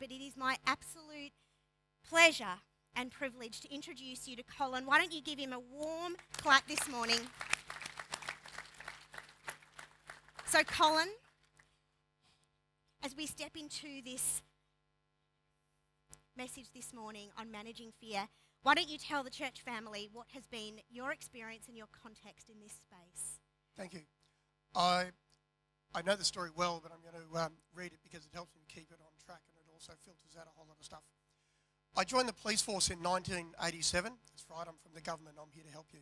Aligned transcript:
but 0.00 0.10
it 0.10 0.22
is 0.24 0.36
my 0.36 0.56
absolute 0.66 1.32
pleasure 2.08 2.58
and 2.96 3.10
privilege 3.10 3.60
to 3.60 3.72
introduce 3.72 4.26
you 4.26 4.34
to 4.34 4.42
Colin. 4.42 4.86
Why 4.86 4.98
don't 4.98 5.12
you 5.12 5.20
give 5.20 5.38
him 5.38 5.52
a 5.52 5.60
warm 5.60 6.16
clap 6.38 6.66
this 6.66 6.88
morning? 6.88 7.20
So, 10.46 10.64
Colin, 10.64 11.08
as 13.04 13.14
we 13.14 13.26
step 13.26 13.52
into 13.56 14.02
this 14.04 14.42
message 16.36 16.72
this 16.74 16.92
morning 16.92 17.28
on 17.38 17.50
managing 17.52 17.92
fear, 18.00 18.26
why 18.62 18.74
don't 18.74 18.88
you 18.88 18.98
tell 18.98 19.22
the 19.22 19.30
church 19.30 19.60
family 19.60 20.08
what 20.12 20.26
has 20.34 20.46
been 20.46 20.80
your 20.90 21.12
experience 21.12 21.68
and 21.68 21.76
your 21.76 21.86
context 22.02 22.48
in 22.48 22.56
this 22.60 22.72
space? 22.72 23.38
Thank 23.76 23.94
you. 23.94 24.00
I 24.74 25.10
I 25.94 26.02
know 26.02 26.16
the 26.16 26.24
story 26.24 26.50
well, 26.54 26.80
but 26.82 26.92
I'm 26.92 27.00
going 27.02 27.24
to 27.24 27.44
um, 27.46 27.52
read 27.74 27.92
it 27.92 27.98
because 28.02 28.24
it 28.24 28.30
helps 28.32 28.54
me 28.54 28.62
keep 28.68 28.90
it 28.90 28.98
on 29.00 29.09
also 29.80 29.98
filters 30.04 30.36
out 30.38 30.46
a 30.46 30.50
whole 30.56 30.66
lot 30.68 30.76
of 30.78 30.84
stuff. 30.84 31.02
I 31.96 32.04
joined 32.04 32.28
the 32.28 32.34
police 32.34 32.60
force 32.60 32.90
in 32.90 33.02
1987. 33.02 34.12
That's 34.12 34.44
right, 34.50 34.66
I'm 34.68 34.76
from 34.82 34.92
the 34.94 35.00
government. 35.00 35.36
I'm 35.40 35.48
here 35.52 35.64
to 35.64 35.72
help 35.72 35.86
you. 35.92 36.00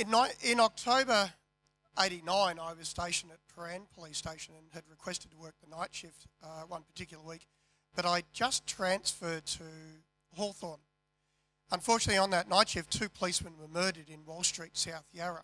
in, 0.00 0.10
ni- 0.10 0.50
in 0.50 0.58
October 0.58 1.30
89, 1.98 2.58
I 2.58 2.72
was 2.72 2.88
stationed 2.88 3.32
at 3.32 3.38
Prahran 3.54 3.82
Police 3.94 4.16
Station 4.16 4.54
and 4.56 4.66
had 4.72 4.84
requested 4.88 5.30
to 5.32 5.36
work 5.36 5.54
the 5.62 5.76
night 5.76 5.90
shift 5.92 6.26
uh, 6.42 6.62
one 6.66 6.82
particular 6.82 7.22
week, 7.22 7.46
but 7.94 8.06
I 8.06 8.22
just 8.32 8.66
transferred 8.66 9.44
to 9.46 9.64
Hawthorn. 10.36 10.80
Unfortunately, 11.70 12.18
on 12.18 12.30
that 12.30 12.48
night 12.48 12.70
shift, 12.70 12.90
two 12.90 13.10
policemen 13.10 13.52
were 13.60 13.68
murdered 13.68 14.08
in 14.08 14.24
Wall 14.24 14.42
Street, 14.42 14.78
South 14.78 15.04
Yarra. 15.12 15.42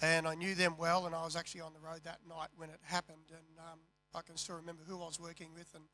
And 0.00 0.26
I 0.26 0.34
knew 0.34 0.54
them 0.54 0.76
well, 0.78 1.06
and 1.06 1.14
I 1.14 1.24
was 1.24 1.36
actually 1.36 1.60
on 1.62 1.74
the 1.74 1.80
road 1.80 2.00
that 2.04 2.20
night 2.28 2.48
when 2.56 2.70
it 2.70 2.80
happened. 2.82 3.30
And 3.30 3.58
um, 3.58 3.78
I 4.14 4.22
can 4.22 4.36
still 4.36 4.56
remember 4.56 4.82
who 4.86 5.00
I 5.02 5.06
was 5.06 5.20
working 5.20 5.48
with 5.54 5.68
and 5.74 5.84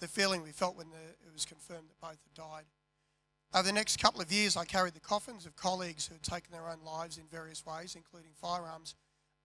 the 0.00 0.08
feeling 0.08 0.42
we 0.42 0.52
felt 0.52 0.76
when 0.76 0.90
the, 0.90 1.26
it 1.26 1.32
was 1.32 1.44
confirmed 1.44 1.88
that 1.88 2.00
both 2.00 2.18
had 2.22 2.34
died. 2.34 2.64
Over 3.54 3.64
the 3.64 3.72
next 3.72 3.98
couple 3.98 4.20
of 4.20 4.30
years, 4.30 4.56
I 4.56 4.64
carried 4.64 4.94
the 4.94 5.00
coffins 5.00 5.46
of 5.46 5.56
colleagues 5.56 6.06
who 6.06 6.14
had 6.14 6.22
taken 6.22 6.52
their 6.52 6.68
own 6.68 6.80
lives 6.84 7.16
in 7.16 7.24
various 7.30 7.64
ways, 7.64 7.96
including 7.96 8.30
firearms, 8.40 8.94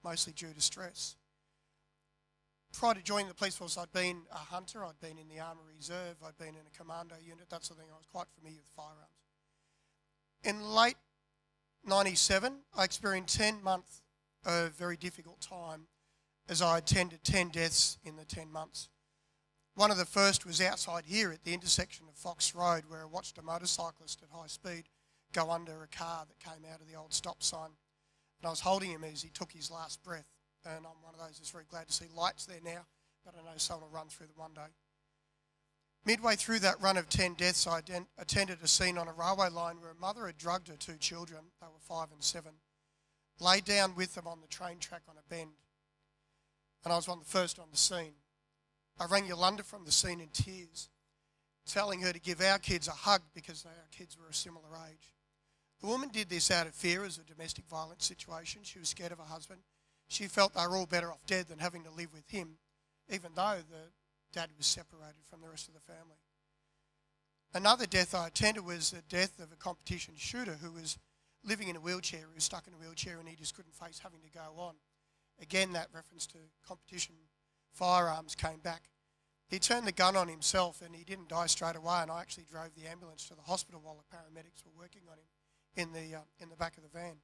mostly 0.04 0.34
due 0.34 0.54
to 0.54 0.62
stress. 0.62 1.16
Prior 2.74 2.96
to 2.96 3.02
joining 3.02 3.28
the 3.28 3.34
police 3.34 3.56
force, 3.56 3.78
I'd 3.78 3.94
been 3.94 4.24
a 4.32 4.38
hunter, 4.38 4.84
I'd 4.84 5.00
been 5.00 5.18
in 5.18 5.30
the 5.30 5.40
Army 5.40 5.62
Reserve, 5.76 6.18
I'd 6.26 6.38
been 6.38 6.50
in 6.50 6.68
a 6.68 6.78
commando 6.78 7.16
unit, 7.24 7.50
that 7.50 7.64
sort 7.64 7.78
of 7.78 7.84
thing. 7.86 7.94
I 7.94 7.98
was 7.98 8.08
quite 8.12 8.28
familiar 8.36 8.60
with 8.60 8.72
firearms. 8.76 9.14
In 10.44 10.76
late 10.76 10.98
97, 11.86 12.54
I 12.76 12.84
experienced 12.84 13.38
10 13.38 13.64
months 13.64 14.02
of 14.46 14.72
very 14.74 14.98
difficult 14.98 15.40
time 15.40 15.88
as 16.50 16.62
I 16.62 16.78
attended 16.78 17.24
10 17.24 17.50
deaths 17.50 17.98
in 18.04 18.16
the 18.16 18.26
10 18.26 18.52
months. 18.52 18.90
One 19.76 19.92
of 19.92 19.98
the 19.98 20.06
first 20.06 20.46
was 20.46 20.62
outside 20.62 21.06
here 21.08 21.32
at 21.32 21.44
the 21.44 21.54
intersection 21.54 22.06
of 22.08 22.16
Fox 22.16 22.54
Road, 22.54 22.84
where 22.88 23.02
I 23.02 23.06
watched 23.06 23.38
a 23.38 23.42
motorcyclist 23.42 24.22
at 24.22 24.30
high 24.30 24.48
speed 24.48 24.84
go 25.34 25.50
under 25.50 25.84
a 25.84 25.88
car 25.88 26.26
that 26.28 26.40
came 26.40 26.64
out 26.72 26.80
of 26.80 26.88
the 26.88 26.96
old 26.96 27.12
stop 27.12 27.42
sign. 27.42 27.72
And 28.40 28.48
I 28.48 28.50
was 28.50 28.60
holding 28.60 28.92
him 28.92 29.04
as 29.04 29.24
he 29.24 29.30
took 29.30 29.52
his 29.52 29.72
last 29.72 30.04
breath. 30.04 30.28
And 30.66 30.86
I'm 30.86 31.02
one 31.02 31.14
of 31.14 31.20
those 31.20 31.38
that's 31.38 31.50
very 31.50 31.66
glad 31.70 31.88
to 31.88 31.94
see 31.94 32.06
lights 32.16 32.46
there 32.46 32.60
now, 32.64 32.86
but 33.26 33.34
I 33.36 33.44
know 33.44 33.58
someone 33.58 33.90
will 33.90 33.98
run 33.98 34.08
through 34.08 34.28
them 34.28 34.38
one 34.38 34.54
day. 34.54 34.72
Midway 36.06 36.36
through 36.36 36.60
that 36.60 36.82
run 36.82 36.98
of 36.98 37.10
10 37.10 37.34
deaths, 37.34 37.66
I 37.66 37.82
attended 38.18 38.60
a 38.62 38.68
scene 38.68 38.98
on 38.98 39.08
a 39.08 39.14
railway 39.14 39.50
line 39.50 39.82
where 39.82 39.92
a 39.92 39.96
mother 39.96 40.26
had 40.26 40.38
drugged 40.38 40.68
her 40.68 40.76
two 40.76 40.98
children, 40.98 41.40
they 41.62 41.68
were 41.68 41.80
five 41.80 42.12
and 42.12 42.22
seven, 42.22 42.52
laid 43.40 43.66
down 43.66 43.96
with 43.96 44.14
them 44.14 44.28
on 44.28 44.42
the 44.42 44.48
train 44.48 44.80
track 44.80 45.02
on 45.10 45.16
a 45.18 45.34
bend. 45.34 45.52
And 46.84 46.92
I 46.92 46.96
was 46.96 47.08
one 47.08 47.20
of 47.20 47.24
the 47.24 47.30
first 47.30 47.60
on 47.60 47.68
the 47.72 47.78
scene. 47.78 48.14
I 49.00 49.06
rang 49.06 49.26
Yolanda 49.26 49.64
from 49.64 49.86
the 49.86 49.92
scene 49.92 50.20
in 50.20 50.30
tears, 50.30 50.90
telling 51.66 52.02
her 52.02 52.14
to 52.14 52.20
give 52.20 52.42
our 52.42 52.60
kids 52.60 52.88
a 52.88 52.92
hug 52.92 53.22
because 53.34 53.66
our 53.66 53.88
kids 53.92 54.18
were 54.18 54.30
a 54.30 54.34
similar 54.34 54.70
age. 54.90 55.14
The 55.82 55.88
woman 55.88 56.10
did 56.10 56.30
this 56.30 56.52
out 56.52 56.68
of 56.68 56.74
fear 56.74 57.04
as 57.04 57.18
a 57.18 57.24
domestic 57.24 57.66
violence 57.66 58.06
situation. 58.06 58.62
She 58.64 58.80
was 58.80 58.90
scared 58.90 59.12
of 59.12 59.18
her 59.18 59.24
husband. 59.26 59.62
She 60.08 60.28
felt 60.28 60.54
they 60.54 60.66
were 60.68 60.78
all 60.78 60.86
better 60.86 61.12
off 61.12 61.26
dead 61.26 61.48
than 61.48 61.60
having 61.60 61.84
to 61.84 61.90
live 61.90 62.14
with 62.14 62.30
him, 62.30 62.58
even 63.10 63.32
though 63.36 63.58
the 63.70 63.92
dad 64.32 64.50
was 64.58 64.66
separated 64.66 65.26
from 65.30 65.42
the 65.42 65.50
rest 65.50 65.68
of 65.68 65.74
the 65.74 65.80
family. 65.80 66.18
Another 67.54 67.86
death 67.86 68.16
I 68.16 68.28
attended 68.28 68.66
was 68.66 68.92
the 68.92 69.04
death 69.10 69.40
of 69.40 69.52
a 69.52 69.56
competition 69.56 70.16
shooter 70.18 70.58
who 70.62 70.72
was 70.72 70.98
living 71.44 71.68
in 71.68 71.76
a 71.76 71.82
wheelchair, 71.82 72.22
who 72.22 72.36
was 72.36 72.44
stuck 72.44 72.68
in 72.68 72.74
a 72.74 72.78
wheelchair 72.78 73.20
and 73.20 73.28
he 73.28 73.36
just 73.36 73.56
couldn't 73.56 73.76
face 73.76 74.00
having 74.00 74.22
to 74.22 74.30
go 74.30 74.54
on. 74.58 74.76
Again, 75.42 75.74
that 75.74 75.90
reference 75.94 76.26
to 76.28 76.38
competition 76.66 77.16
firearms 77.72 78.36
came 78.36 78.60
back. 78.60 78.84
He 79.48 79.60
turned 79.60 79.86
the 79.86 79.92
gun 79.92 80.16
on 80.16 80.28
himself 80.28 80.82
and 80.82 80.96
he 80.96 81.04
didn't 81.04 81.30
die 81.30 81.48
straight 81.48 81.76
away. 81.76 82.00
And 82.02 82.12
I 82.12 82.22
actually 82.22 82.46
drove 82.50 82.72
the 82.76 82.90
ambulance 82.90 83.28
to 83.28 83.36
the 83.36 83.42
hospital 83.42 83.82
while 83.84 83.96
the 83.96 84.16
paramedics 84.16 84.64
were 84.66 84.72
working 84.82 85.04
on 85.12 85.18
him 85.18 85.26
in 85.76 85.94
the, 85.94 86.18
uh, 86.18 86.22
in 86.40 86.50
the 86.50 86.56
back 86.56 86.78
of 86.78 86.84
the 86.84 86.90
van. 86.90 87.18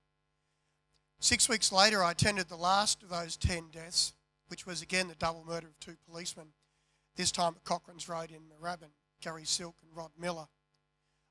Six 1.19 1.49
weeks 1.49 1.71
later, 1.71 2.03
I 2.03 2.11
attended 2.11 2.47
the 2.47 2.55
last 2.55 3.03
of 3.03 3.09
those 3.09 3.35
10 3.35 3.69
deaths, 3.71 4.13
which 4.47 4.65
was 4.65 4.81
again 4.81 5.07
the 5.07 5.15
double 5.15 5.43
murder 5.45 5.67
of 5.67 5.79
two 5.79 5.97
policemen, 6.07 6.47
this 7.15 7.31
time 7.31 7.55
at 7.55 7.65
Cochrane's 7.65 8.07
Road 8.07 8.31
in 8.31 8.41
Moorabbin, 8.43 8.91
Gary 9.21 9.43
Silk 9.43 9.75
and 9.81 9.95
Rod 9.95 10.11
Miller. 10.17 10.47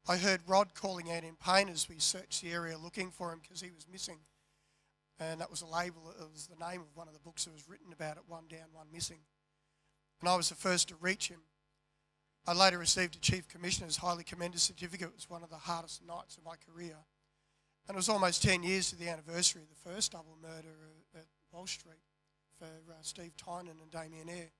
I 0.06 0.16
heard 0.16 0.40
Rod 0.46 0.74
calling 0.74 1.10
out 1.10 1.24
in 1.24 1.36
pain 1.36 1.68
as 1.68 1.88
we 1.88 1.98
searched 1.98 2.42
the 2.42 2.52
area 2.52 2.76
looking 2.76 3.10
for 3.10 3.32
him 3.32 3.40
because 3.42 3.60
he 3.60 3.70
was 3.70 3.86
missing 3.90 4.18
and 5.20 5.40
that 5.40 5.50
was 5.50 5.62
a 5.62 5.66
label, 5.66 6.10
it 6.10 6.30
was 6.32 6.46
the 6.46 6.64
name 6.64 6.80
of 6.80 6.94
one 6.94 7.08
of 7.08 7.14
the 7.14 7.20
books 7.20 7.44
that 7.44 7.52
was 7.52 7.68
written 7.68 7.92
about 7.92 8.16
it, 8.16 8.22
One 8.26 8.44
Down, 8.48 8.68
One 8.72 8.86
Missing. 8.92 9.20
And 10.20 10.28
I 10.28 10.36
was 10.36 10.48
the 10.48 10.54
first 10.54 10.88
to 10.88 10.94
reach 10.96 11.28
him. 11.28 11.40
I 12.46 12.54
later 12.54 12.78
received 12.78 13.16
a 13.16 13.20
Chief 13.20 13.46
Commissioner's 13.48 13.98
highly 13.98 14.24
commended 14.24 14.60
certificate. 14.60 15.08
It 15.08 15.14
was 15.14 15.28
one 15.28 15.42
of 15.42 15.50
the 15.50 15.56
hardest 15.56 16.02
nights 16.06 16.36
of 16.36 16.44
my 16.44 16.54
career. 16.56 16.96
And 17.86 17.94
it 17.94 17.96
was 17.96 18.08
almost 18.08 18.42
10 18.42 18.62
years 18.62 18.90
to 18.90 18.96
the 18.96 19.08
anniversary 19.08 19.62
of 19.62 19.68
the 19.68 19.90
first 19.90 20.12
double 20.12 20.36
murder 20.40 20.74
at 21.14 21.26
Wall 21.52 21.66
Street 21.66 22.02
for 22.58 22.66
uh, 22.66 22.94
Steve 23.02 23.36
Tynan 23.36 23.76
and 23.82 23.90
Damian 23.90 24.28
Eyre. 24.28 24.50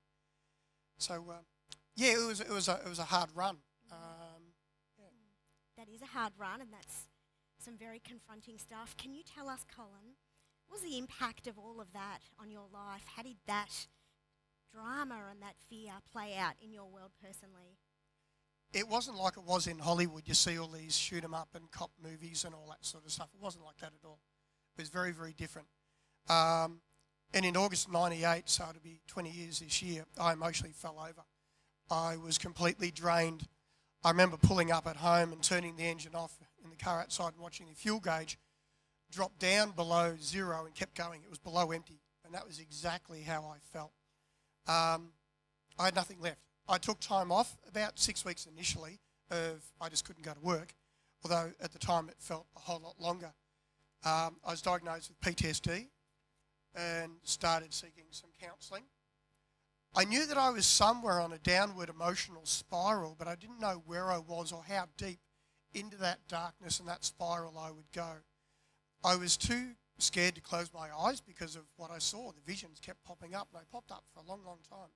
So, 0.97 1.25
uh, 1.29 1.35
yeah, 1.95 2.13
it 2.13 2.27
was, 2.27 2.41
it, 2.41 2.49
was 2.49 2.67
a, 2.67 2.79
it 2.85 2.89
was 2.89 2.99
a 2.99 3.03
hard 3.03 3.29
run. 3.33 3.57
Um, 3.91 4.53
yeah. 4.97 5.05
That 5.77 5.87
is 5.93 6.01
a 6.01 6.07
hard 6.07 6.33
run, 6.37 6.61
and 6.61 6.71
that's 6.71 7.07
some 7.59 7.77
very 7.77 7.99
confronting 7.99 8.57
stuff. 8.57 8.95
Can 8.97 9.13
you 9.13 9.21
tell 9.23 9.49
us, 9.49 9.65
Colin, 9.75 10.15
what 10.69 10.81
was 10.83 10.89
the 10.89 10.99
impact 10.99 11.47
of 11.47 11.57
all 11.57 11.81
of 11.81 11.91
that 11.93 12.19
on 12.39 12.51
your 12.51 12.67
life? 12.71 13.01
How 13.15 13.23
did 13.23 13.37
that 13.47 13.87
drama 14.71 15.19
and 15.31 15.41
that 15.41 15.55
fear 15.67 15.93
play 16.11 16.35
out 16.37 16.53
in 16.63 16.71
your 16.71 16.85
world 16.85 17.09
personally? 17.19 17.79
It 18.71 18.87
wasn't 18.87 19.17
like 19.17 19.35
it 19.35 19.43
was 19.43 19.65
in 19.65 19.79
Hollywood. 19.79 20.27
You 20.27 20.35
see 20.35 20.59
all 20.59 20.67
these 20.67 20.95
shoot 20.95 21.23
'em 21.23 21.33
up 21.33 21.49
and 21.55 21.71
cop 21.71 21.89
movies 21.99 22.45
and 22.45 22.53
all 22.53 22.67
that 22.69 22.85
sort 22.85 23.03
of 23.03 23.11
stuff. 23.11 23.33
It 23.33 23.39
wasn't 23.39 23.65
like 23.65 23.77
that 23.77 23.93
at 23.93 24.05
all. 24.05 24.19
It 24.77 24.81
was 24.81 24.89
very, 24.89 25.11
very 25.11 25.33
different. 25.33 25.67
Um, 26.27 26.83
and 27.33 27.45
in 27.45 27.57
August 27.57 27.89
98, 27.89 28.47
so 28.47 28.69
it'll 28.69 28.81
be 28.81 29.01
20 29.07 29.31
years 29.31 29.59
this 29.59 29.81
year, 29.81 30.05
I 30.19 30.33
emotionally 30.33 30.73
fell 30.73 30.99
over. 30.99 31.23
I 31.89 32.15
was 32.15 32.37
completely 32.37 32.91
drained. 32.91 33.47
I 34.03 34.11
remember 34.11 34.37
pulling 34.37 34.71
up 34.71 34.85
at 34.85 34.97
home 34.97 35.33
and 35.33 35.43
turning 35.43 35.77
the 35.77 35.85
engine 35.85 36.13
off 36.13 36.37
in 36.63 36.69
the 36.69 36.75
car 36.75 37.01
outside 37.01 37.33
and 37.33 37.41
watching 37.41 37.67
the 37.67 37.73
fuel 37.73 37.99
gauge 37.99 38.37
dropped 39.11 39.39
down 39.39 39.71
below 39.71 40.15
zero 40.21 40.65
and 40.65 40.75
kept 40.75 40.95
going. 40.95 41.21
It 41.23 41.29
was 41.29 41.39
below 41.39 41.71
empty. 41.71 41.99
And 42.25 42.33
that 42.33 42.45
was 42.45 42.59
exactly 42.59 43.21
how 43.21 43.43
I 43.43 43.57
felt. 43.73 43.91
Um, 44.67 45.09
I 45.79 45.85
had 45.85 45.95
nothing 45.95 46.19
left. 46.21 46.39
I 46.67 46.77
took 46.77 46.99
time 46.99 47.31
off, 47.31 47.57
about 47.67 47.97
six 47.97 48.23
weeks 48.23 48.45
initially, 48.45 48.99
of 49.31 49.63
I 49.81 49.89
just 49.89 50.05
couldn't 50.05 50.23
go 50.23 50.33
to 50.33 50.39
work, 50.39 50.75
although 51.23 51.51
at 51.59 51.71
the 51.71 51.79
time 51.79 52.09
it 52.09 52.15
felt 52.19 52.45
a 52.55 52.59
whole 52.59 52.79
lot 52.79 52.99
longer. 52.99 53.33
Um, 54.05 54.37
I 54.45 54.51
was 54.51 54.61
diagnosed 54.61 55.09
with 55.09 55.35
PTSD 55.35 55.87
and 56.75 57.13
started 57.23 57.73
seeking 57.73 58.05
some 58.11 58.29
counselling. 58.39 58.83
I 59.95 60.05
knew 60.05 60.27
that 60.27 60.37
I 60.37 60.51
was 60.51 60.67
somewhere 60.67 61.19
on 61.19 61.33
a 61.33 61.39
downward 61.39 61.89
emotional 61.89 62.45
spiral, 62.45 63.15
but 63.17 63.27
I 63.27 63.35
didn't 63.35 63.59
know 63.59 63.81
where 63.87 64.11
I 64.11 64.19
was 64.19 64.51
or 64.51 64.63
how 64.67 64.85
deep 64.97 65.19
into 65.73 65.97
that 65.97 66.19
darkness 66.27 66.79
and 66.79 66.87
that 66.87 67.03
spiral 67.03 67.57
I 67.57 67.71
would 67.71 67.91
go. 67.93 68.17
I 69.03 69.15
was 69.15 69.37
too 69.37 69.75
scared 69.97 70.35
to 70.35 70.41
close 70.41 70.71
my 70.73 70.89
eyes 70.97 71.21
because 71.21 71.55
of 71.55 71.63
what 71.77 71.91
I 71.91 71.99
saw. 71.99 72.31
The 72.31 72.41
visions 72.45 72.79
kept 72.79 73.03
popping 73.03 73.35
up, 73.35 73.47
and 73.53 73.61
they 73.61 73.65
popped 73.71 73.91
up 73.91 74.03
for 74.13 74.19
a 74.19 74.27
long, 74.27 74.41
long 74.45 74.59
time. 74.69 74.89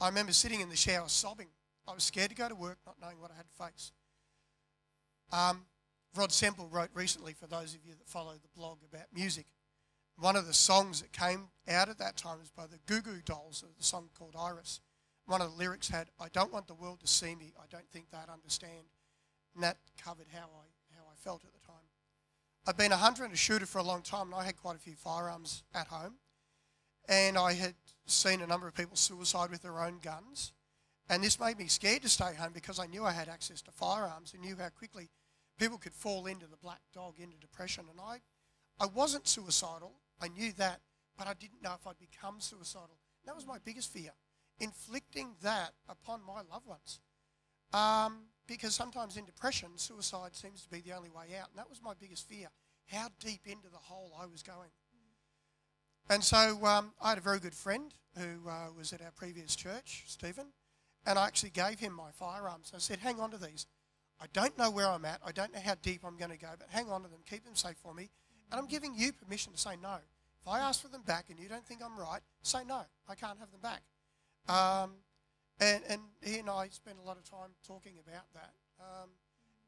I 0.00 0.08
remember 0.08 0.32
sitting 0.32 0.60
in 0.60 0.68
the 0.68 0.76
shower 0.76 1.08
sobbing. 1.08 1.48
I 1.86 1.94
was 1.94 2.04
scared 2.04 2.30
to 2.30 2.36
go 2.36 2.48
to 2.48 2.54
work, 2.54 2.78
not 2.86 2.96
knowing 3.00 3.20
what 3.20 3.30
I 3.30 3.36
had 3.36 3.46
to 3.46 3.64
face. 3.64 3.92
Um, 5.32 5.66
Rod 6.14 6.32
Semple 6.32 6.68
wrote 6.68 6.90
recently, 6.94 7.32
for 7.32 7.46
those 7.46 7.74
of 7.74 7.80
you 7.84 7.94
that 7.94 8.08
follow 8.08 8.32
the 8.32 8.48
blog, 8.56 8.78
about 8.90 9.06
music. 9.14 9.46
One 10.18 10.36
of 10.36 10.46
the 10.46 10.54
songs 10.54 11.00
that 11.00 11.12
came 11.12 11.48
out 11.68 11.88
at 11.88 11.98
that 11.98 12.16
time 12.16 12.40
was 12.40 12.50
by 12.50 12.66
the 12.66 12.78
Goo 12.86 13.00
Goo 13.00 13.20
Dolls, 13.24 13.64
a 13.78 13.82
song 13.82 14.08
called 14.18 14.34
Iris. 14.38 14.80
One 15.26 15.40
of 15.40 15.52
the 15.52 15.56
lyrics 15.56 15.88
had, 15.88 16.08
I 16.18 16.28
don't 16.32 16.52
want 16.52 16.66
the 16.66 16.74
world 16.74 17.00
to 17.00 17.06
see 17.06 17.34
me, 17.34 17.52
I 17.58 17.66
don't 17.70 17.88
think 17.92 18.10
they'd 18.10 18.32
understand. 18.32 18.86
And 19.54 19.62
that 19.62 19.76
covered 20.02 20.26
how 20.32 20.46
I, 20.46 20.96
how 20.96 21.02
I 21.10 21.14
felt 21.16 21.44
at 21.44 21.52
the. 21.52 21.57
I'd 22.68 22.76
been 22.76 22.92
a 22.92 22.98
hunter 22.98 23.24
and 23.24 23.32
a 23.32 23.36
shooter 23.36 23.64
for 23.64 23.78
a 23.78 23.82
long 23.82 24.02
time, 24.02 24.26
and 24.26 24.34
I 24.34 24.44
had 24.44 24.58
quite 24.58 24.76
a 24.76 24.78
few 24.78 24.92
firearms 24.92 25.62
at 25.74 25.86
home. 25.86 26.16
And 27.08 27.38
I 27.38 27.54
had 27.54 27.72
seen 28.04 28.42
a 28.42 28.46
number 28.46 28.68
of 28.68 28.74
people 28.74 28.94
suicide 28.94 29.48
with 29.50 29.62
their 29.62 29.82
own 29.82 30.00
guns. 30.02 30.52
And 31.08 31.24
this 31.24 31.40
made 31.40 31.56
me 31.56 31.68
scared 31.68 32.02
to 32.02 32.10
stay 32.10 32.34
home 32.34 32.52
because 32.52 32.78
I 32.78 32.84
knew 32.84 33.06
I 33.06 33.12
had 33.12 33.26
access 33.26 33.62
to 33.62 33.70
firearms 33.70 34.34
and 34.34 34.42
knew 34.42 34.54
how 34.54 34.68
quickly 34.68 35.08
people 35.58 35.78
could 35.78 35.94
fall 35.94 36.26
into 36.26 36.44
the 36.46 36.58
black 36.58 36.82
dog, 36.92 37.14
into 37.18 37.38
depression. 37.38 37.86
And 37.90 37.98
I, 37.98 38.18
I 38.78 38.86
wasn't 38.86 39.26
suicidal. 39.26 39.94
I 40.20 40.28
knew 40.28 40.52
that, 40.58 40.80
but 41.16 41.26
I 41.26 41.32
didn't 41.32 41.62
know 41.62 41.72
if 41.72 41.86
I'd 41.86 41.98
become 41.98 42.38
suicidal. 42.38 42.98
That 43.24 43.34
was 43.34 43.46
my 43.46 43.56
biggest 43.64 43.90
fear, 43.90 44.10
inflicting 44.60 45.36
that 45.40 45.70
upon 45.88 46.20
my 46.22 46.42
loved 46.52 46.66
ones. 46.66 47.00
Um, 47.72 48.24
because 48.48 48.74
sometimes 48.74 49.16
in 49.16 49.24
depression, 49.24 49.68
suicide 49.76 50.34
seems 50.34 50.62
to 50.62 50.70
be 50.70 50.80
the 50.80 50.96
only 50.96 51.10
way 51.10 51.36
out. 51.40 51.50
And 51.50 51.58
that 51.58 51.68
was 51.68 51.80
my 51.82 51.92
biggest 52.00 52.28
fear 52.28 52.48
how 52.86 53.08
deep 53.20 53.42
into 53.46 53.68
the 53.68 53.76
hole 53.76 54.12
I 54.20 54.26
was 54.26 54.42
going. 54.42 54.70
And 56.10 56.24
so 56.24 56.64
um, 56.64 56.92
I 57.02 57.10
had 57.10 57.18
a 57.18 57.20
very 57.20 57.38
good 57.38 57.54
friend 57.54 57.92
who 58.16 58.48
uh, 58.48 58.68
was 58.76 58.92
at 58.92 59.02
our 59.02 59.10
previous 59.14 59.54
church, 59.54 60.04
Stephen, 60.06 60.46
and 61.06 61.18
I 61.18 61.26
actually 61.26 61.50
gave 61.50 61.78
him 61.78 61.92
my 61.92 62.10
firearms. 62.12 62.72
I 62.74 62.78
said, 62.78 62.98
hang 62.98 63.20
on 63.20 63.30
to 63.30 63.36
these. 63.36 63.66
I 64.20 64.24
don't 64.32 64.56
know 64.58 64.70
where 64.70 64.88
I'm 64.88 65.04
at. 65.04 65.20
I 65.24 65.32
don't 65.32 65.52
know 65.52 65.60
how 65.62 65.74
deep 65.82 66.00
I'm 66.04 66.16
going 66.16 66.30
to 66.30 66.38
go, 66.38 66.48
but 66.58 66.68
hang 66.70 66.90
on 66.90 67.02
to 67.02 67.08
them. 67.08 67.20
Keep 67.28 67.44
them 67.44 67.54
safe 67.54 67.76
for 67.82 67.94
me. 67.94 68.08
And 68.50 68.58
I'm 68.58 68.66
giving 68.66 68.94
you 68.96 69.12
permission 69.12 69.52
to 69.52 69.58
say 69.58 69.76
no. 69.80 69.98
If 70.40 70.48
I 70.48 70.60
ask 70.60 70.80
for 70.80 70.88
them 70.88 71.02
back 71.02 71.26
and 71.28 71.38
you 71.38 71.48
don't 71.48 71.64
think 71.64 71.82
I'm 71.84 71.98
right, 71.98 72.22
say 72.42 72.60
no. 72.66 72.80
I 73.08 73.14
can't 73.14 73.38
have 73.38 73.50
them 73.50 73.60
back. 73.60 73.82
Um, 74.48 74.92
and, 75.60 75.82
and 75.88 76.00
he 76.22 76.38
and 76.38 76.48
I 76.48 76.68
spent 76.68 76.98
a 77.02 77.06
lot 77.06 77.16
of 77.16 77.24
time 77.24 77.50
talking 77.66 77.94
about 78.06 78.32
that. 78.34 78.52
Um, 78.80 79.10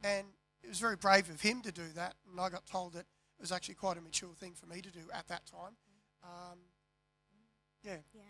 and 0.02 0.26
it 0.62 0.68
was 0.68 0.78
very 0.78 0.96
brave 0.96 1.28
of 1.28 1.40
him 1.40 1.62
to 1.62 1.72
do 1.72 1.86
that. 1.94 2.14
And 2.30 2.40
I 2.40 2.48
got 2.48 2.66
told 2.66 2.94
that 2.94 3.00
it 3.00 3.40
was 3.40 3.52
actually 3.52 3.74
quite 3.74 3.96
a 3.96 4.00
mature 4.00 4.34
thing 4.38 4.54
for 4.54 4.66
me 4.66 4.80
to 4.80 4.90
do 4.90 5.00
at 5.14 5.28
that 5.28 5.46
time. 5.46 5.76
Um, 6.22 6.58
yeah. 7.82 7.96
Yeah, 8.12 8.22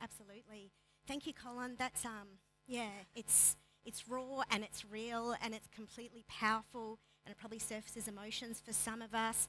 absolutely. 0.00 0.72
Thank 1.06 1.26
you, 1.26 1.32
Colin. 1.32 1.76
That's 1.78 2.04
um, 2.04 2.38
yeah, 2.66 2.90
it's 3.14 3.56
it's 3.84 4.08
raw 4.08 4.42
and 4.50 4.62
it's 4.62 4.84
real 4.84 5.34
and 5.42 5.54
it's 5.54 5.66
completely 5.74 6.24
powerful 6.28 6.98
and 7.24 7.32
it 7.32 7.38
probably 7.38 7.58
surfaces 7.58 8.06
emotions 8.06 8.60
for 8.64 8.72
some 8.72 9.02
of 9.02 9.14
us, 9.14 9.48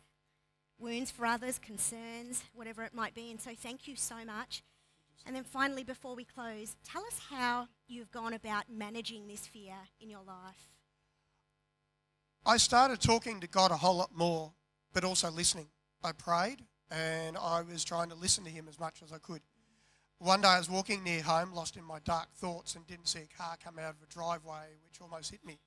wounds 0.80 1.12
for 1.12 1.26
others, 1.26 1.60
concerns, 1.60 2.44
whatever 2.54 2.84
it 2.84 2.94
might 2.94 3.14
be. 3.14 3.30
And 3.30 3.40
so, 3.40 3.52
thank 3.56 3.88
you 3.88 3.96
so 3.96 4.26
much. 4.26 4.64
And 5.26 5.36
then 5.36 5.44
finally, 5.44 5.84
before 5.84 6.16
we 6.16 6.26
close, 6.26 6.76
tell 6.84 7.06
us 7.06 7.20
how 7.30 7.68
you've 7.88 8.12
gone 8.12 8.34
about 8.34 8.66
managing 8.70 9.28
this 9.28 9.46
fear 9.46 9.76
in 10.00 10.10
your 10.10 10.24
life. 10.24 10.72
I 12.46 12.58
started 12.58 13.00
talking 13.00 13.40
to 13.40 13.48
God 13.48 13.72
a 13.72 13.78
whole 13.78 13.98
lot 13.98 14.16
more, 14.16 14.54
but 14.94 15.04
also 15.04 15.30
listening. 15.30 15.68
I 16.04 16.12
prayed 16.12 16.64
and 16.90 17.38
I 17.38 17.62
was 17.62 17.84
trying 17.84 18.10
to 18.10 18.16
listen 18.16 18.44
to 18.46 18.50
Him 18.50 18.68
as 18.68 18.80
much 18.80 19.02
as 19.04 19.12
I 19.12 19.20
could. 19.20 19.42
One 20.18 20.42
day 20.42 20.50
I 20.50 20.58
was 20.58 20.70
walking 20.70 21.04
near 21.04 21.22
home, 21.22 21.54
lost 21.54 21.78
in 21.78 21.84
my 21.84 22.00
dark 22.04 22.34
thoughts, 22.36 22.76
and 22.76 22.86
didn't 22.86 23.08
see 23.08 23.20
a 23.20 23.38
car 23.38 23.56
come 23.64 23.80
out 23.80 23.92
of 23.92 24.04
a 24.04 24.12
driveway, 24.12 24.76
which 24.84 25.02
almost 25.02 25.32
hit 25.32 25.46
me. 25.46 25.60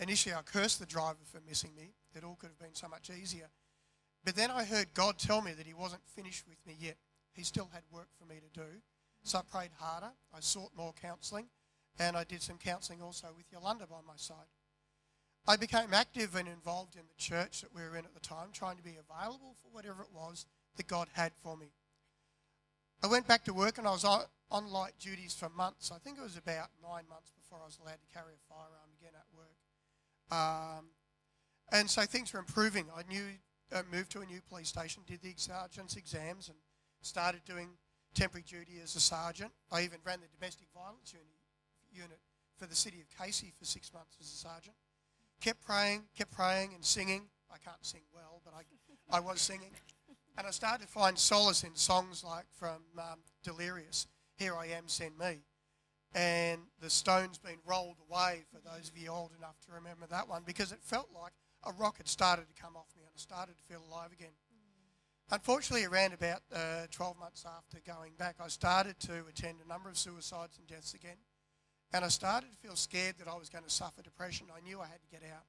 Initially, 0.00 0.34
I 0.34 0.42
cursed 0.42 0.78
the 0.78 0.86
driver 0.86 1.18
for 1.24 1.40
missing 1.46 1.74
me. 1.74 1.94
It 2.14 2.24
all 2.24 2.36
could 2.36 2.50
have 2.50 2.58
been 2.58 2.74
so 2.74 2.88
much 2.88 3.10
easier. 3.10 3.48
But 4.24 4.36
then 4.36 4.50
I 4.50 4.64
heard 4.64 4.92
God 4.94 5.18
tell 5.18 5.40
me 5.40 5.52
that 5.52 5.66
He 5.66 5.74
wasn't 5.74 6.02
finished 6.06 6.44
with 6.46 6.58
me 6.66 6.76
yet. 6.78 6.96
He 7.38 7.44
still 7.44 7.68
had 7.72 7.84
work 7.92 8.08
for 8.18 8.26
me 8.26 8.40
to 8.40 8.60
do. 8.60 8.66
So 9.22 9.38
I 9.38 9.42
prayed 9.42 9.70
harder. 9.78 10.10
I 10.34 10.40
sought 10.40 10.72
more 10.76 10.92
counselling, 11.00 11.46
and 12.00 12.16
I 12.16 12.24
did 12.24 12.42
some 12.42 12.58
counselling 12.58 13.00
also 13.00 13.28
with 13.36 13.46
Yolanda 13.52 13.86
by 13.86 14.00
my 14.04 14.16
side. 14.16 14.50
I 15.46 15.56
became 15.56 15.94
active 15.94 16.34
and 16.34 16.48
involved 16.48 16.96
in 16.96 17.02
the 17.06 17.14
church 17.16 17.60
that 17.60 17.72
we 17.72 17.82
were 17.82 17.96
in 17.96 18.04
at 18.04 18.12
the 18.12 18.20
time, 18.20 18.48
trying 18.52 18.76
to 18.76 18.82
be 18.82 18.96
available 18.98 19.54
for 19.62 19.68
whatever 19.70 20.02
it 20.02 20.08
was 20.12 20.46
that 20.76 20.88
God 20.88 21.06
had 21.12 21.30
for 21.40 21.56
me. 21.56 21.68
I 23.04 23.06
went 23.06 23.28
back 23.28 23.44
to 23.44 23.54
work 23.54 23.78
and 23.78 23.86
I 23.86 23.92
was 23.92 24.04
on 24.04 24.70
light 24.72 24.94
duties 25.00 25.32
for 25.32 25.48
months. 25.48 25.92
I 25.94 25.98
think 25.98 26.18
it 26.18 26.22
was 26.22 26.36
about 26.36 26.70
nine 26.82 27.04
months 27.08 27.30
before 27.30 27.60
I 27.62 27.66
was 27.66 27.78
allowed 27.80 28.00
to 28.02 28.12
carry 28.12 28.34
a 28.34 28.52
firearm 28.52 28.90
again 29.00 29.12
at 29.14 29.26
work. 29.32 29.56
Um, 30.36 30.86
and 31.70 31.88
so 31.88 32.02
things 32.02 32.32
were 32.32 32.40
improving. 32.40 32.86
I 32.96 33.04
knew, 33.08 33.26
uh, 33.72 33.82
moved 33.92 34.10
to 34.12 34.22
a 34.22 34.26
new 34.26 34.40
police 34.48 34.68
station, 34.68 35.04
did 35.06 35.22
the 35.22 35.34
sergeant's 35.36 35.96
exams, 35.96 36.48
and 36.48 36.56
started 37.02 37.40
doing 37.44 37.70
temporary 38.14 38.44
duty 38.46 38.80
as 38.82 38.96
a 38.96 39.00
sergeant. 39.00 39.52
I 39.70 39.82
even 39.82 39.98
ran 40.04 40.20
the 40.20 40.28
domestic 40.38 40.68
violence 40.74 41.14
unit 41.92 42.18
for 42.56 42.66
the 42.66 42.74
city 42.74 43.00
of 43.00 43.24
Casey 43.24 43.52
for 43.58 43.64
six 43.64 43.92
months 43.92 44.16
as 44.20 44.26
a 44.26 44.36
sergeant 44.36 44.74
kept 45.40 45.64
praying, 45.64 46.02
kept 46.16 46.32
praying 46.32 46.74
and 46.74 46.84
singing. 46.84 47.22
I 47.50 47.58
can't 47.58 47.84
sing 47.84 48.02
well, 48.12 48.40
but 48.44 48.54
I, 48.54 49.16
I 49.16 49.20
was 49.20 49.40
singing. 49.40 49.70
And 50.36 50.46
I 50.46 50.50
started 50.50 50.82
to 50.82 50.88
find 50.88 51.18
solace 51.18 51.64
in 51.64 51.74
songs 51.74 52.22
like 52.22 52.44
from 52.52 52.82
um, 52.98 53.18
Delirious, 53.42 54.06
Here 54.36 54.54
I 54.54 54.66
Am, 54.66 54.86
Send 54.86 55.18
Me. 55.18 55.42
And 56.14 56.62
The 56.80 56.90
Stones 56.90 57.38
Been 57.38 57.58
Rolled 57.66 57.96
Away, 58.08 58.44
for 58.52 58.60
those 58.60 58.88
of 58.88 58.96
you 58.96 59.10
old 59.10 59.32
enough 59.36 59.56
to 59.66 59.72
remember 59.72 60.06
that 60.10 60.28
one, 60.28 60.42
because 60.46 60.72
it 60.72 60.78
felt 60.82 61.08
like 61.14 61.32
a 61.64 61.72
rock 61.72 61.98
had 61.98 62.08
started 62.08 62.46
to 62.48 62.62
come 62.62 62.76
off 62.76 62.86
me 62.96 63.02
and 63.02 63.12
I 63.14 63.18
started 63.18 63.56
to 63.56 63.62
feel 63.64 63.82
alive 63.90 64.12
again. 64.12 64.32
Unfortunately, 65.30 65.84
around 65.84 66.14
about 66.14 66.40
uh, 66.54 66.86
12 66.90 67.18
months 67.18 67.44
after 67.46 67.78
going 67.86 68.12
back, 68.18 68.36
I 68.42 68.48
started 68.48 68.98
to 69.00 69.24
attend 69.28 69.58
a 69.62 69.68
number 69.68 69.90
of 69.90 69.98
suicides 69.98 70.56
and 70.56 70.66
deaths 70.66 70.94
again. 70.94 71.18
And 71.92 72.02
I 72.02 72.08
started 72.08 72.50
to 72.50 72.56
feel 72.56 72.76
scared 72.76 73.16
that 73.18 73.28
I 73.28 73.36
was 73.36 73.50
going 73.50 73.64
to 73.64 73.70
suffer 73.70 74.00
depression. 74.02 74.46
I 74.54 74.66
knew 74.66 74.80
I 74.80 74.86
had 74.86 75.02
to 75.02 75.08
get 75.10 75.22
out. 75.30 75.44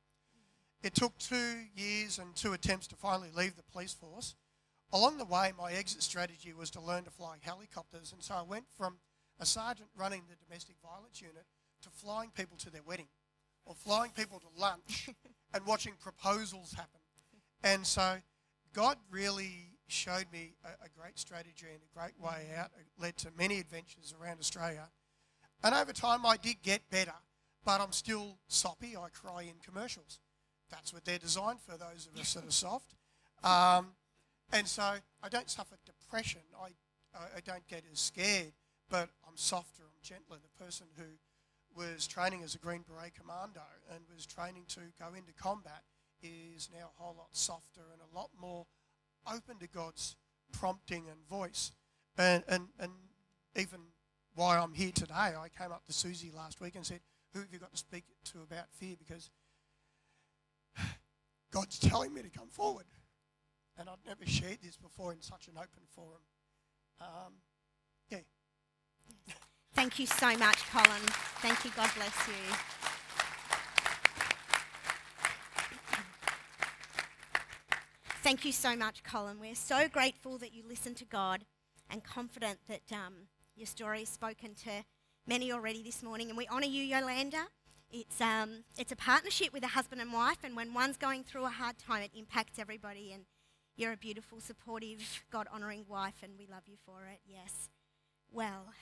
It 0.84 0.96
took 0.96 1.18
two 1.18 1.62
years 1.76 2.20
and 2.20 2.36
two 2.36 2.54
attempts 2.54 2.88
to 2.88 2.96
finally 2.96 3.30
leave 3.34 3.56
the 3.56 3.64
police 3.72 3.94
force. 3.94 4.36
Along 4.92 5.18
the 5.18 5.26
way, 5.26 5.54
my 5.58 5.72
exit 5.72 6.04
strategy 6.04 6.54
was 6.54 6.70
to 6.72 6.82
learn 6.82 7.04
to 7.06 7.12
fly 7.12 7.36
helicopters. 7.40 8.12
And 8.12 8.22
so 8.22 8.36
I 8.36 8.42
went 8.42 8.66
from 8.78 8.98
a 9.40 9.46
sergeant 9.46 9.90
running 9.96 10.24
the 10.30 10.36
domestic 10.46 10.75
violence 10.84 11.22
unit 11.22 11.46
to 11.84 11.90
flying 11.90 12.32
people 12.32 12.58
to 12.58 12.70
their 12.70 12.84
wedding 12.84 13.08
or 13.66 13.75
flying 13.75 14.12
people 14.12 14.40
to 14.40 14.62
lunch 14.62 15.10
and 15.54 15.66
watching 15.66 15.94
proposals 16.02 16.74
happen. 16.74 17.00
And 17.64 17.86
so 17.86 18.18
God 18.74 18.98
really 19.10 19.69
showed 19.88 20.25
me 20.31 20.54
a, 20.63 20.86
a, 20.86 20.89
great 21.01 21.18
strategy 21.18 21.66
and 21.74 21.81
a 21.81 22.00
great 22.00 22.19
way 22.19 22.48
out. 22.56 22.69
It 22.80 23.01
led 23.01 23.18
to 23.18 23.30
many 23.38 23.60
adventures 23.60 24.13
around 24.21 24.39
Australia. 24.39 24.89
And 25.63 25.74
over 25.74 25.92
time, 25.92 26.25
I 26.25 26.38
did 26.38 26.62
get 26.62 26.89
better, 26.89 27.16
but 27.66 27.81
I'm 27.81 27.92
still 27.92 28.38
soppy. 28.48 28.95
I 28.95 29.10
cry 29.10 29.44
in 29.44 29.56
commercials. 29.66 30.19
That's 30.69 30.94
what 30.94 31.06
they're 31.06 31.18
designed 31.18 31.60
for, 31.62 31.71
those 31.71 32.07
of 32.07 32.19
us 32.19 32.33
that 32.36 32.48
are 32.48 32.51
soft. 32.51 32.94
Um, 33.44 33.88
and 34.51 34.68
so 34.68 34.83
I 35.24 35.30
don't 35.30 35.50
suffer 35.50 35.75
depression. 35.86 36.42
I, 36.62 36.69
I 37.15 37.39
don't 37.44 37.68
get 37.68 37.83
as 37.92 38.00
scared, 38.00 38.54
but 38.89 39.10
I'm 39.27 39.36
softer, 39.36 39.83
I'm 39.83 40.00
gentler. 40.04 40.38
The 40.38 40.63
person 40.63 40.88
who 40.95 41.04
was 41.75 42.07
training 42.07 42.44
as 42.44 42.56
a 42.56 42.60
Green 42.60 42.83
Beret 42.88 43.13
commando 43.15 43.62
and 43.94 44.03
was 44.13 44.25
training 44.25 44.65
to 44.70 44.82
go 45.00 45.08
into 45.15 45.34
combat 45.34 45.84
is 46.22 46.70
now 46.74 46.92
a 46.98 47.04
whole 47.04 47.16
lot 47.18 47.30
softer 47.32 47.82
and 47.92 48.02
a 48.02 48.16
lot 48.18 48.30
more 48.40 48.66
open 49.28 49.58
to 49.60 49.68
God's 49.68 50.16
prompting 50.52 51.06
and 51.10 51.28
voice. 51.30 51.72
And, 52.18 52.44
and, 52.48 52.68
and 52.80 52.92
even 53.56 53.80
why 54.36 54.58
I'm 54.58 54.74
here 54.74 54.92
today. 54.92 55.14
I 55.14 55.48
came 55.58 55.72
up 55.72 55.86
to 55.86 55.94
Susie 55.94 56.32
last 56.36 56.62
week 56.62 56.76
and 56.76 56.86
said, 56.86 57.02
Who 57.34 57.40
have 57.40 57.50
you 57.52 57.60
got 57.60 57.72
to 57.72 57.78
speak 57.78 58.06
to 58.32 58.42
about 58.42 58.66
fear? 58.72 58.96
Because 58.98 59.30
God's 61.52 61.80
telling 61.80 62.14
me 62.14 62.22
to 62.22 62.30
come 62.30 62.50
forward. 62.50 62.86
And 63.78 63.90
I've 63.90 64.06
never 64.06 64.26
shared 64.26 64.58
this 64.62 64.76
before 64.76 65.14
in 65.14 65.22
such 65.22 65.48
an 65.48 65.54
open 65.56 65.84
forum. 65.96 66.22
Um, 67.00 67.34
yeah. 68.10 69.34
Thank 69.74 70.00
you 70.00 70.06
so 70.06 70.36
much, 70.38 70.70
Colin. 70.70 71.02
Thank 71.42 71.64
you. 71.64 71.72
God 71.76 71.90
bless 71.96 72.28
you. 72.28 72.88
Thank 78.22 78.44
you 78.44 78.52
so 78.52 78.76
much, 78.76 79.02
Colin. 79.04 79.40
We're 79.40 79.56
so 79.56 79.88
grateful 79.88 80.38
that 80.40 80.54
you 80.54 80.62
listen 80.68 80.94
to 80.96 81.06
God 81.06 81.46
and 81.90 82.04
confident 82.04 82.60
that 82.68 82.82
um, 82.92 83.14
your 83.56 83.66
story 83.66 84.00
has 84.00 84.10
spoken 84.10 84.56
to 84.66 84.84
many 85.26 85.54
already 85.54 85.82
this 85.82 86.04
morning, 86.04 86.28
and 86.28 86.38
we 86.38 86.46
honour 86.48 86.66
you, 86.66 86.84
Yolanda. 86.84 87.46
It's, 87.90 88.20
um, 88.20 88.66
it's 88.78 88.92
a 88.92 88.98
partnership 88.98 89.54
with 89.54 89.64
a 89.64 89.68
husband 89.68 90.02
and 90.02 90.12
wife, 90.12 90.40
and 90.44 90.54
when 90.54 90.74
one's 90.74 90.98
going 90.98 91.24
through 91.24 91.46
a 91.46 91.50
hard 91.50 91.78
time, 91.78 92.02
it 92.02 92.12
impacts 92.14 92.60
everybody. 92.60 93.14
And 93.14 93.24
you're 93.78 93.94
a 93.94 93.98
beautiful, 93.98 94.42
supportive, 94.42 95.24
God 95.32 95.48
honouring 95.54 95.86
wife, 95.88 96.16
and 96.22 96.34
we 96.38 96.46
love 96.46 96.64
you 96.68 96.76
for 96.86 97.08
it. 97.12 97.22
Yes. 97.26 97.70
Well, 98.30 98.74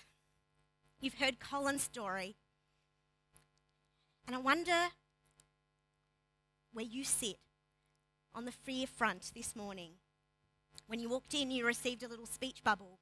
you've 0.99 1.19
heard 1.19 1.39
Colin's 1.39 1.83
story, 1.83 2.35
and 4.25 4.35
I 4.35 4.39
wonder 4.39 4.87
where 6.73 6.85
you 6.85 7.03
sit 7.03 7.37
on 8.37 8.45
the 8.45 8.51
fear 8.51 8.85
front 8.85 9.31
this 9.33 9.55
morning. 9.55 9.93
When 10.85 10.99
you 10.99 11.09
walked 11.09 11.33
in, 11.33 11.49
you 11.49 11.65
received 11.65 12.03
a 12.03 12.07
little 12.07 12.27
speech 12.27 12.63
bubble 12.63 12.99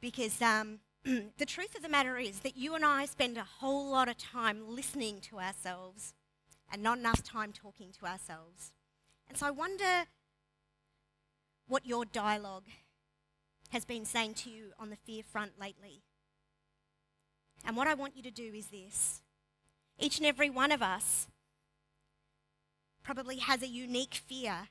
because 0.00 0.42
um, 0.42 0.80
the 1.04 1.46
truth 1.46 1.76
of 1.76 1.82
the 1.82 1.88
matter 1.88 2.18
is 2.18 2.40
that 2.40 2.56
you 2.56 2.74
and 2.74 2.84
I 2.84 3.06
spend 3.06 3.38
a 3.38 3.44
whole 3.44 3.88
lot 3.88 4.08
of 4.08 4.18
time 4.18 4.62
listening 4.66 5.20
to 5.30 5.38
ourselves 5.38 6.12
and 6.72 6.82
not 6.82 6.98
enough 6.98 7.22
time 7.22 7.52
talking 7.52 7.92
to 8.00 8.06
ourselves. 8.06 8.72
And 9.28 9.38
so 9.38 9.46
I 9.46 9.52
wonder 9.52 10.06
what 11.68 11.86
your 11.86 12.04
dialogue 12.04 12.66
has 13.68 13.84
been 13.84 14.04
saying 14.04 14.34
to 14.34 14.50
you 14.50 14.72
on 14.76 14.90
the 14.90 14.96
fear 14.96 15.22
front 15.22 15.52
lately. 15.60 16.02
And 17.64 17.76
what 17.76 17.86
I 17.86 17.94
want 17.94 18.16
you 18.16 18.24
to 18.24 18.32
do 18.32 18.52
is 18.56 18.66
this 18.66 19.22
each 20.00 20.18
and 20.18 20.26
every 20.26 20.50
one 20.50 20.72
of 20.72 20.82
us 20.82 21.28
probably 23.12 23.38
has 23.38 23.60
a 23.60 23.66
unique 23.66 24.14
fear 24.14 24.68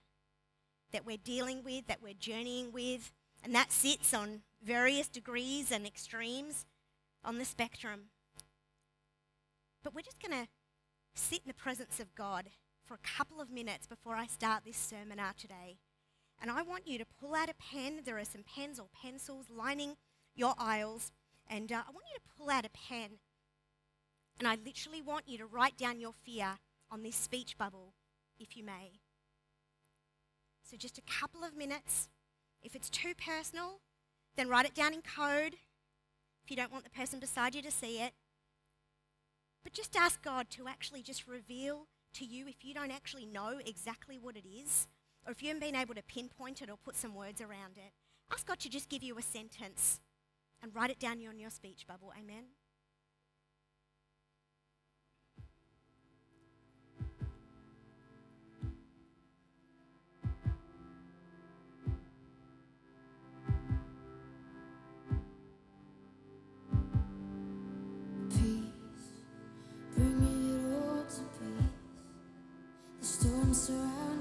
that 0.93 1.05
we're 1.05 1.17
dealing 1.17 1.61
with, 1.61 1.85
that 1.87 2.01
we're 2.01 2.13
journeying 2.13 2.71
with, 2.71 3.11
and 3.43 3.53
that 3.53 3.69
sits 3.69 4.13
on 4.13 4.39
various 4.63 5.09
degrees 5.09 5.73
and 5.73 5.85
extremes 5.85 6.65
on 7.25 7.37
the 7.37 7.43
spectrum. 7.43 8.03
But 9.83 9.93
we're 9.93 10.03
just 10.03 10.21
going 10.21 10.41
to 10.41 10.49
sit 11.13 11.41
in 11.43 11.49
the 11.49 11.53
presence 11.53 11.99
of 11.99 12.15
God 12.15 12.45
for 12.85 12.93
a 12.93 13.17
couple 13.17 13.41
of 13.41 13.51
minutes 13.51 13.87
before 13.87 14.15
I 14.15 14.25
start 14.25 14.63
this 14.65 14.77
sermon 14.77 15.19
out 15.19 15.37
today. 15.37 15.75
And 16.41 16.49
I 16.49 16.61
want 16.61 16.87
you 16.87 16.97
to 16.97 17.05
pull 17.19 17.35
out 17.35 17.49
a 17.49 17.55
pen. 17.55 18.03
There 18.05 18.19
are 18.19 18.23
some 18.23 18.45
pens 18.55 18.79
or 18.79 18.87
pencils 19.03 19.47
lining 19.53 19.97
your 20.33 20.53
aisles. 20.57 21.11
And 21.49 21.73
uh, 21.73 21.83
I 21.85 21.91
want 21.91 22.05
you 22.09 22.19
to 22.19 22.37
pull 22.37 22.49
out 22.49 22.65
a 22.65 22.69
pen. 22.69 23.19
And 24.39 24.47
I 24.47 24.55
literally 24.65 25.01
want 25.01 25.27
you 25.27 25.37
to 25.39 25.45
write 25.45 25.77
down 25.77 25.99
your 25.99 26.13
fear 26.13 26.59
on 26.89 27.03
this 27.03 27.17
speech 27.17 27.57
bubble, 27.57 27.93
if 28.39 28.55
you 28.55 28.63
may. 28.63 28.99
So 30.63 30.77
just 30.77 30.97
a 30.97 31.01
couple 31.01 31.43
of 31.43 31.57
minutes. 31.57 32.09
If 32.61 32.75
it's 32.75 32.89
too 32.89 33.13
personal, 33.15 33.79
then 34.35 34.49
write 34.49 34.65
it 34.65 34.75
down 34.75 34.93
in 34.93 35.01
code 35.01 35.55
if 36.43 36.49
you 36.49 36.55
don't 36.55 36.71
want 36.71 36.83
the 36.83 36.89
person 36.89 37.19
beside 37.19 37.55
you 37.55 37.61
to 37.61 37.71
see 37.71 38.01
it. 38.01 38.13
But 39.63 39.73
just 39.73 39.95
ask 39.95 40.21
God 40.21 40.49
to 40.51 40.67
actually 40.67 41.01
just 41.01 41.27
reveal 41.27 41.87
to 42.13 42.25
you 42.25 42.47
if 42.47 42.63
you 42.63 42.73
don't 42.73 42.91
actually 42.91 43.25
know 43.25 43.59
exactly 43.65 44.17
what 44.17 44.35
it 44.35 44.45
is, 44.47 44.87
or 45.25 45.31
if 45.31 45.41
you 45.41 45.49
haven't 45.49 45.61
been 45.61 45.75
able 45.75 45.95
to 45.95 46.03
pinpoint 46.03 46.61
it 46.61 46.69
or 46.69 46.77
put 46.77 46.95
some 46.95 47.13
words 47.13 47.41
around 47.41 47.77
it. 47.77 47.91
Ask 48.31 48.47
God 48.47 48.59
to 48.59 48.69
just 48.69 48.89
give 48.89 49.03
you 49.03 49.17
a 49.17 49.21
sentence 49.21 49.99
and 50.61 50.73
write 50.73 50.91
it 50.91 50.99
down 50.99 51.19
on 51.27 51.39
your 51.39 51.49
speech 51.49 51.85
bubble. 51.87 52.13
Amen. 52.17 52.45
I'm 73.49 73.55
surrounded 73.55 74.18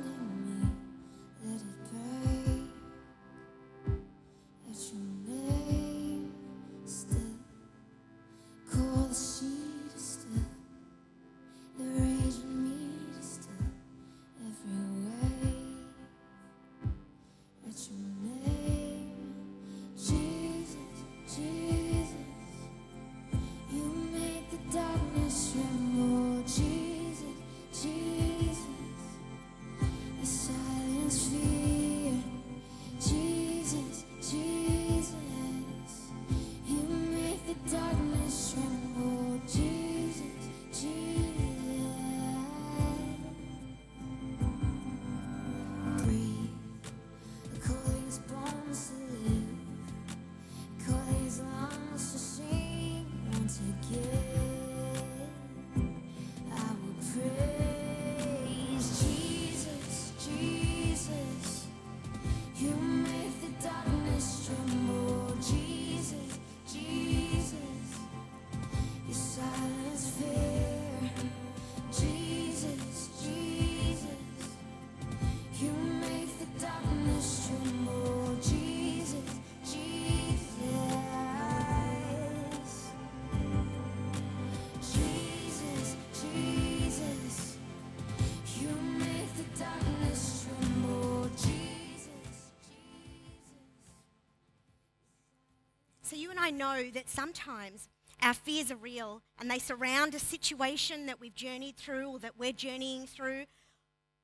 I 96.49 96.50
know 96.50 96.88
that 96.95 97.11
sometimes 97.11 97.90
our 98.23 98.33
fears 98.33 98.71
are 98.71 98.76
real 98.76 99.21
and 99.38 99.50
they 99.50 99.59
surround 99.59 100.14
a 100.14 100.19
situation 100.19 101.05
that 101.05 101.21
we've 101.21 101.35
journeyed 101.35 101.76
through 101.76 102.09
or 102.09 102.19
that 102.21 102.38
we're 102.38 102.52
journeying 102.52 103.07
through. 103.07 103.45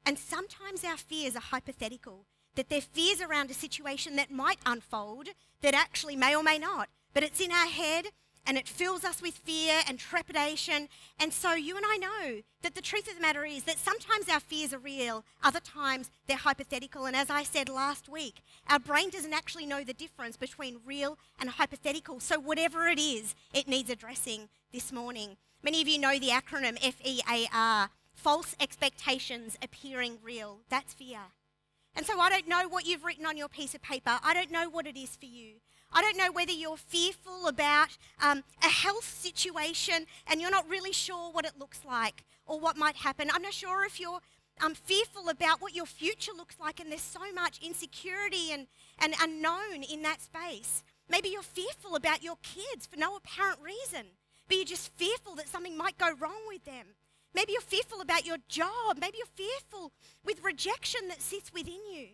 And 0.07 0.19
sometimes 0.19 0.85
our 0.85 0.97
fears 0.97 1.37
are 1.37 1.41
hypothetical, 1.41 2.25
that 2.55 2.71
they're 2.71 2.81
fears 2.81 3.21
around 3.21 3.51
a 3.51 3.55
situation 3.55 4.17
that 4.17 4.31
might 4.31 4.59
unfold, 4.65 5.29
that 5.61 5.75
actually 5.75 6.17
may 6.17 6.35
or 6.35 6.43
may 6.43 6.57
not. 6.57 6.89
But 7.13 7.25
it's 7.25 7.43
in 7.43 7.53
our 7.53 7.67
head 7.67 8.07
and 8.47 8.59
it 8.59 8.69
fills 8.69 9.05
us 9.05 9.23
with 9.23 9.35
fear 9.35 9.81
and 9.89 9.99
trepidation. 9.99 10.89
And 11.19 11.33
so 11.33 11.55
you 11.55 11.77
and 11.77 11.85
I 11.87 11.97
know 11.97 12.43
that 12.63 12.75
the 12.75 12.83
truth 12.83 13.09
of 13.09 13.17
the 13.17 13.21
matter 13.21 13.45
is 13.45 13.65
that 13.65 13.79
sometimes 13.79 14.29
our 14.29 14.41
fears 14.41 14.73
are 14.73 14.79
real, 14.79 15.25
other 15.43 15.61
times 15.61 16.11
they're 16.27 16.37
hypothetical. 16.37 17.07
And 17.07 17.17
as 17.17 17.31
I 17.31 17.43
said 17.43 17.69
last 17.69 18.09
week, 18.09 18.43
our 18.69 18.79
brain 18.79 19.11
doesn't 19.11 19.33
actually 19.33 19.67
know 19.67 19.85
the 19.85 19.95
difference 19.95 20.37
between 20.37 20.81
real 20.85 21.19
and 21.41 21.51
hypothetical. 21.51 22.21
So 22.21 22.39
whatever 22.39 22.87
it 22.89 22.99
is, 22.99 23.35
it 23.53 23.69
needs 23.69 23.91
addressing 23.91 24.49
this 24.73 24.93
morning. 24.93 25.37
Many 25.63 25.81
of 25.81 25.89
you 25.89 25.99
know 25.99 26.19
the 26.19 26.29
acronym 26.29 26.79
FEAR 26.79 27.89
false 28.15 28.55
expectations 28.61 29.57
appearing 29.63 30.19
real. 30.23 30.61
That's 30.71 30.95
fear. 30.95 31.21
And 31.97 32.07
so 32.07 32.19
I 32.19 32.31
don't 32.31 32.49
know 32.49 32.69
what 32.69 32.87
you've 32.87 33.05
written 33.05 33.27
on 33.27 33.37
your 33.37 33.49
piece 33.49 33.75
of 33.75 33.83
paper. 33.83 34.19
I 34.23 34.35
don't 34.35 34.51
know 34.51 34.69
what 34.69 34.87
it 34.87 34.99
is 34.99 35.17
for 35.17 35.27
you. 35.27 35.55
I 35.97 36.03
don't 36.03 36.17
know 36.17 36.33
whether 36.33 36.51
you're 36.51 36.77
fearful 36.77 37.47
about 37.47 37.97
um, 38.21 38.43
a 38.65 38.69
health 38.69 39.05
situation 39.05 40.07
and 40.27 40.41
you're 40.41 40.51
not 40.51 40.69
really 40.69 40.93
sure 40.93 41.31
what 41.31 41.47
it 41.47 41.53
looks 41.57 41.85
like 41.85 42.25
or 42.47 42.59
what 42.59 42.77
might 42.77 42.97
happen. 42.97 43.31
I'm 43.33 43.43
not 43.43 43.55
sure 43.55 43.85
if 43.85 44.01
you're 44.01 44.19
um, 44.61 44.75
fearful 44.75 45.29
about 45.29 45.63
what 45.63 45.73
your 45.77 45.87
future 45.87 46.33
looks 46.37 46.57
like 46.59 46.81
and 46.81 46.91
there's 46.91 47.01
so 47.01 47.33
much 47.33 47.61
insecurity 47.63 48.51
and, 48.53 48.67
and 48.99 49.15
unknown 49.23 49.85
in 49.89 50.03
that 50.03 50.21
space. 50.21 50.83
Maybe 51.09 51.29
you're 51.29 51.43
fearful 51.43 51.95
about 51.95 52.25
your 52.25 52.39
kids 52.43 52.87
for 52.87 52.97
no 52.99 53.15
apparent 53.15 53.61
reason, 53.63 54.07
but 54.49 54.57
you're 54.57 54.65
just 54.65 54.93
fearful 54.97 55.37
that 55.37 55.49
something 55.49 55.77
might 55.77 55.97
go 55.97 56.13
wrong 56.19 56.43
with 56.49 56.65
them. 56.65 56.97
Maybe 57.35 57.53
you're 57.53 57.61
fearful 57.63 58.01
about 58.01 58.27
your 58.27 58.39
job. 58.49 58.99
Maybe 59.01 59.19
you're 59.19 59.27
fearful 59.27 59.93
with 60.25 60.43
rejection 60.43 61.07
that 61.09 61.23
sits 61.23 61.53
within 61.53 61.81
you. 61.93 62.09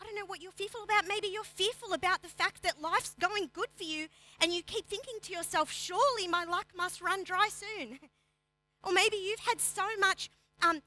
I 0.00 0.04
don't 0.04 0.14
know 0.14 0.26
what 0.26 0.40
you're 0.40 0.52
fearful 0.52 0.82
about. 0.84 1.08
Maybe 1.08 1.28
you're 1.28 1.44
fearful 1.44 1.92
about 1.92 2.22
the 2.22 2.28
fact 2.28 2.62
that 2.62 2.80
life's 2.80 3.14
going 3.20 3.50
good 3.52 3.70
for 3.76 3.84
you 3.84 4.06
and 4.40 4.52
you 4.52 4.62
keep 4.62 4.86
thinking 4.86 5.18
to 5.22 5.32
yourself, 5.32 5.70
surely 5.70 6.28
my 6.28 6.44
luck 6.44 6.66
must 6.76 7.00
run 7.00 7.24
dry 7.24 7.48
soon. 7.50 7.98
or 8.84 8.92
maybe 8.92 9.16
you've 9.16 9.40
had 9.40 9.60
so 9.60 9.86
much 9.98 10.30
um, 10.62 10.82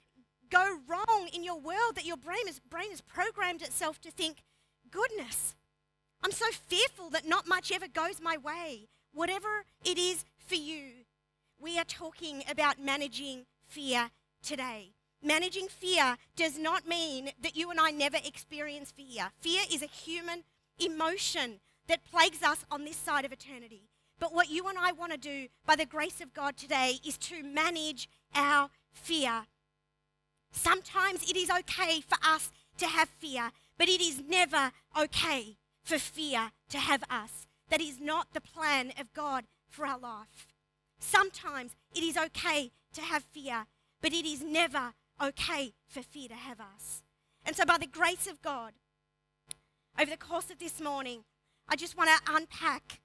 go 0.50 0.80
wrong 0.88 1.30
in 1.34 1.44
your 1.44 1.60
world 1.60 1.96
that 1.96 2.06
your 2.06 2.18
brain, 2.18 2.48
is, 2.48 2.60
brain 2.60 2.90
has 2.90 3.02
programmed 3.02 3.62
itself 3.62 4.00
to 4.02 4.12
think, 4.12 4.44
goodness, 4.90 5.56
I'm 6.24 6.32
so 6.32 6.46
fearful 6.68 7.10
that 7.10 7.28
not 7.28 7.48
much 7.48 7.72
ever 7.72 7.88
goes 7.88 8.22
my 8.22 8.38
way. 8.38 8.88
Whatever 9.14 9.66
it 9.84 9.98
is 9.98 10.24
for 10.38 10.56
you, 10.56 11.06
we 11.60 11.78
are 11.78 11.84
talking 11.84 12.44
about 12.50 12.80
managing 12.80 13.46
fear 13.62 14.12
today. 14.42 14.94
Managing 15.24 15.68
fear 15.68 16.18
does 16.36 16.58
not 16.58 16.88
mean 16.88 17.32
that 17.42 17.56
you 17.56 17.70
and 17.70 17.80
I 17.80 17.92
never 17.92 18.18
experience 18.18 18.92
fear. 18.92 19.32
Fear 19.40 19.62
is 19.72 19.84
a 19.84 19.88
human 19.88 20.44
emotion 20.80 21.60
that 21.88 22.04
plagues 22.10 22.42
us 22.42 22.66
on 22.72 22.86
this 22.86 22.96
side 22.96 23.26
of 23.26 23.32
eternity. 23.32 23.84
But 24.20 24.34
what 24.34 24.50
you 24.50 24.68
and 24.68 24.78
I 24.78 24.92
want 24.92 25.12
to 25.12 25.18
do 25.18 25.48
by 25.66 25.76
the 25.76 25.86
grace 25.86 26.22
of 26.22 26.34
God 26.34 26.58
today 26.58 27.00
is 27.06 27.18
to 27.20 27.44
manage 27.44 28.10
our 28.34 28.70
fear. 28.94 29.44
Sometimes 30.52 31.30
it 31.30 31.36
is 31.36 31.50
okay 31.50 32.02
for 32.02 32.18
us 32.24 32.52
to 32.78 32.88
have 32.88 33.10
fear, 33.10 33.52
but 33.78 33.90
it 33.90 34.02
is 34.02 34.22
never 34.28 34.72
okay 35.00 35.58
for 35.84 35.98
fear 35.98 36.52
to 36.70 36.80
have 36.80 37.04
us. 37.10 37.48
That 37.70 37.82
is 37.82 38.00
not 38.00 38.34
the 38.34 38.42
plan 38.42 38.92
of 39.00 39.14
God 39.14 39.46
for 39.70 39.86
our 39.86 40.00
life. 40.00 40.48
Sometimes 41.00 41.72
it 41.96 42.04
is 42.04 42.18
okay 42.18 42.72
to 42.94 43.02
have 43.02 43.24
fear, 43.24 43.66
but 44.02 44.14
it 44.14 44.26
is 44.26 44.42
never 44.44 44.94
okay 45.22 45.74
for 45.88 46.02
fear 46.02 46.28
to 46.30 46.36
have 46.36 46.60
us. 46.60 47.02
And 47.46 47.56
so, 47.56 47.66
by 47.66 47.78
the 47.78 47.88
grace 47.88 48.28
of 48.28 48.42
God, 48.42 48.74
over 50.00 50.10
the 50.10 50.18
course 50.18 50.50
of 50.50 50.60
this 50.60 50.80
morning, 50.82 51.24
I 51.68 51.76
just 51.76 51.98
want 51.98 52.10
to 52.10 52.34
unpack 52.34 53.02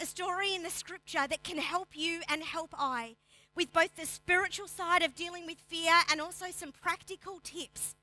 a 0.00 0.06
story 0.06 0.54
in 0.54 0.62
the 0.62 0.70
scripture 0.70 1.26
that 1.28 1.42
can 1.42 1.58
help 1.58 1.88
you 1.94 2.20
and 2.28 2.42
help 2.42 2.74
I 2.76 3.16
with 3.54 3.72
both 3.72 3.96
the 3.96 4.06
spiritual 4.06 4.68
side 4.68 5.02
of 5.02 5.14
dealing 5.14 5.46
with 5.46 5.56
fear 5.66 5.92
and 6.10 6.20
also 6.20 6.46
some 6.50 6.72
practical 6.72 7.40
tips, 7.42 7.94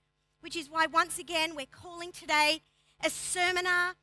which 0.41 0.55
is 0.55 0.69
why, 0.69 0.88
once 0.88 1.19
again, 1.19 1.55
we're 1.55 1.65
calling 1.67 2.12
today 2.12 2.62
a 3.03 3.09
sermonar, 3.09 3.93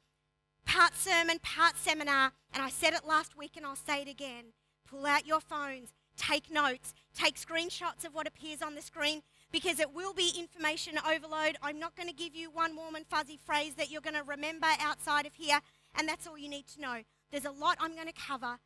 part 0.65 0.95
sermon, 0.95 1.39
part 1.43 1.77
seminar. 1.77 2.33
And 2.53 2.63
I 2.63 2.71
said 2.71 2.95
it 2.95 3.07
last 3.07 3.37
week 3.37 3.57
and 3.57 3.67
I'll 3.67 3.77
say 3.77 4.03
it 4.03 4.09
again. 4.09 4.53
Pull 4.89 5.07
out 5.07 5.27
your 5.27 5.41
phones, 5.41 5.93
take 6.21 6.51
notes, 6.51 6.93
take 7.15 7.37
screenshots 7.37 8.05
of 8.05 8.15
what 8.15 8.27
appears 8.27 8.63
on 8.63 8.75
the 8.75 8.83
screen 8.83 9.23
because 9.51 9.81
it 9.81 9.95
will 9.95 10.13
be 10.13 10.33
information 10.39 10.99
overload. 10.99 11.57
I'm 11.63 11.79
not 11.79 11.97
going 11.97 12.09
to 12.09 12.15
give 12.15 12.35
you 12.37 12.51
one 12.51 12.77
warm 12.77 12.95
and 12.95 13.07
fuzzy 13.07 13.39
phrase 13.45 13.75
that 13.77 13.91
you're 13.91 14.01
going 14.01 14.15
to 14.15 14.23
remember 14.23 14.67
outside 14.79 15.27
of 15.27 15.35
here, 15.35 15.61
and 15.97 16.09
that's 16.09 16.27
all 16.27 16.39
you 16.39 16.49
need 16.49 16.67
to 16.69 16.81
know. 16.81 17.03
There's 17.33 17.47
a 17.47 17.51
lot 17.51 17.79
I'm 17.81 17.95
going 17.95 18.07
to 18.07 18.13
cover, 18.13 18.59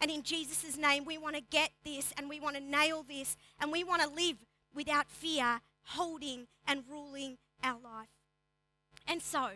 and 0.00 0.10
in 0.10 0.22
Jesus' 0.22 0.76
name, 0.76 1.04
we 1.04 1.18
want 1.18 1.36
to 1.36 1.42
get 1.42 1.70
this 1.84 2.12
and 2.16 2.28
we 2.28 2.40
want 2.40 2.56
to 2.56 2.62
nail 2.62 3.04
this, 3.06 3.36
and 3.60 3.70
we 3.70 3.84
want 3.84 4.02
to 4.02 4.08
live 4.08 4.38
without 4.74 5.10
fear 5.10 5.60
holding 5.84 6.46
and 6.66 6.84
ruling 6.90 7.36
our 7.62 7.78
life. 7.82 8.08
And 9.06 9.20
so, 9.20 9.50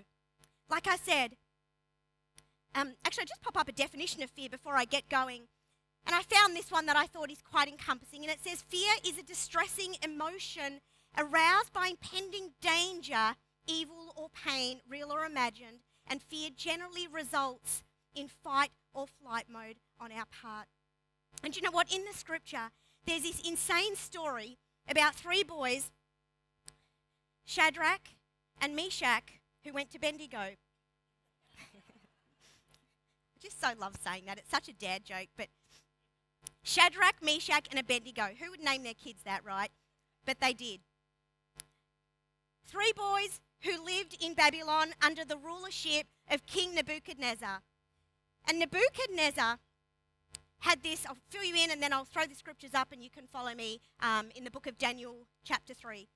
like 0.69 0.87
I 0.87 0.97
said, 0.97 1.37
um, 2.75 2.93
actually, 3.05 3.23
I 3.23 3.27
just 3.27 3.43
pop 3.43 3.57
up 3.57 3.69
a 3.69 3.73
definition 3.73 4.23
of 4.23 4.31
fear 4.31 4.49
before 4.51 4.75
I 4.75 4.85
get 4.85 5.09
going. 5.09 5.45
And 6.07 6.15
I 6.15 6.23
found 6.23 6.55
this 6.55 6.71
one 6.71 6.87
that 6.87 6.97
I 6.97 7.07
thought 7.07 7.31
is 7.31 7.43
quite 7.43 7.69
encompassing. 7.69 8.23
And 8.23 8.31
it 8.31 8.41
says, 8.43 8.63
Fear 8.63 8.93
is 9.05 9.19
a 9.19 9.25
distressing 9.25 9.97
emotion 10.03 10.81
aroused 11.19 11.73
by 11.73 11.89
impending 11.89 12.53
danger, 12.61 13.35
evil 13.67 14.13
or 14.17 14.29
pain, 14.29 14.81
real 14.89 15.13
or 15.13 15.25
imagined. 15.25 15.81
And 16.07 16.23
fear 16.23 16.51
generally 16.57 17.09
results 17.09 17.83
in 18.15 18.29
fight 18.29 18.71
or 18.95 19.07
flight 19.07 19.47
mode 19.53 19.77
on 20.01 20.13
our 20.13 20.27
part. 20.27 20.69
And 21.43 21.57
you 21.57 21.63
know 21.63 21.73
what? 21.73 21.93
In 21.93 22.05
the 22.05 22.17
scripture, 22.17 22.71
there's 23.05 23.23
this 23.23 23.41
insane 23.41 23.97
story 23.97 24.59
about 24.89 25.15
three 25.15 25.43
boys, 25.43 25.91
Shadrach 27.45 28.09
and 28.61 28.77
Meshach, 28.77 29.41
who 29.65 29.73
went 29.73 29.91
to 29.91 29.99
Bendigo. 29.99 30.39
I 30.39 30.57
just 33.41 33.61
so 33.61 33.69
love 33.79 33.97
saying 34.03 34.25
that. 34.27 34.39
It's 34.39 34.51
such 34.51 34.69
a 34.69 34.73
dad 34.73 35.05
joke, 35.05 35.29
but 35.37 35.49
Shadrach, 36.66 37.23
Meshach, 37.23 37.68
and 37.70 37.78
Abednego. 37.78 38.30
Who 38.40 38.50
would 38.50 38.61
name 38.61 38.82
their 38.82 38.92
kids 38.92 39.23
that, 39.25 39.44
right? 39.44 39.70
But 40.25 40.40
they 40.40 40.52
did. 40.52 40.80
Three 42.66 42.92
boys 42.96 43.40
who 43.62 43.85
lived 43.85 44.16
in 44.20 44.35
Babylon 44.35 44.88
under 45.00 45.25
the 45.25 45.37
rulership 45.37 46.08
of 46.28 46.44
King 46.46 46.75
Nebuchadnezzar. 46.75 47.61
And 48.49 48.58
Nebuchadnezzar 48.58 49.58
had 50.58 50.82
this, 50.82 51.06
I'll 51.06 51.16
fill 51.30 51.44
you 51.44 51.54
in 51.54 51.70
and 51.70 51.80
then 51.80 51.92
I'll 51.92 52.04
throw 52.04 52.26
the 52.26 52.35
scriptures 52.35 52.75
up 52.75 52.90
and 52.90 53.00
you 53.00 53.11
can 53.11 53.28
follow 53.28 53.54
me 53.54 53.80
um, 54.00 54.30
in 54.35 54.42
the 54.42 54.50
book 54.50 54.66
of 54.66 54.76
Daniel, 54.76 55.28
chapter 55.44 55.73
3. 55.73 56.08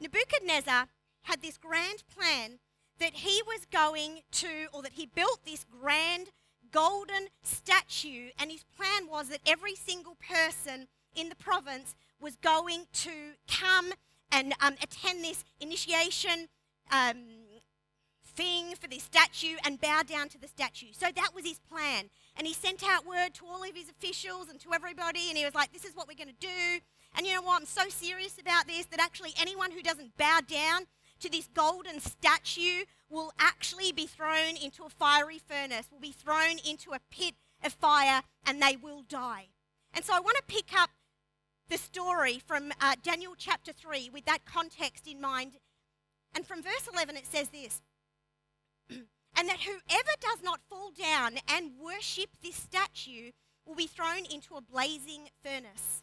Nebuchadnezzar 0.00 0.86
had 1.22 1.42
this 1.42 1.58
grand 1.58 2.04
plan 2.06 2.60
that 3.00 3.14
he 3.14 3.42
was 3.44 3.66
going 3.72 4.20
to, 4.30 4.68
or 4.72 4.82
that 4.82 4.92
he 4.92 5.06
built 5.06 5.40
this 5.44 5.64
grand 5.64 6.30
golden 6.76 7.28
statue, 7.42 8.28
and 8.38 8.50
his 8.50 8.62
plan 8.76 9.08
was 9.10 9.30
that 9.30 9.40
every 9.46 9.74
single 9.74 10.14
person 10.16 10.88
in 11.14 11.30
the 11.30 11.34
province 11.34 11.94
was 12.20 12.36
going 12.36 12.84
to 12.92 13.10
come 13.48 13.92
and 14.30 14.52
um, 14.60 14.74
attend 14.82 15.24
this 15.24 15.42
initiation 15.58 16.48
um, 16.92 17.16
thing 18.26 18.74
for 18.78 18.88
this 18.88 19.04
statue 19.04 19.56
and 19.64 19.80
bow 19.80 20.02
down 20.02 20.28
to 20.28 20.38
the 20.38 20.46
statue. 20.46 20.88
So 20.92 21.06
that 21.16 21.30
was 21.34 21.46
his 21.46 21.58
plan. 21.60 22.10
And 22.36 22.46
he 22.46 22.52
sent 22.52 22.82
out 22.86 23.06
word 23.06 23.32
to 23.34 23.46
all 23.46 23.62
of 23.62 23.74
his 23.74 23.88
officials 23.88 24.50
and 24.50 24.60
to 24.60 24.74
everybody, 24.74 25.30
and 25.30 25.38
he 25.38 25.46
was 25.46 25.54
like, 25.54 25.72
This 25.72 25.86
is 25.86 25.96
what 25.96 26.06
we're 26.06 26.22
going 26.22 26.36
to 26.36 26.46
do. 26.46 26.80
And 27.16 27.26
you 27.26 27.34
know 27.34 27.40
what? 27.40 27.62
I'm 27.62 27.66
so 27.66 27.88
serious 27.88 28.38
about 28.38 28.66
this 28.66 28.84
that 28.86 29.00
actually 29.00 29.32
anyone 29.40 29.70
who 29.70 29.80
doesn't 29.80 30.18
bow 30.18 30.40
down 30.46 30.82
to 31.20 31.30
this 31.30 31.48
golden 31.54 32.00
statue 32.00 32.84
will 33.08 33.32
actually 33.38 33.92
be 33.92 34.06
thrown 34.06 34.56
into 34.62 34.84
a 34.84 34.90
fiery 34.90 35.38
furnace, 35.38 35.86
will 35.90 36.00
be 36.00 36.12
thrown 36.12 36.58
into 36.68 36.92
a 36.92 37.00
pit 37.10 37.34
of 37.64 37.72
fire, 37.72 38.22
and 38.44 38.60
they 38.60 38.76
will 38.76 39.02
die. 39.08 39.46
And 39.94 40.04
so 40.04 40.12
I 40.14 40.20
want 40.20 40.36
to 40.36 40.42
pick 40.46 40.78
up 40.78 40.90
the 41.68 41.78
story 41.78 42.38
from 42.38 42.72
uh, 42.80 42.94
Daniel 43.02 43.34
chapter 43.36 43.72
3 43.72 44.10
with 44.12 44.24
that 44.26 44.44
context 44.44 45.06
in 45.06 45.20
mind. 45.20 45.52
And 46.34 46.46
from 46.46 46.62
verse 46.62 46.88
11, 46.92 47.16
it 47.16 47.26
says 47.26 47.48
this 47.48 47.80
And 48.90 49.48
that 49.48 49.60
whoever 49.60 50.12
does 50.20 50.42
not 50.42 50.60
fall 50.68 50.90
down 50.90 51.38
and 51.48 51.72
worship 51.82 52.30
this 52.42 52.56
statue 52.56 53.30
will 53.66 53.74
be 53.74 53.86
thrown 53.86 54.24
into 54.30 54.54
a 54.54 54.60
blazing 54.60 55.28
furnace. 55.42 56.02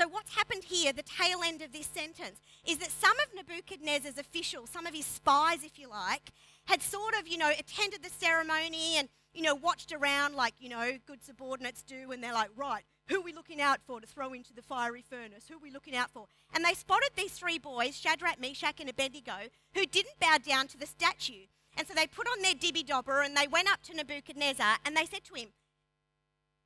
So, 0.00 0.08
what's 0.08 0.34
happened 0.34 0.64
here, 0.64 0.94
the 0.94 1.02
tail 1.02 1.40
end 1.44 1.60
of 1.60 1.72
this 1.72 1.86
sentence, 1.86 2.40
is 2.66 2.78
that 2.78 2.90
some 2.90 3.18
of 3.20 3.34
Nebuchadnezzar's 3.34 4.16
officials, 4.16 4.70
some 4.70 4.86
of 4.86 4.94
his 4.94 5.04
spies, 5.04 5.62
if 5.62 5.78
you 5.78 5.90
like, 5.90 6.32
had 6.64 6.80
sort 6.80 7.12
of, 7.20 7.28
you 7.28 7.36
know, 7.36 7.50
attended 7.50 8.02
the 8.02 8.08
ceremony 8.08 8.96
and, 8.96 9.10
you 9.34 9.42
know, 9.42 9.54
watched 9.54 9.92
around 9.92 10.36
like, 10.36 10.54
you 10.58 10.70
know, 10.70 10.92
good 11.04 11.22
subordinates 11.22 11.82
do, 11.82 12.12
and 12.12 12.24
they're 12.24 12.32
like, 12.32 12.48
right, 12.56 12.82
who 13.08 13.18
are 13.18 13.22
we 13.22 13.34
looking 13.34 13.60
out 13.60 13.80
for 13.86 14.00
to 14.00 14.06
throw 14.06 14.32
into 14.32 14.54
the 14.54 14.62
fiery 14.62 15.02
furnace? 15.02 15.48
Who 15.50 15.56
are 15.56 15.62
we 15.62 15.70
looking 15.70 15.94
out 15.94 16.10
for? 16.10 16.24
And 16.54 16.64
they 16.64 16.72
spotted 16.72 17.10
these 17.14 17.32
three 17.32 17.58
boys, 17.58 17.94
Shadrach, 17.94 18.40
Meshach, 18.40 18.80
and 18.80 18.88
Abednego, 18.88 19.50
who 19.74 19.84
didn't 19.84 20.18
bow 20.18 20.38
down 20.38 20.66
to 20.68 20.78
the 20.78 20.86
statue. 20.86 21.44
And 21.76 21.86
so 21.86 21.92
they 21.92 22.06
put 22.06 22.26
on 22.26 22.40
their 22.40 22.54
dibby 22.54 22.86
dobber 22.86 23.20
and 23.20 23.36
they 23.36 23.46
went 23.46 23.70
up 23.70 23.82
to 23.82 23.94
Nebuchadnezzar 23.94 24.78
and 24.86 24.96
they 24.96 25.04
said 25.04 25.24
to 25.24 25.34
him, 25.34 25.48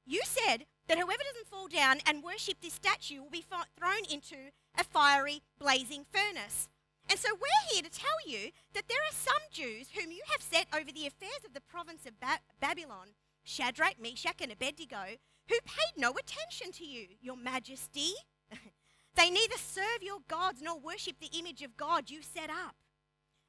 You 0.06 0.20
said 0.22 0.66
that 0.88 0.98
whoever 0.98 1.22
doesn't 1.32 1.48
fall 1.48 1.68
down 1.68 1.98
and 2.06 2.22
worship 2.22 2.60
this 2.60 2.74
statue 2.74 3.22
will 3.22 3.30
be 3.30 3.44
thrown 3.44 4.04
into 4.10 4.50
a 4.78 4.84
fiery, 4.84 5.42
blazing 5.58 6.04
furnace. 6.10 6.68
And 7.08 7.18
so 7.18 7.28
we're 7.34 7.72
here 7.72 7.82
to 7.82 7.90
tell 7.90 8.16
you 8.26 8.50
that 8.72 8.88
there 8.88 8.98
are 8.98 9.12
some 9.12 9.34
Jews 9.50 9.88
whom 9.94 10.10
you 10.10 10.22
have 10.30 10.40
set 10.42 10.66
over 10.74 10.90
the 10.90 11.06
affairs 11.06 11.44
of 11.44 11.52
the 11.52 11.60
province 11.60 12.06
of 12.06 12.18
ba- 12.18 12.40
Babylon, 12.60 13.08
Shadrach, 13.42 14.00
Meshach, 14.00 14.40
and 14.40 14.52
Abednego, 14.52 15.18
who 15.48 15.56
paid 15.66 15.98
no 15.98 16.12
attention 16.12 16.72
to 16.72 16.84
you, 16.84 17.08
your 17.20 17.36
majesty. 17.36 18.12
they 19.16 19.30
neither 19.30 19.56
serve 19.56 20.02
your 20.02 20.20
gods 20.28 20.62
nor 20.62 20.78
worship 20.78 21.16
the 21.20 21.38
image 21.38 21.62
of 21.62 21.76
God 21.76 22.10
you 22.10 22.22
set 22.22 22.48
up. 22.48 22.76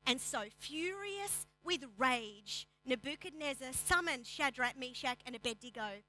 And 0.06 0.22
so, 0.22 0.44
furious 0.58 1.46
with 1.64 1.86
rage, 1.98 2.68
Nebuchadnezzar 2.86 3.70
summoned 3.72 4.28
Shadrach, 4.28 4.78
Meshach, 4.78 5.20
and 5.26 5.36
Abednego. 5.36 6.04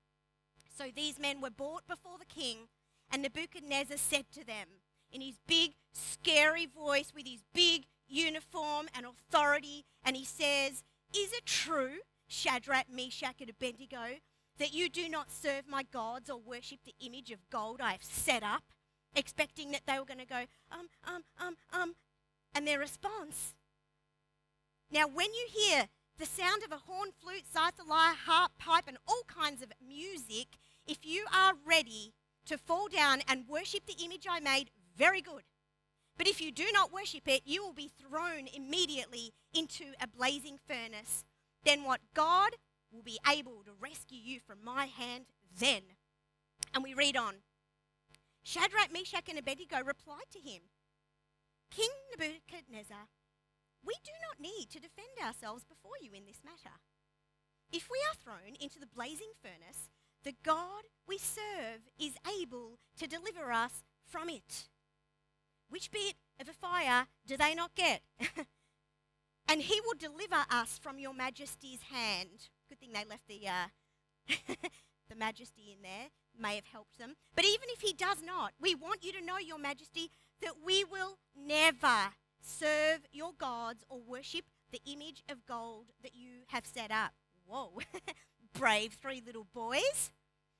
So 0.77 0.85
these 0.95 1.19
men 1.19 1.41
were 1.41 1.51
brought 1.51 1.87
before 1.89 2.19
the 2.19 2.27
king, 2.27 2.69
and 3.11 3.23
Nebuchadnezzar 3.23 3.97
said 3.97 4.27
to 4.33 4.45
them 4.45 4.67
in 5.11 5.23
his 5.23 5.39
big, 5.47 5.73
scary 5.95 6.67
voice 6.67 7.13
with 7.15 7.27
his 7.27 7.41
big 7.55 7.85
uniform 8.07 8.89
and 8.95 9.07
authority, 9.07 9.85
and 10.05 10.17
he 10.17 10.25
says, 10.25 10.85
Is 11.17 11.33
it 11.33 11.47
true, 11.47 12.01
Shadrach, 12.29 12.87
Meshach, 12.93 13.41
and 13.41 13.49
Abednego, 13.49 14.19
that 14.59 14.75
you 14.75 14.91
do 14.91 15.09
not 15.09 15.33
serve 15.33 15.67
my 15.67 15.83
gods 15.83 16.29
or 16.29 16.39
worship 16.39 16.81
the 16.85 16.95
image 17.05 17.31
of 17.31 17.49
gold 17.49 17.81
I 17.81 17.93
have 17.93 18.05
set 18.05 18.43
up? 18.43 18.65
Expecting 19.15 19.71
that 19.71 19.83
they 19.87 19.99
were 19.99 20.05
going 20.05 20.21
to 20.21 20.27
go, 20.27 20.45
um, 20.71 20.89
um, 21.05 21.23
um, 21.41 21.57
um. 21.73 21.95
And 22.55 22.67
their 22.67 22.79
response. 22.79 23.55
Now, 24.91 25.07
when 25.07 25.33
you 25.33 25.47
hear 25.51 25.89
the 26.19 26.27
sound 26.27 26.63
of 26.63 26.73
a 26.73 26.83
horn, 26.87 27.11
flute, 27.19 27.45
lyre, 27.55 28.15
harp, 28.27 28.53
pipe, 28.59 28.85
and 28.87 28.99
all 29.07 29.23
kinds 29.27 29.63
of 29.63 29.73
music, 29.87 30.59
if 30.87 30.99
you 31.05 31.27
are 31.35 31.55
ready 31.67 32.15
to 32.47 32.59
fall 32.59 32.89
down 32.89 33.23
and 33.29 33.49
worship 33.49 33.87
the 33.87 34.05
image 34.05 34.27
I 34.29 34.41
made, 34.41 34.71
very 34.97 35.21
good. 35.21 35.43
But 36.17 36.29
if 36.29 36.41
you 36.41 36.51
do 36.51 36.67
not 36.73 36.93
worship 36.93 37.29
it, 37.29 37.43
you 37.45 37.63
will 37.63 37.75
be 37.75 37.91
thrown 38.01 38.49
immediately 38.55 39.33
into 39.53 39.93
a 40.01 40.07
blazing 40.07 40.59
furnace. 40.67 41.25
Then 41.65 41.85
what 41.85 42.01
God 42.15 42.53
will 42.93 43.03
be 43.03 43.19
able 43.29 43.63
to 43.65 43.73
rescue 43.79 44.19
you 44.19 44.41
from 44.41 44.65
my 44.65 44.87
hand 44.87 45.27
then. 45.59 45.83
And 46.73 46.83
we 46.83 46.95
read 46.95 47.17
on. 47.17 47.37
Shadrach, 48.43 48.93
Meshach, 48.93 49.29
and 49.29 49.39
Abednego 49.39 49.79
replied 49.85 50.31
to 50.31 50.39
him, 50.39 50.63
King 51.71 51.91
Nebuchadnezzar, 52.11 53.09
we 53.85 53.95
do 54.05 54.13
not 54.23 54.41
need 54.41 54.71
to 54.71 54.81
defend 54.81 55.19
ourselves 55.23 55.65
before 55.65 55.99
you 56.01 56.13
in 56.15 56.25
this 56.27 56.43
matter. 56.45 56.77
If 57.73 57.89
we 57.91 57.99
are 58.09 58.15
thrown 58.15 58.55
into 58.61 58.79
the 58.79 58.87
blazing 58.87 59.33
furnace, 59.43 59.91
the 60.27 60.35
God 60.43 60.83
we 61.07 61.19
serve 61.19 61.89
is 62.01 62.15
able 62.43 62.81
to 62.99 63.07
deliver 63.07 63.53
us 63.53 63.85
from 64.05 64.29
it. 64.29 64.69
Which 65.71 65.93
bit 65.93 66.15
of 66.41 66.49
a 66.49 66.53
fire 66.53 67.07
do 67.29 67.37
they 67.37 67.55
not 67.55 67.77
get? 67.77 68.03
and 69.49 69.63
he 69.63 69.81
will 69.81 69.95
deliver 69.97 70.45
us 70.51 70.81
from 70.83 70.99
your 70.99 71.15
majesty's 71.15 71.83
hand. 71.93 72.49
Good 72.69 72.81
thing 72.81 72.91
they 72.93 73.05
left 73.09 73.29
the 73.29 73.47
uh, 73.47 73.69
the 75.09 75.15
majesty 75.17 75.77
in 75.77 75.83
there. 75.83 76.09
May 76.37 76.57
have 76.57 76.67
helped 76.67 76.99
them. 76.99 77.15
But 77.37 77.45
even 77.45 77.69
if 77.69 77.81
he 77.81 77.93
does 77.93 78.21
not, 78.21 78.53
we 78.61 78.75
want 78.75 79.05
you 79.05 79.13
to 79.13 79.25
know, 79.25 79.39
Your 79.39 79.59
Majesty, 79.59 80.11
that 80.43 80.55
we 80.63 80.85
will 80.85 81.19
never 81.35 82.13
serve 82.43 83.07
your 83.11 83.31
gods 83.39 83.85
or 83.89 84.01
worship 84.07 84.45
the 84.71 84.83
image 84.85 85.23
of 85.31 85.47
gold 85.47 85.93
that 86.03 86.15
you 86.15 86.43
have 86.49 86.67
set 86.67 86.91
up. 86.91 87.13
Whoa, 87.47 87.79
brave 88.53 88.95
three 89.01 89.23
little 89.25 89.47
boys. 89.55 90.11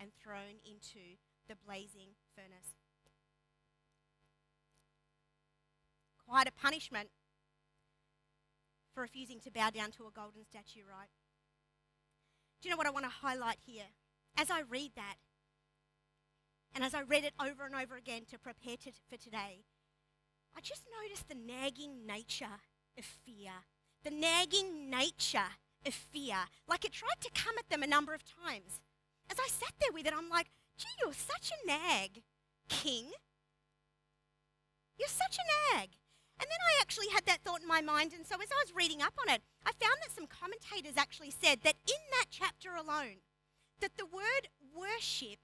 and 0.00 0.10
thrown 0.14 0.60
into 0.64 1.16
the 1.48 1.56
blazing 1.56 2.16
furnace. 2.34 2.74
Quite 6.26 6.48
a 6.48 6.52
punishment 6.52 7.08
for 8.94 9.00
refusing 9.00 9.40
to 9.40 9.50
bow 9.50 9.70
down 9.70 9.90
to 9.92 10.06
a 10.06 10.10
golden 10.14 10.44
statue, 10.44 10.82
right? 10.88 11.08
Do 12.60 12.68
you 12.68 12.72
know 12.72 12.76
what 12.76 12.86
I 12.86 12.90
want 12.90 13.04
to 13.04 13.10
highlight 13.10 13.58
here? 13.64 13.94
As 14.36 14.50
I 14.50 14.62
read 14.68 14.92
that, 14.96 15.14
and 16.74 16.84
as 16.84 16.94
I 16.94 17.02
read 17.02 17.24
it 17.24 17.32
over 17.40 17.64
and 17.64 17.74
over 17.74 17.96
again 17.96 18.22
to 18.30 18.38
prepare 18.38 18.76
to, 18.76 18.92
for 19.08 19.16
today, 19.16 19.64
I 20.56 20.60
just 20.60 20.82
noticed 21.02 21.28
the 21.28 21.34
nagging 21.34 22.06
nature 22.06 22.60
of 22.98 23.04
fear. 23.04 23.52
The 24.04 24.10
nagging 24.10 24.90
nature 24.90 25.56
of 25.86 25.94
fear. 25.94 26.36
Like 26.68 26.84
it 26.84 26.92
tried 26.92 27.20
to 27.20 27.30
come 27.34 27.54
at 27.58 27.68
them 27.68 27.82
a 27.82 27.86
number 27.86 28.14
of 28.14 28.22
times. 28.24 28.80
As 29.30 29.38
I 29.38 29.48
sat 29.48 29.72
there 29.80 29.92
with 29.92 30.06
it, 30.06 30.14
I'm 30.16 30.28
like, 30.28 30.48
gee, 30.76 30.88
you're 31.02 31.12
such 31.12 31.52
a 31.52 31.66
nag, 31.66 32.22
king. 32.68 33.12
You're 34.98 35.08
such 35.08 35.38
a 35.38 35.76
nag. 35.76 35.90
And 36.40 36.46
then 36.48 36.58
I 36.62 36.80
actually 36.80 37.08
had 37.12 37.26
that 37.26 37.42
thought 37.42 37.62
in 37.62 37.68
my 37.68 37.80
mind, 37.80 38.12
and 38.14 38.24
so 38.24 38.36
as 38.36 38.48
I 38.50 38.62
was 38.62 38.74
reading 38.74 39.02
up 39.02 39.14
on 39.20 39.32
it, 39.32 39.42
I 39.66 39.72
found 39.72 39.98
that 40.02 40.14
some 40.14 40.26
commentators 40.26 40.96
actually 40.96 41.32
said 41.32 41.62
that 41.62 41.74
in 41.86 42.02
that 42.12 42.26
chapter 42.30 42.74
alone, 42.74 43.26
that 43.80 43.96
the 43.96 44.06
word 44.06 44.46
worship 44.74 45.40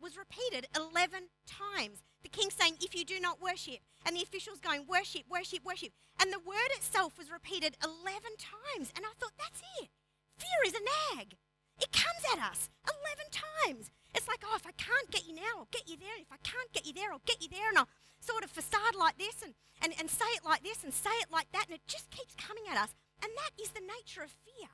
was 0.00 0.18
repeated 0.18 0.68
11 0.76 1.32
times. 1.46 2.02
The 2.22 2.28
king 2.28 2.50
saying, 2.50 2.76
If 2.80 2.94
you 2.94 3.04
do 3.04 3.20
not 3.20 3.40
worship, 3.40 3.80
and 4.04 4.16
the 4.16 4.22
officials 4.22 4.60
going, 4.60 4.84
Worship, 4.86 5.22
worship, 5.30 5.64
worship. 5.64 5.92
And 6.20 6.32
the 6.32 6.38
word 6.38 6.70
itself 6.76 7.16
was 7.18 7.30
repeated 7.30 7.76
11 7.82 8.04
times. 8.36 8.92
And 8.94 9.04
I 9.04 9.12
thought, 9.18 9.36
That's 9.38 9.62
it. 9.80 9.88
Fear 10.36 10.60
is 10.66 10.74
a 10.74 11.16
nag. 11.16 11.36
It 11.80 11.90
comes 11.92 12.22
at 12.32 12.38
us 12.38 12.68
11 12.86 13.30
times. 13.30 13.90
It's 14.14 14.28
like, 14.28 14.46
oh, 14.46 14.54
if 14.54 14.66
I 14.66 14.72
can't 14.78 15.10
get 15.10 15.26
you 15.26 15.34
now, 15.34 15.58
I'll 15.58 15.74
get 15.74 15.90
you 15.90 15.98
there. 15.98 16.14
And 16.14 16.22
if 16.22 16.30
I 16.30 16.38
can't 16.46 16.70
get 16.72 16.86
you 16.86 16.94
there, 16.94 17.10
I'll 17.10 17.26
get 17.26 17.42
you 17.42 17.50
there. 17.50 17.68
And 17.68 17.78
I'll 17.78 17.90
sort 18.22 18.44
of 18.44 18.50
facade 18.50 18.94
like 18.94 19.18
this 19.18 19.42
and, 19.42 19.58
and, 19.82 19.92
and 19.98 20.08
say 20.08 20.28
it 20.38 20.46
like 20.46 20.62
this 20.62 20.86
and 20.86 20.94
say 20.94 21.12
it 21.18 21.34
like 21.34 21.50
that. 21.50 21.66
And 21.66 21.74
it 21.74 21.86
just 21.90 22.10
keeps 22.14 22.38
coming 22.38 22.64
at 22.70 22.78
us. 22.78 22.94
And 23.18 23.32
that 23.34 23.58
is 23.58 23.74
the 23.74 23.82
nature 23.82 24.22
of 24.22 24.30
fear. 24.30 24.70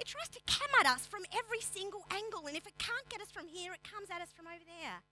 It 0.00 0.08
tries 0.08 0.32
to 0.32 0.40
come 0.48 0.72
at 0.80 0.88
us 0.88 1.04
from 1.04 1.28
every 1.36 1.60
single 1.60 2.08
angle. 2.08 2.48
And 2.48 2.56
if 2.56 2.66
it 2.66 2.80
can't 2.80 3.12
get 3.12 3.20
us 3.20 3.30
from 3.30 3.46
here, 3.52 3.76
it 3.76 3.84
comes 3.84 4.08
at 4.08 4.24
us 4.24 4.32
from 4.32 4.48
over 4.48 4.64
there. 4.64 5.04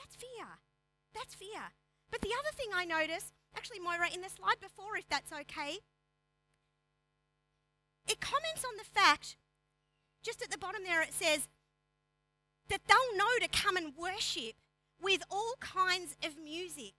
That's 0.00 0.16
fear. 0.16 0.64
That's 1.12 1.36
fear. 1.36 1.76
But 2.10 2.24
the 2.24 2.32
other 2.32 2.56
thing 2.56 2.72
I 2.72 2.84
notice, 2.88 3.32
actually, 3.56 3.80
Moira, 3.80 4.08
in 4.08 4.24
the 4.24 4.32
slide 4.32 4.60
before, 4.60 4.96
if 4.96 5.08
that's 5.08 5.32
okay, 5.32 5.84
it 8.08 8.20
comments 8.20 8.64
on 8.64 8.76
the 8.76 8.88
fact, 8.88 9.36
just 10.22 10.42
at 10.42 10.50
the 10.50 10.58
bottom 10.58 10.82
there, 10.84 11.02
it 11.02 11.12
says 11.12 11.48
that 12.68 12.80
they'll 12.86 13.18
know 13.18 13.38
to 13.40 13.48
come 13.48 13.76
and 13.76 13.96
worship 13.96 14.54
with 15.00 15.22
all 15.30 15.54
kinds 15.60 16.16
of 16.24 16.38
music. 16.42 16.94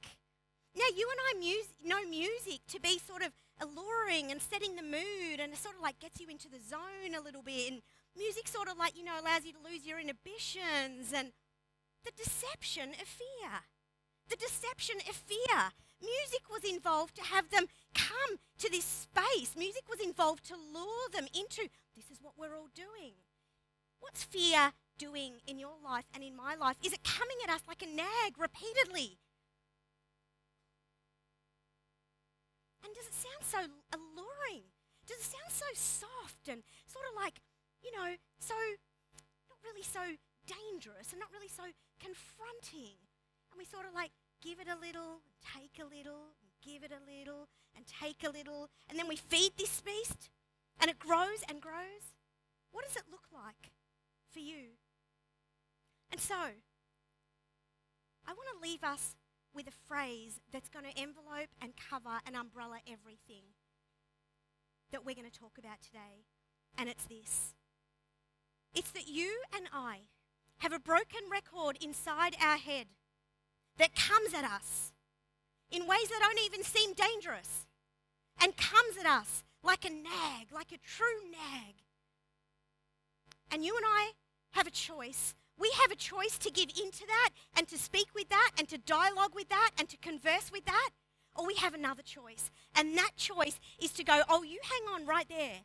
Now, 0.76 0.86
you 0.96 1.08
and 1.10 1.20
I 1.30 1.40
mus- 1.40 1.74
know 1.84 2.08
music 2.10 2.62
to 2.68 2.80
be 2.80 3.00
sort 3.00 3.22
of 3.22 3.32
alluring 3.62 4.32
and 4.32 4.42
setting 4.42 4.76
the 4.76 4.84
mood, 4.84 5.40
and 5.40 5.54
it 5.54 5.58
sort 5.58 5.76
of 5.76 5.82
like 5.82 6.00
gets 6.00 6.20
you 6.20 6.28
into 6.28 6.50
the 6.50 6.60
zone 6.60 7.16
a 7.16 7.22
little 7.22 7.44
bit. 7.44 7.72
And 7.72 7.82
music 8.18 8.48
sort 8.48 8.68
of 8.68 8.78
like, 8.78 8.98
you 8.98 9.06
know, 9.06 9.20
allows 9.20 9.46
you 9.46 9.54
to 9.54 9.64
lose 9.64 9.86
your 9.86 10.00
inhibitions 10.00 11.14
and 11.14 11.32
the 12.04 12.12
deception 12.18 12.90
of 13.02 13.08
fear. 13.08 13.64
The 14.30 14.36
deception 14.36 14.98
of 15.08 15.16
fear. 15.16 15.72
Music 16.02 16.50
was 16.50 16.64
involved 16.64 17.16
to 17.16 17.24
have 17.24 17.50
them 17.50 17.68
come 17.94 18.40
to 18.58 18.70
this 18.70 18.84
space. 18.84 19.56
Music 19.56 19.84
was 19.90 20.00
involved 20.00 20.44
to 20.46 20.56
lure 20.56 21.10
them 21.14 21.28
into 21.34 21.70
what 22.24 22.40
we're 22.40 22.56
all 22.56 22.70
doing. 22.74 23.20
What's 24.00 24.24
fear 24.24 24.72
doing 24.98 25.44
in 25.46 25.60
your 25.60 25.76
life 25.84 26.06
and 26.14 26.24
in 26.24 26.36
my 26.36 26.56
life? 26.56 26.78
Is 26.84 26.94
it 26.94 27.04
coming 27.04 27.38
at 27.44 27.54
us 27.54 27.62
like 27.68 27.84
a 27.84 27.88
nag 27.88 28.40
repeatedly? 28.40 29.20
And 32.84 32.96
does 32.96 33.08
it 33.08 33.14
sound 33.14 33.44
so 33.44 33.60
alluring? 33.92 34.72
Does 35.06 35.20
it 35.20 35.36
sound 35.36 35.52
so 35.52 35.68
soft 35.76 36.48
and 36.48 36.64
sort 36.88 37.06
of 37.12 37.16
like, 37.16 37.40
you 37.84 37.92
know, 37.92 38.16
so 38.40 38.56
not 39.52 39.60
really 39.64 39.84
so 39.84 40.16
dangerous 40.48 41.12
and 41.12 41.20
not 41.20 41.32
really 41.32 41.52
so 41.52 41.76
confronting? 42.00 42.96
And 43.52 43.60
we 43.60 43.66
sort 43.66 43.86
of 43.86 43.94
like 43.94 44.12
give 44.42 44.60
it 44.60 44.68
a 44.68 44.80
little, 44.80 45.24
take 45.44 45.80
a 45.80 45.88
little, 45.88 46.36
give 46.64 46.84
it 46.84 46.92
a 46.92 47.04
little, 47.04 47.48
and 47.76 47.86
take 47.88 48.24
a 48.24 48.32
little, 48.32 48.70
and 48.90 48.98
then 48.98 49.08
we 49.08 49.16
feed 49.16 49.54
this 49.58 49.82
beast 49.82 50.30
and 50.80 50.90
it 50.90 51.00
grows 51.00 51.44
and 51.48 51.62
grows. 51.62 52.13
What 52.74 52.86
does 52.86 52.98
it 52.98 53.04
look 53.10 53.28
like 53.32 53.72
for 54.30 54.40
you? 54.40 54.76
And 56.12 56.20
so, 56.20 56.36
I 56.36 58.34
want 58.34 58.50
to 58.54 58.70
leave 58.70 58.84
us 58.84 59.16
with 59.54 59.68
a 59.68 59.88
phrase 59.88 60.42
that's 60.52 60.70
going 60.70 60.86
to 60.86 61.00
envelope 61.00 61.50
and 61.62 61.74
cover 61.78 62.20
and 62.26 62.36
umbrella 62.36 62.80
everything 62.86 63.54
that 64.92 65.06
we're 65.06 65.16
going 65.16 65.30
to 65.30 65.40
talk 65.40 65.58
about 65.58 65.82
today. 65.82 66.26
And 66.78 66.90
it's 66.90 67.06
this 67.06 67.54
it's 68.74 68.92
that 68.92 69.08
you 69.08 69.42
and 69.56 69.68
I 69.72 70.00
have 70.60 70.74
a 70.74 70.80
broken 70.80 71.22
record 71.32 71.78
inside 71.80 72.36
our 72.42 72.58
head 72.58 72.88
that 73.78 73.96
comes 73.96 74.34
at 74.34 74.44
us 74.44 74.92
in 75.70 75.88
ways 75.88 76.10
that 76.10 76.20
don't 76.20 76.44
even 76.46 76.64
seem 76.64 76.94
dangerous 76.94 77.66
and 78.42 78.58
comes 78.58 78.98
at 79.00 79.06
us 79.06 79.44
like 79.64 79.86
a 79.86 79.90
nag, 79.90 80.52
like 80.52 80.72
a 80.72 80.78
true 80.78 81.30
nag. 81.32 81.76
And 83.54 83.64
you 83.64 83.76
and 83.78 83.86
I 83.88 84.12
have 84.52 84.68
a 84.68 84.72
choice 84.72 85.36
we 85.60 85.72
have 85.82 85.92
a 85.92 85.96
choice 85.96 86.38
to 86.40 86.52
give 86.52 86.70
into 86.70 87.06
that 87.06 87.30
and 87.56 87.68
to 87.68 87.78
speak 87.78 88.08
with 88.16 88.30
that 88.30 88.52
and 88.58 88.68
to 88.70 88.78
dialogue 88.78 89.36
with 89.36 89.50
that 89.50 89.72
and 89.78 89.88
to 89.90 89.98
converse 89.98 90.52
with 90.52 90.66
that. 90.66 90.90
Or 91.36 91.48
we 91.48 91.56
have 91.56 91.74
another 91.74 92.02
choice. 92.02 92.52
And 92.76 92.98
that 92.98 93.12
choice 93.18 93.60
is 93.82 93.92
to 93.94 94.04
go, 94.04 94.22
oh, 94.30 94.44
you 94.44 94.60
hang 94.64 94.94
on 94.94 95.08
right 95.08 95.28
there. 95.30 95.62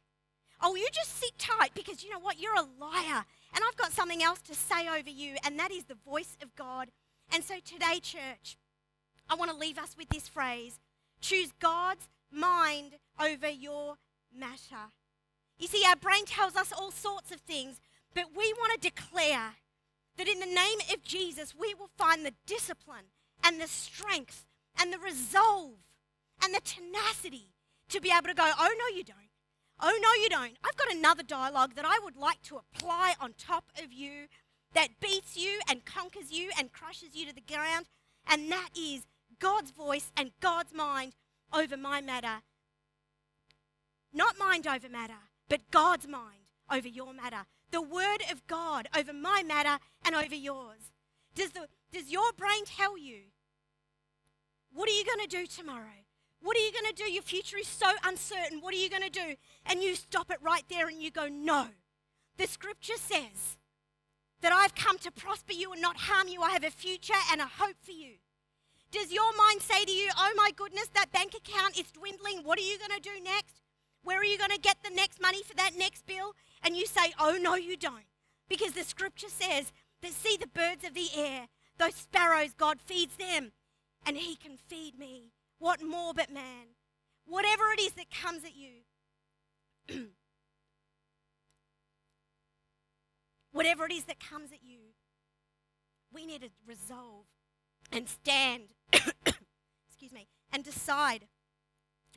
Oh, 0.60 0.74
you 0.74 0.88
just 0.92 1.16
sit 1.18 1.38
tight 1.38 1.72
because 1.74 2.02
you 2.02 2.10
know 2.10 2.18
what? 2.18 2.40
You're 2.40 2.54
a 2.54 2.66
liar. 2.80 3.24
And 3.54 3.64
I've 3.66 3.76
got 3.76 3.92
something 3.92 4.22
else 4.22 4.40
to 4.42 4.54
say 4.54 4.88
over 4.88 5.08
you, 5.08 5.36
and 5.44 5.58
that 5.58 5.70
is 5.70 5.84
the 5.84 5.96
voice 6.06 6.36
of 6.42 6.54
God. 6.56 6.88
And 7.32 7.44
so 7.44 7.54
today, 7.64 8.00
church, 8.00 8.56
I 9.28 9.34
want 9.34 9.50
to 9.50 9.56
leave 9.56 9.78
us 9.78 9.94
with 9.96 10.08
this 10.08 10.28
phrase 10.28 10.78
choose 11.20 11.52
God's 11.60 12.08
mind 12.30 12.94
over 13.20 13.48
your 13.48 13.96
matter. 14.34 14.92
You 15.58 15.66
see, 15.66 15.84
our 15.86 15.96
brain 15.96 16.24
tells 16.24 16.56
us 16.56 16.72
all 16.72 16.90
sorts 16.90 17.30
of 17.32 17.40
things, 17.40 17.80
but 18.14 18.36
we 18.36 18.52
want 18.54 18.80
to 18.80 18.88
declare 18.88 19.54
that 20.16 20.28
in 20.28 20.40
the 20.40 20.46
name 20.46 20.78
of 20.92 21.02
Jesus, 21.02 21.54
we 21.54 21.74
will 21.74 21.90
find 21.96 22.24
the 22.24 22.34
discipline 22.46 23.06
and 23.44 23.60
the 23.60 23.68
strength 23.68 24.46
and 24.80 24.92
the 24.92 24.98
resolve 24.98 25.78
and 26.42 26.54
the 26.54 26.60
tenacity 26.60 27.48
to 27.88 28.00
be 28.00 28.10
able 28.10 28.28
to 28.28 28.34
go, 28.34 28.50
oh, 28.58 28.74
no, 28.78 28.96
you 28.96 29.04
don't. 29.04 29.16
Oh, 29.80 29.98
no, 30.02 30.22
you 30.22 30.28
don't. 30.28 30.56
I've 30.64 30.76
got 30.76 30.92
another 30.92 31.22
dialogue 31.22 31.74
that 31.74 31.84
I 31.84 31.98
would 32.02 32.16
like 32.16 32.42
to 32.42 32.58
apply 32.58 33.14
on 33.20 33.34
top 33.38 33.64
of 33.82 33.92
you 33.92 34.26
that 34.74 35.00
beats 35.00 35.36
you 35.36 35.60
and 35.68 35.84
conquers 35.84 36.32
you 36.32 36.50
and 36.58 36.72
crushes 36.72 37.14
you 37.14 37.26
to 37.26 37.34
the 37.34 37.40
ground. 37.40 37.86
And 38.26 38.50
that 38.50 38.70
is 38.78 39.02
God's 39.38 39.70
voice 39.70 40.10
and 40.16 40.32
God's 40.40 40.74
mind 40.74 41.14
over 41.52 41.76
my 41.76 42.00
matter. 42.00 42.42
Not 44.12 44.38
mind 44.38 44.66
over 44.66 44.88
matter, 44.88 45.27
but 45.48 45.70
God's 45.70 46.06
mind 46.06 46.50
over 46.70 46.88
your 46.88 47.12
matter 47.14 47.46
the 47.70 47.82
word 47.82 48.22
of 48.30 48.46
God 48.46 48.88
over 48.96 49.12
my 49.12 49.42
matter 49.46 49.82
and 50.04 50.14
over 50.14 50.34
yours? 50.34 50.90
Does, 51.34 51.50
the, 51.50 51.68
does 51.92 52.10
your 52.10 52.32
brain 52.36 52.64
tell 52.64 52.98
you, 52.98 53.20
what 54.72 54.88
are 54.88 54.92
you 54.92 55.04
going 55.04 55.26
to 55.26 55.36
do 55.36 55.46
tomorrow? 55.46 56.04
What 56.40 56.56
are 56.56 56.60
you 56.60 56.72
going 56.72 56.94
to 56.94 57.02
do? 57.02 57.10
Your 57.10 57.22
future 57.22 57.58
is 57.58 57.66
so 57.66 57.90
uncertain. 58.04 58.60
What 58.60 58.74
are 58.74 58.78
you 58.78 58.88
going 58.88 59.02
to 59.02 59.10
do? 59.10 59.34
And 59.66 59.82
you 59.82 59.94
stop 59.94 60.30
it 60.30 60.38
right 60.40 60.64
there 60.68 60.88
and 60.88 61.02
you 61.02 61.10
go, 61.10 61.26
no. 61.28 61.68
The 62.36 62.46
scripture 62.46 62.96
says 62.96 63.56
that 64.40 64.52
I've 64.52 64.74
come 64.74 64.98
to 64.98 65.10
prosper 65.10 65.52
you 65.52 65.72
and 65.72 65.82
not 65.82 65.96
harm 65.96 66.28
you. 66.28 66.42
I 66.42 66.50
have 66.50 66.64
a 66.64 66.70
future 66.70 67.14
and 67.32 67.40
a 67.40 67.46
hope 67.46 67.76
for 67.82 67.90
you. 67.90 68.14
Does 68.90 69.12
your 69.12 69.36
mind 69.36 69.60
say 69.60 69.84
to 69.84 69.90
you, 69.90 70.10
oh 70.16 70.32
my 70.36 70.50
goodness, 70.56 70.88
that 70.94 71.12
bank 71.12 71.34
account 71.34 71.78
is 71.78 71.90
dwindling? 71.90 72.44
What 72.44 72.58
are 72.58 72.62
you 72.62 72.78
going 72.78 72.98
to 72.98 73.00
do 73.00 73.22
next? 73.22 73.60
Where 74.02 74.20
are 74.20 74.24
you 74.24 74.38
going 74.38 74.50
to 74.50 74.58
get 74.58 74.78
the 74.82 74.94
next 74.94 75.20
money 75.20 75.42
for 75.42 75.54
that 75.56 75.72
next 75.76 76.06
bill? 76.06 76.34
And 76.62 76.76
you 76.76 76.86
say, 76.86 77.12
oh 77.18 77.38
no, 77.40 77.54
you 77.54 77.76
don't. 77.76 78.06
Because 78.48 78.72
the 78.72 78.84
scripture 78.84 79.28
says 79.28 79.72
that 80.02 80.12
see 80.12 80.36
the 80.36 80.46
birds 80.46 80.84
of 80.84 80.94
the 80.94 81.08
air, 81.16 81.48
those 81.78 81.94
sparrows, 81.94 82.54
God 82.56 82.80
feeds 82.80 83.16
them, 83.16 83.52
and 84.06 84.16
He 84.16 84.36
can 84.36 84.56
feed 84.56 84.98
me. 84.98 85.32
What 85.58 85.82
more 85.82 86.14
but 86.14 86.32
man? 86.32 86.74
Whatever 87.26 87.64
it 87.76 87.80
is 87.80 87.92
that 87.92 88.10
comes 88.10 88.44
at 88.44 88.56
you, 88.56 88.84
whatever 93.52 93.84
it 93.86 93.92
is 93.92 94.04
that 94.04 94.20
comes 94.20 94.52
at 94.52 94.62
you, 94.62 94.94
we 96.12 96.24
need 96.24 96.40
to 96.42 96.48
resolve 96.66 97.26
and 97.92 98.08
stand, 98.08 98.74
excuse 98.92 100.12
me, 100.12 100.28
and 100.52 100.64
decide 100.64 101.26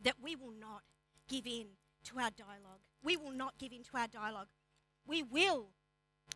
that 0.03 0.15
we 0.21 0.35
will 0.35 0.53
not 0.57 0.83
give 1.31 1.47
in 1.47 1.67
to 2.03 2.19
our 2.19 2.29
dialogue. 2.31 2.83
We 3.01 3.15
will 3.15 3.31
not 3.31 3.57
give 3.57 3.71
in 3.71 3.83
to 3.83 3.97
our 3.97 4.07
dialogue. 4.07 4.49
We 5.07 5.23
will, 5.23 5.67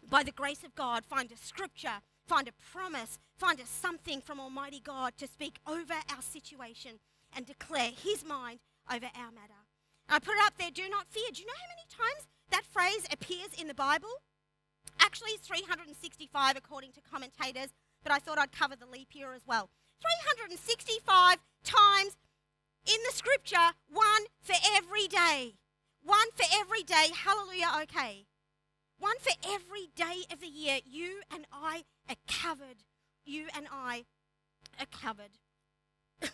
by 0.09 0.23
the 0.23 0.31
grace 0.31 0.63
of 0.63 0.73
God, 0.73 1.03
find 1.05 1.29
a 1.31 1.37
scripture, 1.37 1.99
find 2.25 2.47
a 2.47 2.53
promise, 2.71 3.19
find 3.37 3.59
a 3.59 3.65
something 3.65 4.21
from 4.21 4.39
Almighty 4.39 4.79
God 4.79 5.13
to 5.17 5.27
speak 5.27 5.59
over 5.67 5.93
our 5.93 6.21
situation 6.21 6.99
and 7.35 7.45
declare 7.45 7.91
His 7.91 8.23
mind 8.23 8.59
over 8.89 9.07
our 9.07 9.31
matter. 9.31 9.61
I 10.07 10.19
put 10.19 10.35
it 10.35 10.45
up 10.45 10.53
there, 10.57 10.71
do 10.71 10.87
not 10.89 11.07
fear. 11.07 11.29
Do 11.33 11.41
you 11.41 11.47
know 11.47 11.53
how 11.59 11.75
many 11.75 11.87
times 11.89 12.27
that 12.51 12.65
phrase 12.65 13.05
appears 13.11 13.49
in 13.59 13.67
the 13.67 13.73
Bible? 13.73 14.21
Actually, 15.01 15.31
it's 15.31 15.47
365 15.47 16.55
according 16.55 16.93
to 16.93 17.01
commentators, 17.01 17.73
but 18.01 18.13
I 18.13 18.19
thought 18.19 18.37
I'd 18.37 18.51
cover 18.53 18.75
the 18.75 18.85
leap 18.85 19.09
year 19.13 19.33
as 19.33 19.41
well. 19.45 19.69
365 19.99 21.37
times 21.63 22.15
in 22.87 22.99
the 23.07 23.15
scripture, 23.15 23.73
one 23.89 24.25
for 24.41 24.55
every 24.75 25.07
day. 25.07 25.55
One 26.03 26.29
for 26.35 26.45
every 26.53 26.83
day. 26.83 27.07
Hallelujah, 27.13 27.71
okay. 27.83 28.25
One 28.99 29.17
for 29.19 29.33
every 29.43 29.89
day 29.95 30.23
of 30.31 30.39
the 30.39 30.47
year. 30.47 30.79
You 30.85 31.21
and 31.33 31.45
I 31.51 31.83
are 32.07 32.15
covered. 32.27 32.83
You 33.25 33.47
and 33.55 33.67
I 33.71 34.05
are 34.79 34.85
covered. 34.85 35.39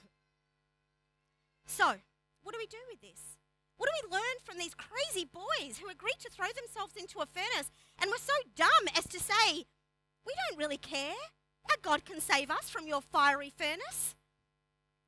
so, 1.65 1.95
what 2.43 2.53
do 2.53 2.59
we 2.59 2.67
do 2.67 2.77
with 2.89 3.01
this? 3.01 3.37
What 3.77 3.89
do 3.89 4.07
we 4.07 4.15
learn 4.15 4.37
from 4.43 4.57
these 4.57 4.75
crazy 4.75 5.25
boys 5.25 5.79
who 5.79 5.89
agreed 5.89 6.19
to 6.19 6.29
throw 6.29 6.47
themselves 6.47 6.95
into 6.95 7.19
a 7.19 7.25
furnace 7.25 7.71
and 7.99 8.11
were 8.11 8.17
so 8.17 8.33
dumb 8.55 8.93
as 8.95 9.07
to 9.07 9.19
say, 9.19 9.65
We 10.25 10.33
don't 10.35 10.59
really 10.59 10.77
care. 10.77 11.15
Our 11.69 11.77
God 11.81 12.05
can 12.05 12.19
save 12.19 12.51
us 12.51 12.69
from 12.69 12.87
your 12.87 13.01
fiery 13.01 13.51
furnace. 13.55 14.15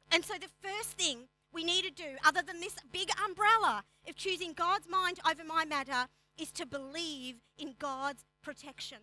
And 0.10 0.24
so, 0.24 0.36
the 0.36 0.48
first 0.62 0.92
thing 0.92 1.28
we 1.54 1.64
need 1.64 1.84
to 1.84 1.92
do, 1.92 2.18
other 2.26 2.42
than 2.42 2.60
this 2.60 2.76
big 2.92 3.10
umbrella 3.24 3.84
of 4.08 4.16
choosing 4.16 4.54
God's 4.54 4.90
mind 4.90 5.20
over 5.30 5.44
my 5.44 5.66
matter, 5.66 6.08
is 6.38 6.52
to 6.54 6.66
believe 6.66 7.36
in 7.58 7.76
God's 7.78 8.26
protection. 8.42 9.00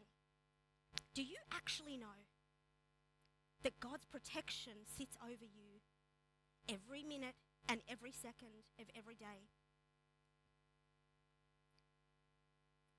Do 1.14 1.22
you 1.22 1.36
actually 1.52 1.96
know 1.96 2.26
that 3.62 3.78
God's 3.78 4.04
protection 4.06 4.72
sits 4.96 5.16
over 5.22 5.44
you 5.44 5.80
every 6.68 7.02
minute 7.02 7.34
and 7.68 7.80
every 7.88 8.12
second 8.12 8.66
of 8.80 8.86
every 8.96 9.14
day? 9.14 9.48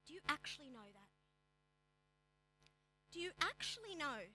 Do 0.08 0.14
you 0.14 0.22
actually 0.30 0.70
know 0.70 0.92
that? 0.94 1.10
Do 3.12 3.20
you 3.20 3.32
actually 3.42 3.96
know? 3.96 4.32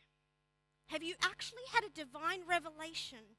Have 0.88 1.02
you 1.02 1.14
actually 1.22 1.62
had 1.72 1.84
a 1.84 1.90
divine 1.90 2.40
revelation? 2.48 3.35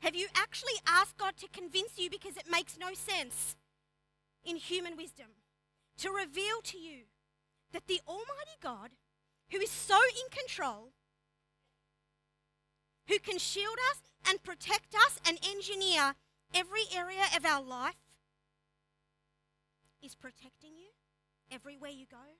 Have 0.00 0.14
you 0.14 0.28
actually 0.34 0.80
asked 0.86 1.18
God 1.18 1.36
to 1.36 1.48
convince 1.48 1.98
you 1.98 2.08
because 2.10 2.36
it 2.36 2.50
makes 2.50 2.78
no 2.78 2.94
sense 2.94 3.56
in 4.44 4.56
human 4.56 4.96
wisdom 4.96 5.26
to 5.98 6.10
reveal 6.10 6.60
to 6.64 6.78
you 6.78 7.04
that 7.72 7.86
the 7.86 8.00
Almighty 8.08 8.56
God, 8.62 8.90
who 9.50 9.58
is 9.58 9.70
so 9.70 9.96
in 9.96 10.36
control, 10.36 10.92
who 13.08 13.18
can 13.18 13.38
shield 13.38 13.76
us 13.90 14.00
and 14.28 14.42
protect 14.42 14.94
us 14.94 15.20
and 15.26 15.38
engineer 15.46 16.14
every 16.54 16.84
area 16.94 17.24
of 17.36 17.44
our 17.44 17.62
life, 17.62 18.00
is 20.02 20.14
protecting 20.14 20.72
you 20.76 20.92
everywhere 21.52 21.90
you 21.90 22.06
go? 22.10 22.38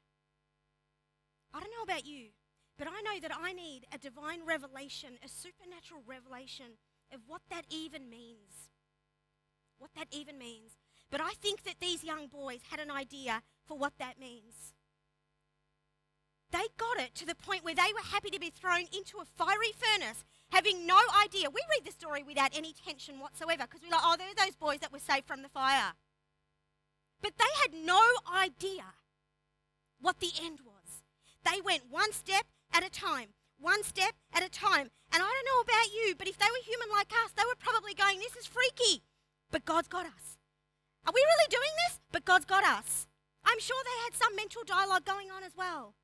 I 1.52 1.60
don't 1.60 1.72
know 1.76 1.82
about 1.82 2.06
you, 2.06 2.28
but 2.78 2.88
I 2.88 3.02
know 3.02 3.20
that 3.20 3.36
I 3.38 3.52
need 3.52 3.82
a 3.92 3.98
divine 3.98 4.40
revelation, 4.46 5.18
a 5.22 5.28
supernatural 5.28 6.00
revelation 6.06 6.78
of 7.12 7.20
what 7.26 7.42
that 7.50 7.64
even 7.70 8.08
means. 8.08 8.70
What 9.78 9.90
that 9.96 10.08
even 10.10 10.38
means. 10.38 10.72
But 11.10 11.20
I 11.20 11.32
think 11.40 11.64
that 11.64 11.80
these 11.80 12.04
young 12.04 12.28
boys 12.28 12.60
had 12.70 12.80
an 12.80 12.90
idea 12.90 13.42
for 13.66 13.76
what 13.76 13.94
that 13.98 14.20
means. 14.20 14.72
They 16.52 16.66
got 16.78 16.98
it 16.98 17.14
to 17.16 17.26
the 17.26 17.34
point 17.34 17.64
where 17.64 17.74
they 17.74 17.92
were 17.94 18.10
happy 18.12 18.30
to 18.30 18.40
be 18.40 18.50
thrown 18.50 18.86
into 18.92 19.18
a 19.18 19.24
fiery 19.24 19.72
furnace, 19.76 20.24
having 20.50 20.86
no 20.86 20.98
idea. 21.22 21.48
We 21.48 21.62
read 21.70 21.84
the 21.84 21.92
story 21.92 22.24
without 22.24 22.56
any 22.56 22.72
tension 22.72 23.20
whatsoever 23.20 23.64
because 23.64 23.82
we're 23.82 23.90
like, 23.90 24.02
oh, 24.02 24.16
they're 24.18 24.46
those 24.46 24.56
boys 24.56 24.80
that 24.80 24.92
were 24.92 24.98
saved 24.98 25.26
from 25.26 25.42
the 25.42 25.48
fire. 25.48 25.92
But 27.22 27.32
they 27.38 27.44
had 27.62 27.86
no 27.86 28.00
idea 28.34 28.94
what 30.00 30.18
the 30.18 30.32
end 30.42 30.60
was. 30.64 31.02
They 31.44 31.60
went 31.60 31.90
one 31.90 32.12
step 32.12 32.46
at 32.72 32.84
a 32.84 32.90
time, 32.90 33.28
one 33.60 33.82
step 33.84 34.14
at 34.32 34.42
a 34.42 34.48
time. 34.48 34.90
And 35.12 35.22
I 35.22 35.26
don't 35.26 35.48
know 35.48 35.60
about 35.60 35.92
you, 35.92 36.14
but 36.16 36.28
if 36.28 36.38
they 36.38 36.46
were 36.46 36.64
human 36.64 36.88
like 36.90 37.12
us, 37.24 37.32
they 37.36 37.44
were 37.46 37.58
probably 37.58 37.94
going, 37.94 38.18
This 38.18 38.36
is 38.36 38.46
freaky. 38.46 39.02
But 39.50 39.64
God's 39.64 39.88
got 39.88 40.06
us. 40.06 40.38
Are 41.06 41.12
we 41.12 41.20
really 41.20 41.50
doing 41.50 41.74
this? 41.86 41.98
But 42.12 42.24
God's 42.24 42.44
got 42.44 42.64
us. 42.64 43.06
I'm 43.44 43.58
sure 43.58 43.76
they 43.82 44.04
had 44.04 44.14
some 44.14 44.36
mental 44.36 44.62
dialogue 44.64 45.04
going 45.04 45.30
on 45.30 45.42
as 45.42 45.56
well, 45.56 45.94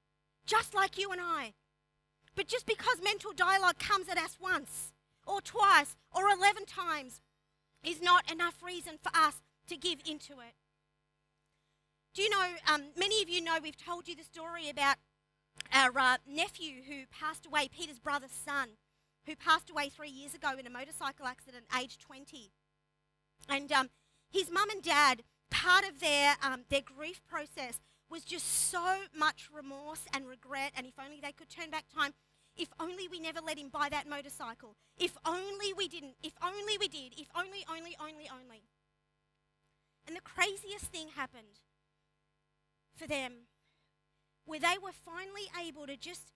just 0.47 0.75
like 0.75 0.99
you 0.99 1.13
and 1.13 1.21
I. 1.21 1.53
But 2.35 2.49
just 2.49 2.67
because 2.67 3.03
mental 3.03 3.33
dialogue 3.33 3.79
comes 3.79 4.09
at 4.09 4.19
us 4.19 4.39
once, 4.41 4.93
or 5.27 5.41
twice, 5.41 5.97
or 6.15 6.29
11 6.29 6.67
times, 6.67 7.21
is 7.85 8.03
not 8.03 8.31
enough 8.31 8.63
reason 8.63 8.95
for 9.01 9.11
us 9.15 9.41
to 9.69 9.77
give 9.77 10.01
into 10.07 10.33
it. 10.33 10.55
Do 12.15 12.23
you 12.23 12.31
know, 12.31 12.47
um, 12.73 12.85
many 12.97 13.23
of 13.23 13.29
you 13.29 13.43
know 13.43 13.59
we've 13.63 13.77
told 13.77 14.09
you 14.09 14.17
the 14.17 14.25
story 14.25 14.71
about 14.71 14.97
our 15.73 15.91
uh, 15.99 16.17
nephew 16.27 16.83
who 16.89 17.05
passed 17.11 17.47
away, 17.47 17.69
Peter's 17.69 17.99
brother's 17.99 18.33
son, 18.33 18.71
who 19.27 19.37
passed 19.37 19.71
away 19.71 19.89
three 19.89 20.11
years 20.11 20.35
ago 20.35 20.53
in 20.59 20.67
a 20.67 20.71
motorcycle 20.71 21.27
accident, 21.27 21.65
age 21.79 21.99
20. 21.99 22.51
And 23.49 23.71
um, 23.73 23.91
his 24.31 24.51
mum 24.51 24.71
and 24.71 24.83
dad, 24.83 25.23
part 25.51 25.85
of 25.89 26.01
their, 26.01 26.37
um, 26.43 26.63
their 26.71 26.81
grief 26.83 27.21
process 27.29 27.81
was 28.09 28.25
just 28.25 28.71
so 28.71 29.03
much 29.17 29.49
remorse 29.53 30.03
and 30.13 30.29
regret. 30.29 30.73
And 30.77 30.87
if 30.87 30.95
only 30.99 31.21
they 31.21 31.33
could 31.33 31.49
turn 31.49 31.71
back 31.71 31.85
time, 31.93 32.13
if 32.57 32.69
only 32.81 33.09
we 33.09 33.21
never 33.21 33.41
let 33.41 33.59
him 33.59 33.69
buy 33.69 33.89
that 33.91 34.09
motorcycle, 34.09 34.77
if 34.99 35.17
only 35.27 35.73
we 35.77 35.89
didn't, 35.89 36.15
if 36.23 36.33
only 36.43 36.79
we 36.79 36.89
did, 36.89 37.13
if 37.19 37.29
only, 37.37 37.65
only, 37.71 37.97
only, 38.01 38.29
only. 38.33 38.63
And 40.07 40.17
the 40.17 40.23
craziest 40.23 40.87
thing 40.87 41.09
happened 41.15 41.61
for 42.97 43.07
them 43.07 43.49
where 44.47 44.61
they 44.61 44.77
were 44.83 44.93
finally 44.93 45.51
able 45.61 45.87
to 45.87 45.97
just 45.97 46.33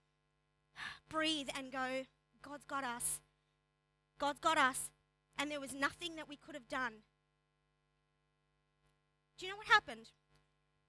breathe 1.08 1.48
and 1.56 1.72
go, 1.72 2.02
God's 2.42 2.64
got 2.64 2.84
us. 2.84 3.20
God's 4.18 4.40
got 4.40 4.58
us. 4.58 4.90
And 5.38 5.50
there 5.50 5.60
was 5.60 5.72
nothing 5.72 6.16
that 6.16 6.28
we 6.28 6.36
could 6.36 6.54
have 6.54 6.68
done. 6.68 7.02
Do 9.38 9.46
you 9.46 9.52
know 9.52 9.56
what 9.56 9.68
happened? 9.68 10.10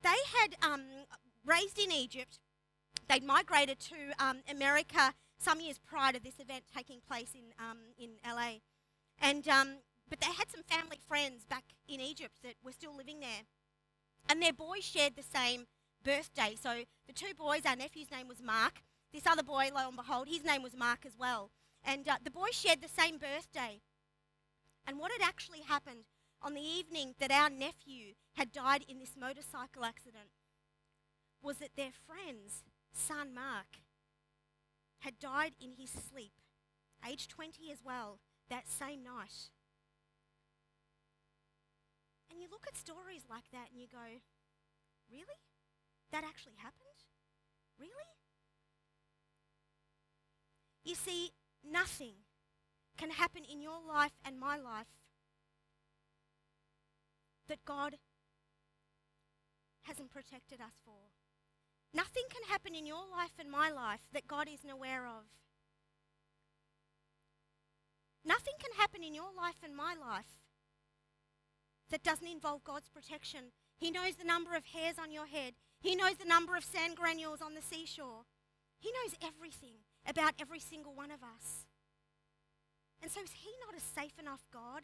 They 0.03 0.10
had 0.10 0.55
um, 0.62 0.81
raised 1.45 1.79
in 1.79 1.91
Egypt. 1.91 2.39
They'd 3.07 3.23
migrated 3.23 3.79
to 3.79 3.95
um, 4.19 4.39
America 4.49 5.13
some 5.38 5.62
years 5.62 5.79
prior 5.79 6.12
to 6.13 6.19
this 6.19 6.39
event 6.39 6.63
taking 6.75 6.99
place 7.07 7.34
in, 7.34 7.53
um, 7.60 7.77
in 7.97 8.12
LA. 8.25 8.60
And, 9.21 9.47
um, 9.47 9.77
but 10.10 10.19
they 10.19 10.27
had 10.27 10.51
some 10.51 10.63
family 10.63 10.99
friends 11.07 11.45
back 11.45 11.63
in 11.88 12.01
Egypt 12.01 12.36
that 12.43 12.55
were 12.63 12.71
still 12.71 12.95
living 12.95 13.19
there. 13.19 13.43
And 14.27 14.41
their 14.41 14.53
boys 14.53 14.84
shared 14.84 15.15
the 15.15 15.23
same 15.23 15.65
birthday. 16.03 16.55
So 16.61 16.83
the 17.07 17.13
two 17.13 17.33
boys, 17.37 17.61
our 17.65 17.75
nephew's 17.75 18.11
name 18.11 18.27
was 18.27 18.41
Mark. 18.41 18.81
This 19.13 19.27
other 19.27 19.43
boy, 19.43 19.69
lo 19.73 19.87
and 19.87 19.97
behold, 19.97 20.27
his 20.29 20.43
name 20.43 20.63
was 20.63 20.75
Mark 20.75 21.05
as 21.05 21.17
well. 21.17 21.51
And 21.83 22.07
uh, 22.07 22.17
the 22.23 22.31
boys 22.31 22.53
shared 22.53 22.81
the 22.81 22.87
same 22.87 23.17
birthday. 23.17 23.81
And 24.87 24.99
what 24.99 25.11
had 25.11 25.27
actually 25.27 25.61
happened 25.61 26.05
on 26.41 26.53
the 26.53 26.61
evening 26.61 27.15
that 27.19 27.31
our 27.31 27.49
nephew 27.49 28.13
had 28.33 28.51
died 28.51 28.83
in 28.87 28.99
this 28.99 29.15
motorcycle 29.19 29.85
accident 29.85 30.31
was 31.41 31.57
that 31.57 31.75
their 31.75 31.91
friend's 31.91 32.63
son, 32.93 33.33
Mark, 33.33 33.81
had 34.99 35.19
died 35.19 35.53
in 35.59 35.73
his 35.77 35.89
sleep, 35.89 36.33
age 37.07 37.27
20 37.27 37.71
as 37.71 37.79
well, 37.83 38.19
that 38.49 38.69
same 38.69 39.03
night. 39.03 39.49
And 42.29 42.39
you 42.39 42.47
look 42.49 42.65
at 42.67 42.77
stories 42.77 43.23
like 43.29 43.49
that 43.51 43.69
and 43.71 43.81
you 43.81 43.87
go, 43.91 44.21
Really? 45.11 45.43
That 46.12 46.24
actually 46.24 46.56
happened? 46.58 46.89
Really? 47.80 47.91
You 50.84 50.95
see, 50.95 51.32
nothing 51.63 52.15
can 52.97 53.12
happen 53.12 53.43
in 53.50 53.62
your 53.62 53.80
life 53.88 54.12
and 54.26 54.39
my 54.39 54.58
life 54.58 54.88
that 57.47 57.63
God 57.65 57.95
hasn't 59.84 60.12
protected 60.12 60.62
us 60.62 60.74
for. 60.86 61.12
Nothing 61.93 62.24
can 62.30 62.43
happen 62.50 62.76
in 62.76 62.86
your 62.86 63.04
life 63.12 63.34
and 63.39 63.50
my 63.50 63.69
life 63.69 64.02
that 64.13 64.28
God 64.28 64.47
isn't 64.47 64.69
aware 64.69 65.06
of. 65.06 65.26
Nothing 68.24 68.54
can 68.60 68.80
happen 68.80 69.04
in 69.04 69.13
your 69.13 69.34
life 69.36 69.58
and 69.63 69.76
my 69.76 69.95
life 70.00 70.39
that 71.89 72.04
doesn't 72.04 72.28
involve 72.28 72.63
God's 72.63 72.88
protection. 72.88 73.52
He 73.78 73.91
knows 73.91 74.15
the 74.15 74.24
number 74.24 74.56
of 74.56 74.65
hairs 74.65 74.95
on 75.02 75.12
your 75.12 75.26
head. 75.26 75.54
He 75.81 75.95
knows 75.95 76.15
the 76.15 76.25
number 76.25 76.55
of 76.55 76.63
sand 76.63 76.95
granules 76.95 77.41
on 77.41 77.55
the 77.55 77.61
seashore. 77.61 78.23
He 78.79 78.91
knows 78.91 79.15
everything 79.21 79.83
about 80.07 80.35
every 80.39 80.59
single 80.59 80.93
one 80.93 81.11
of 81.11 81.21
us. 81.23 81.65
And 83.01 83.11
so 83.11 83.21
is 83.21 83.31
he 83.43 83.49
not 83.65 83.75
a 83.75 83.81
safe 83.81 84.19
enough 84.19 84.45
God 84.53 84.83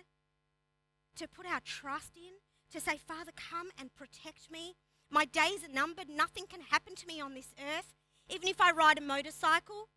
to 1.18 1.28
put 1.28 1.46
our 1.46 1.62
trust 1.64 2.12
in, 2.16 2.42
to 2.72 2.82
say, 2.82 2.98
Father, 2.98 3.32
come 3.36 3.70
and 3.80 3.96
protect 3.96 4.52
me? 4.52 4.76
My 5.10 5.26
days 5.26 5.64
are 5.64 5.74
numbered. 5.74 6.10
Nothing 6.10 6.46
can 6.50 6.62
happen 6.62 6.96
to 6.96 7.08
me 7.08 7.22
on 7.22 7.36
this 7.36 7.54
earth. 7.58 7.94
Even 8.30 8.48
if 8.48 8.60
I 8.60 8.72
ride 8.72 8.98
a 8.98 9.02
motorcycle, 9.02 9.90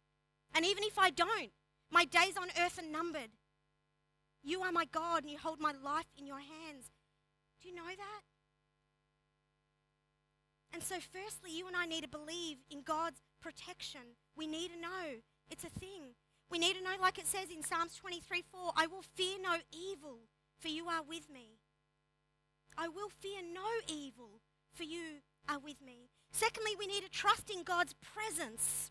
and 0.54 0.64
even 0.64 0.84
if 0.84 0.98
I 0.98 1.10
don't, 1.10 1.50
my 1.90 2.04
days 2.04 2.36
on 2.40 2.48
earth 2.62 2.78
are 2.78 2.90
numbered. 2.90 3.30
You 4.42 4.62
are 4.62 4.72
my 4.72 4.84
God, 4.84 5.22
and 5.22 5.30
you 5.30 5.38
hold 5.38 5.60
my 5.60 5.72
life 5.72 6.06
in 6.16 6.26
your 6.26 6.38
hands. 6.38 6.90
Do 7.60 7.68
you 7.68 7.74
know 7.74 7.88
that? 7.88 8.22
And 10.72 10.82
so, 10.82 10.96
firstly, 11.00 11.50
you 11.56 11.66
and 11.66 11.76
I 11.76 11.86
need 11.86 12.02
to 12.02 12.08
believe 12.08 12.58
in 12.70 12.82
God's 12.82 13.20
protection. 13.40 14.16
We 14.36 14.46
need 14.46 14.70
to 14.72 14.80
know 14.80 15.20
it's 15.50 15.64
a 15.64 15.68
thing. 15.68 16.14
We 16.50 16.58
need 16.58 16.76
to 16.76 16.82
know, 16.82 16.96
like 17.00 17.18
it 17.18 17.26
says 17.26 17.50
in 17.54 17.62
Psalms 17.62 17.96
23 17.96 18.42
4, 18.42 18.72
I 18.76 18.86
will 18.86 19.02
fear 19.02 19.36
no 19.42 19.56
evil, 19.72 20.18
for 20.58 20.68
you 20.68 20.86
are 20.88 21.02
with 21.02 21.30
me. 21.32 21.58
I 22.76 22.88
will 22.88 23.08
fear 23.08 23.40
no 23.42 23.66
evil, 23.88 24.40
for 24.72 24.84
you 24.84 25.22
are 25.48 25.58
with 25.58 25.82
me. 25.82 26.10
Secondly, 26.32 26.72
we 26.78 26.86
need 26.86 27.02
to 27.02 27.10
trust 27.10 27.50
in 27.50 27.62
God's 27.62 27.94
presence. 27.94 28.90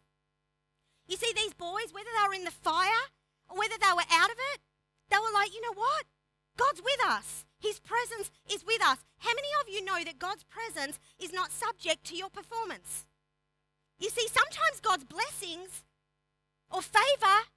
You 1.07 1.17
see, 1.17 1.31
these 1.35 1.53
boys, 1.53 1.91
whether 1.91 2.09
they 2.13 2.27
were 2.27 2.35
in 2.35 2.43
the 2.43 2.51
fire 2.51 3.07
or 3.49 3.57
whether 3.57 3.75
they 3.79 3.93
were 3.95 4.07
out 4.11 4.29
of 4.29 4.37
it, 4.53 4.61
they 5.09 5.17
were 5.17 5.33
like, 5.33 5.53
you 5.53 5.61
know 5.61 5.73
what? 5.73 6.05
God's 6.59 6.81
with 6.83 6.99
us. 7.07 7.45
His 7.59 7.79
presence 7.79 8.29
is 8.51 8.65
with 8.65 8.81
us. 8.81 8.97
How 9.19 9.31
many 9.31 9.47
of 9.61 9.73
you 9.73 9.83
know 9.83 10.03
that 10.03 10.19
God's 10.19 10.43
presence 10.43 10.99
is 11.17 11.31
not 11.31 11.51
subject 11.51 12.03
to 12.07 12.17
your 12.17 12.29
performance? 12.29 13.05
You 13.97 14.09
see, 14.09 14.27
sometimes 14.27 14.81
God's 14.81 15.05
blessings 15.05 15.83
or 16.69 16.81
favor, 16.81 17.47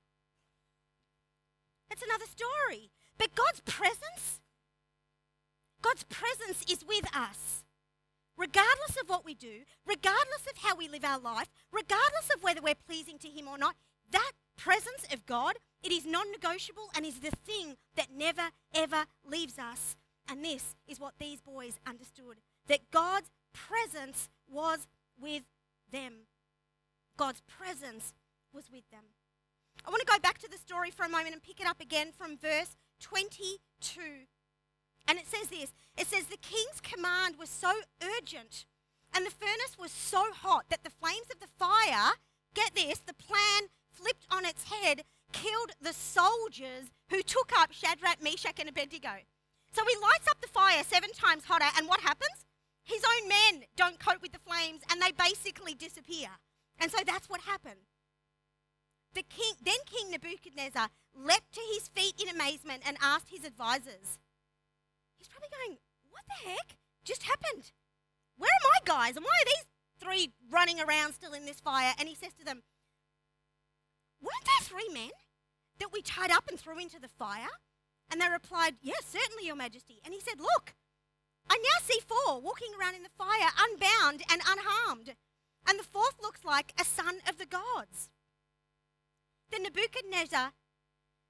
that's 1.88 2.02
another 2.02 2.26
story. 2.26 2.90
But 3.18 3.34
God's 3.34 3.60
presence, 3.60 4.40
God's 5.82 6.04
presence 6.04 6.64
is 6.70 6.84
with 6.86 7.04
us. 7.14 7.64
Regardless 8.36 8.96
of 9.00 9.08
what 9.08 9.24
we 9.24 9.34
do, 9.34 9.62
regardless 9.86 10.46
of 10.50 10.62
how 10.62 10.74
we 10.74 10.88
live 10.88 11.04
our 11.04 11.18
life, 11.18 11.48
regardless 11.70 12.30
of 12.34 12.42
whether 12.42 12.62
we're 12.62 12.74
pleasing 12.74 13.18
to 13.18 13.28
Him 13.28 13.46
or 13.46 13.58
not, 13.58 13.76
that 14.10 14.32
presence 14.56 15.06
of 15.12 15.26
God, 15.26 15.54
it 15.82 15.92
is 15.92 16.06
non 16.06 16.30
negotiable 16.30 16.90
and 16.94 17.04
is 17.04 17.20
the 17.20 17.30
thing 17.30 17.76
that 17.96 18.08
never, 18.14 18.50
ever 18.74 19.04
leaves 19.28 19.58
us. 19.58 19.96
And 20.28 20.44
this 20.44 20.74
is 20.86 21.00
what 21.00 21.14
these 21.18 21.40
boys 21.40 21.78
understood 21.86 22.38
that 22.68 22.90
God's 22.90 23.30
presence 23.52 24.28
was 24.50 24.86
with 25.20 25.42
them. 25.90 26.26
God's 27.16 27.42
presence 27.42 28.14
was 28.52 28.70
with 28.72 28.88
them. 28.90 29.04
I 29.84 29.90
want 29.90 30.00
to 30.00 30.12
go 30.12 30.18
back 30.20 30.38
to 30.38 30.50
the 30.50 30.58
story 30.58 30.90
for 30.90 31.04
a 31.04 31.08
moment 31.08 31.32
and 31.32 31.42
pick 31.42 31.60
it 31.60 31.66
up 31.66 31.80
again 31.80 32.12
from 32.16 32.38
verse 32.38 32.76
22. 33.00 34.00
And 35.08 35.18
it 35.18 35.26
says 35.26 35.48
this 35.48 35.72
it 35.96 36.06
says, 36.06 36.26
The 36.26 36.36
king's 36.36 36.80
command 36.80 37.36
was 37.38 37.50
so 37.50 37.72
urgent 38.00 38.64
and 39.14 39.26
the 39.26 39.30
furnace 39.30 39.76
was 39.78 39.92
so 39.92 40.24
hot 40.32 40.66
that 40.70 40.84
the 40.84 40.90
flames 40.90 41.28
of 41.30 41.40
the 41.40 41.52
fire, 41.58 42.12
get 42.54 42.74
this, 42.74 42.98
the 42.98 43.14
plan 43.14 43.68
flipped 43.92 44.26
on 44.31 44.44
its 44.44 44.64
head, 44.64 45.05
killed 45.33 45.72
the 45.81 45.92
soldiers 45.92 46.90
who 47.11 47.22
took 47.22 47.52
up 47.57 47.72
Shadrach, 47.72 48.22
Meshach, 48.22 48.59
and 48.59 48.68
Abednego. 48.68 49.24
So 49.72 49.83
he 49.87 49.96
lights 49.96 50.28
up 50.28 50.40
the 50.40 50.48
fire 50.48 50.83
seven 50.85 51.12
times 51.12 51.44
hotter, 51.44 51.70
and 51.76 51.88
what 51.88 52.00
happens? 52.00 52.44
His 52.85 53.02
own 53.05 53.28
men 53.28 53.64
don't 53.76 54.00
cope 54.00 54.22
with 54.22 54.33
the 54.33 54.38
flames 54.38 54.83
and 54.90 55.00
they 55.00 55.12
basically 55.12 55.74
disappear. 55.74 56.28
And 56.78 56.90
so 56.90 56.98
that's 57.07 57.28
what 57.28 57.42
happened. 57.42 57.87
The 59.14 59.22
king, 59.22 59.55
then 59.62 59.76
King 59.87 60.11
Nebuchadnezzar 60.11 60.88
leapt 61.14 61.52
to 61.52 61.61
his 61.72 61.88
feet 61.88 62.20
in 62.20 62.28
amazement 62.28 62.83
and 62.87 62.96
asked 63.00 63.28
his 63.28 63.44
advisors. 63.44 64.18
He's 65.16 65.28
probably 65.28 65.50
going, 65.50 65.78
What 66.11 66.24
the 66.26 66.48
heck 66.50 66.76
just 67.05 67.24
happened? 67.24 67.72
Where 68.37 68.50
are 68.50 68.70
my 68.72 68.81
guys? 68.85 69.16
And 69.16 69.24
why 69.24 69.31
are 69.31 69.44
these 69.44 69.66
three 70.00 70.33
running 70.50 70.81
around 70.81 71.12
still 71.12 71.35
in 71.35 71.44
this 71.44 71.61
fire? 71.61 71.92
And 71.98 72.09
he 72.09 72.14
says 72.14 72.33
to 72.38 72.44
them, 72.44 72.62
Weren't 74.22 74.44
there 74.44 74.62
three 74.62 74.88
men 74.92 75.11
that 75.78 75.92
we 75.92 76.00
tied 76.00 76.30
up 76.30 76.48
and 76.48 76.58
threw 76.58 76.78
into 76.78 77.00
the 77.00 77.08
fire? 77.08 77.50
And 78.11 78.20
they 78.20 78.28
replied, 78.28 78.76
Yes, 78.80 79.04
certainly, 79.04 79.46
Your 79.46 79.56
Majesty. 79.56 80.00
And 80.04 80.14
he 80.14 80.20
said, 80.20 80.38
Look, 80.38 80.74
I 81.50 81.56
now 81.56 81.82
see 81.82 82.00
four 82.00 82.40
walking 82.40 82.72
around 82.78 82.94
in 82.94 83.02
the 83.02 83.08
fire, 83.16 83.50
unbound 83.58 84.22
and 84.30 84.40
unharmed. 84.46 85.14
And 85.68 85.78
the 85.78 85.85
fourth 85.85 86.16
looks 86.22 86.44
like 86.44 86.72
a 86.80 86.85
son 86.85 87.18
of 87.28 87.38
the 87.38 87.46
gods. 87.46 88.11
Then 89.50 89.64
Nebuchadnezzar 89.64 90.52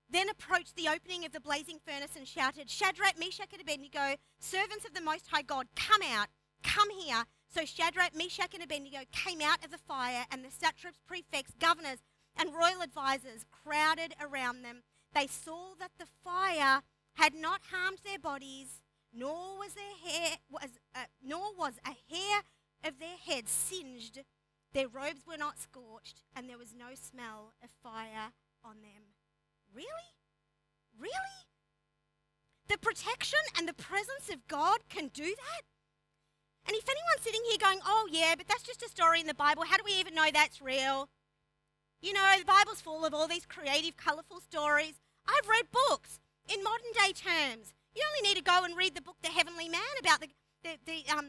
then 0.09 0.29
approached 0.29 0.77
the 0.77 0.89
opening 0.89 1.25
of 1.25 1.33
the 1.33 1.41
blazing 1.41 1.79
furnace 1.85 2.17
and 2.17 2.29
shouted, 2.29 2.69
Shadrach, 2.69 3.19
Meshach, 3.19 3.53
and 3.53 3.63
Abednego, 3.63 4.17
servants 4.39 4.85
of 4.85 4.95
the 4.95 5.01
Most 5.01 5.29
High 5.29 5.43
God, 5.43 5.69
come 5.75 6.03
out, 6.03 6.29
come 6.63 6.91
here. 6.91 7.25
So 7.49 7.65
Shadrach, 7.65 8.15
Meshach, 8.17 8.55
and 8.55 8.63
Abednego 8.63 9.01
came 9.11 9.41
out 9.41 9.65
of 9.65 9.71
the 9.71 9.79
fire, 9.79 10.25
and 10.31 10.45
the 10.45 10.51
satraps, 10.51 10.99
prefects, 11.07 11.55
governors, 11.59 11.99
and 12.37 12.55
royal 12.55 12.83
advisers 12.83 13.45
crowded 13.51 14.15
around 14.21 14.63
them. 14.63 14.83
They 15.15 15.27
saw 15.27 15.75
that 15.79 15.93
the 15.99 16.07
fire 16.25 16.83
had 17.15 17.35
not 17.35 17.61
harmed 17.71 17.99
their 18.05 18.19
bodies, 18.19 18.83
nor 19.13 19.59
was 19.59 19.75
their 19.75 20.11
hair 20.11 20.39
was 20.51 20.71
uh, 20.95 21.05
nor 21.23 21.55
was 21.57 21.75
a 21.85 22.15
hair 22.15 22.43
of 22.85 22.99
their 22.99 23.17
head 23.17 23.49
singed. 23.49 24.21
Their 24.73 24.89
robes 24.89 25.27
were 25.27 25.37
not 25.37 25.59
scorched, 25.59 26.23
and 26.35 26.49
there 26.49 26.59
was 26.59 26.75
no 26.75 26.95
smell 26.95 27.53
of 27.63 27.71
fire 27.83 28.33
on 28.65 28.77
them. 28.81 29.13
Really? 29.75 30.17
Really? 30.99 31.13
The 32.69 32.79
protection 32.79 33.41
and 33.59 33.69
the 33.69 33.75
presence 33.75 34.31
of 34.33 34.49
God 34.49 34.79
can 34.89 35.09
do 35.09 35.25
that? 35.25 35.63
And 36.67 36.77
if 36.77 36.89
anyone's 36.89 37.23
sitting 37.23 37.43
here 37.49 37.59
going, 37.61 37.81
oh, 37.85 38.09
yeah, 38.11 38.35
but 38.37 38.47
that's 38.47 38.63
just 38.63 38.83
a 38.83 38.89
story 38.89 39.21
in 39.21 39.27
the 39.27 39.35
Bible, 39.35 39.65
how 39.65 39.77
do 39.77 39.83
we 39.85 39.99
even 39.99 40.15
know 40.15 40.29
that's 40.33 40.63
real? 40.63 41.09
You 42.03 42.13
know, 42.13 42.35
the 42.37 42.45
Bible's 42.45 42.81
full 42.81 43.05
of 43.05 43.15
all 43.15 43.29
these 43.29 43.47
creative, 43.47 43.97
colourful 43.97 44.41
stories. 44.41 44.95
I've 45.25 45.49
read 45.49 45.71
books 45.71 46.19
in 46.53 46.63
modern 46.65 46.91
day 46.93 47.13
terms. 47.13 47.73
You 47.95 48.03
only 48.03 48.29
need 48.29 48.37
to 48.37 48.43
go 48.43 48.65
and 48.65 48.77
read 48.77 48.97
the 48.97 49.01
book 49.01 49.17
The 49.23 49.29
Heavenly 49.29 49.69
Man 49.69 49.95
about 50.01 50.21
the, 50.21 50.29
the, 50.65 50.79
the, 50.85 51.17
um, 51.17 51.27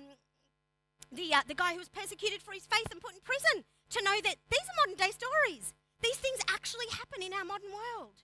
the, 1.12 1.32
uh, 1.32 1.42
the 1.48 1.54
guy 1.54 1.74
who 1.74 1.78
was 1.78 1.90
persecuted 1.90 2.42
for 2.42 2.54
his 2.54 2.66
faith 2.66 2.88
and 2.92 3.00
put 3.00 3.14
in 3.14 3.20
prison 3.22 3.66
to 3.92 4.04
know 4.04 4.18
that 4.24 4.38
these 4.50 4.66
are 4.66 4.82
modern 4.82 4.98
day 4.98 5.12
stories. 5.14 5.74
These 6.02 6.18
things 6.18 6.40
actually 6.50 6.90
happen 6.90 7.22
in 7.22 7.34
our 7.34 7.46
modern 7.46 7.70
world. 7.70 8.24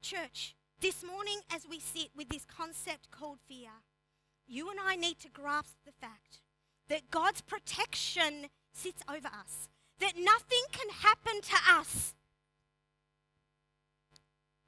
Church, 0.00 0.56
this 0.80 1.04
morning 1.04 1.40
as 1.52 1.66
we 1.68 1.80
sit 1.80 2.08
with 2.16 2.30
this 2.30 2.46
concept 2.46 3.10
called 3.10 3.40
fear, 3.46 3.84
you 4.46 4.70
and 4.70 4.78
I 4.82 4.96
need 4.96 5.18
to 5.18 5.28
grasp 5.28 5.76
the 5.84 5.92
fact 5.92 6.40
that 6.88 7.10
God's 7.10 7.42
protection 7.42 8.46
sits 8.72 9.02
over 9.06 9.28
us 9.28 9.68
that 10.00 10.14
nothing 10.16 10.64
can 10.72 10.90
happen 10.90 11.40
to 11.42 11.56
us 11.70 12.14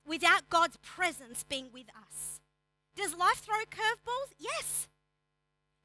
without 0.07 0.51
God's 0.51 0.77
presence 0.79 1.45
being 1.45 1.69
with 1.73 1.87
us. 1.91 2.41
Does 2.97 3.17
life 3.17 3.39
throw 3.39 3.63
curveballs? 3.71 4.35
Yes. 4.39 4.89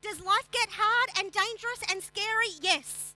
Does 0.02 0.20
life 0.20 0.50
get 0.52 0.70
hard 0.72 1.10
and 1.18 1.32
dangerous 1.32 1.82
and 1.90 2.02
scary? 2.02 2.54
Yes. 2.60 3.16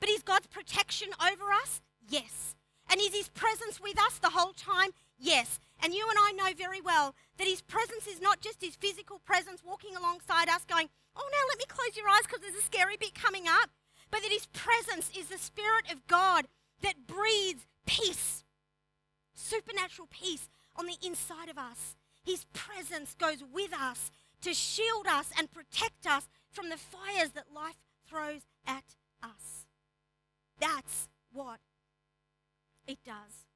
But 0.00 0.08
is 0.08 0.22
God's 0.22 0.46
protection 0.46 1.08
over 1.20 1.52
us? 1.52 1.80
Yes. 2.08 2.54
And 2.90 3.00
is 3.00 3.14
His 3.14 3.28
presence 3.28 3.80
with 3.80 3.98
us 4.00 4.18
the 4.18 4.30
whole 4.30 4.52
time? 4.52 4.90
Yes. 5.18 5.58
And 5.82 5.92
you 5.92 6.06
and 6.08 6.18
I 6.20 6.32
know 6.32 6.54
very 6.56 6.80
well 6.80 7.14
that 7.38 7.48
His 7.48 7.62
presence 7.62 8.06
is 8.06 8.20
not 8.20 8.40
just 8.40 8.62
His 8.62 8.76
physical 8.76 9.18
presence 9.24 9.62
walking 9.64 9.96
alongside 9.96 10.48
us 10.48 10.64
going, 10.64 10.88
oh, 11.16 11.28
now 11.32 11.48
let 11.48 11.58
me 11.58 11.64
close 11.66 11.96
your 11.96 12.08
eyes 12.08 12.22
because 12.22 12.40
there's 12.40 12.54
a 12.54 12.62
scary 12.62 12.96
bit 12.96 13.14
coming 13.14 13.44
up 13.48 13.70
but 14.14 14.22
that 14.22 14.30
His 14.30 14.46
presence 14.46 15.10
is 15.18 15.26
the 15.26 15.38
Spirit 15.38 15.90
of 15.90 16.06
God 16.06 16.46
that 16.82 17.04
breathes 17.04 17.66
peace, 17.84 18.44
supernatural 19.34 20.06
peace 20.08 20.48
on 20.76 20.86
the 20.86 20.96
inside 21.04 21.48
of 21.48 21.58
us. 21.58 21.96
His 22.24 22.44
presence 22.52 23.16
goes 23.18 23.42
with 23.52 23.72
us 23.72 24.12
to 24.42 24.54
shield 24.54 25.08
us 25.08 25.32
and 25.36 25.50
protect 25.50 26.06
us 26.06 26.28
from 26.48 26.68
the 26.68 26.76
fires 26.76 27.30
that 27.30 27.52
life 27.52 27.82
throws 28.08 28.42
at 28.64 28.84
us. 29.20 29.66
That's 30.60 31.08
what 31.32 31.58
it 32.86 32.98
does. 33.04 33.46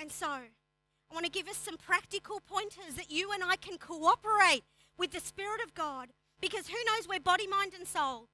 And 0.00 0.10
so, 0.10 0.26
I 0.26 1.14
want 1.14 1.24
to 1.24 1.30
give 1.30 1.46
us 1.46 1.56
some 1.56 1.76
practical 1.76 2.40
pointers 2.40 2.96
that 2.96 3.12
you 3.12 3.30
and 3.30 3.44
I 3.44 3.54
can 3.54 3.78
cooperate 3.78 4.62
with 4.96 5.12
the 5.12 5.20
Spirit 5.20 5.60
of 5.64 5.72
God 5.74 6.08
because 6.40 6.68
who 6.68 6.76
knows 6.86 7.08
we're 7.08 7.20
body, 7.20 7.46
mind, 7.46 7.72
and 7.76 7.86
soul. 7.86 8.28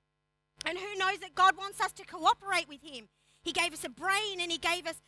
And 0.67 0.79
who 0.79 0.99
knows 0.99 1.19
that 1.19 1.35
God 1.35 1.57
wants 1.57 1.81
us 1.81 1.93
to 1.93 2.05
cooperate 2.05 2.69
with 2.69 2.83
Him. 2.83 3.09
He 3.43 3.53
gave 3.53 3.73
us 3.73 3.85
a 3.85 3.89
brain 3.89 4.41
and 4.41 4.51
He 4.51 4.59
gave 4.59 4.87
us 4.87 5.01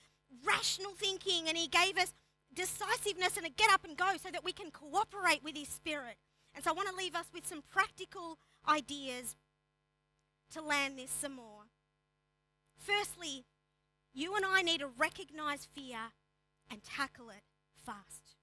rational 0.44 0.92
thinking 0.92 1.48
and 1.48 1.56
He 1.56 1.68
gave 1.68 1.96
us 1.96 2.12
decisiveness 2.52 3.36
and 3.36 3.46
a 3.46 3.50
get 3.50 3.70
up 3.72 3.84
and 3.84 3.96
go 3.96 4.12
so 4.22 4.30
that 4.30 4.44
we 4.44 4.52
can 4.52 4.70
cooperate 4.70 5.42
with 5.42 5.56
His 5.56 5.68
Spirit. 5.68 6.16
And 6.54 6.64
so 6.64 6.70
I 6.70 6.74
want 6.74 6.88
to 6.88 6.96
leave 6.96 7.14
us 7.14 7.26
with 7.32 7.46
some 7.46 7.62
practical 7.70 8.38
ideas 8.68 9.36
to 10.52 10.62
land 10.62 10.98
this 10.98 11.10
some 11.10 11.36
more. 11.36 11.64
Firstly, 12.78 13.44
you 14.14 14.34
and 14.36 14.44
I 14.46 14.62
need 14.62 14.80
to 14.80 14.86
recognize 14.86 15.64
fear 15.64 16.12
and 16.70 16.82
tackle 16.82 17.28
it 17.30 17.42
fast. 17.84 18.36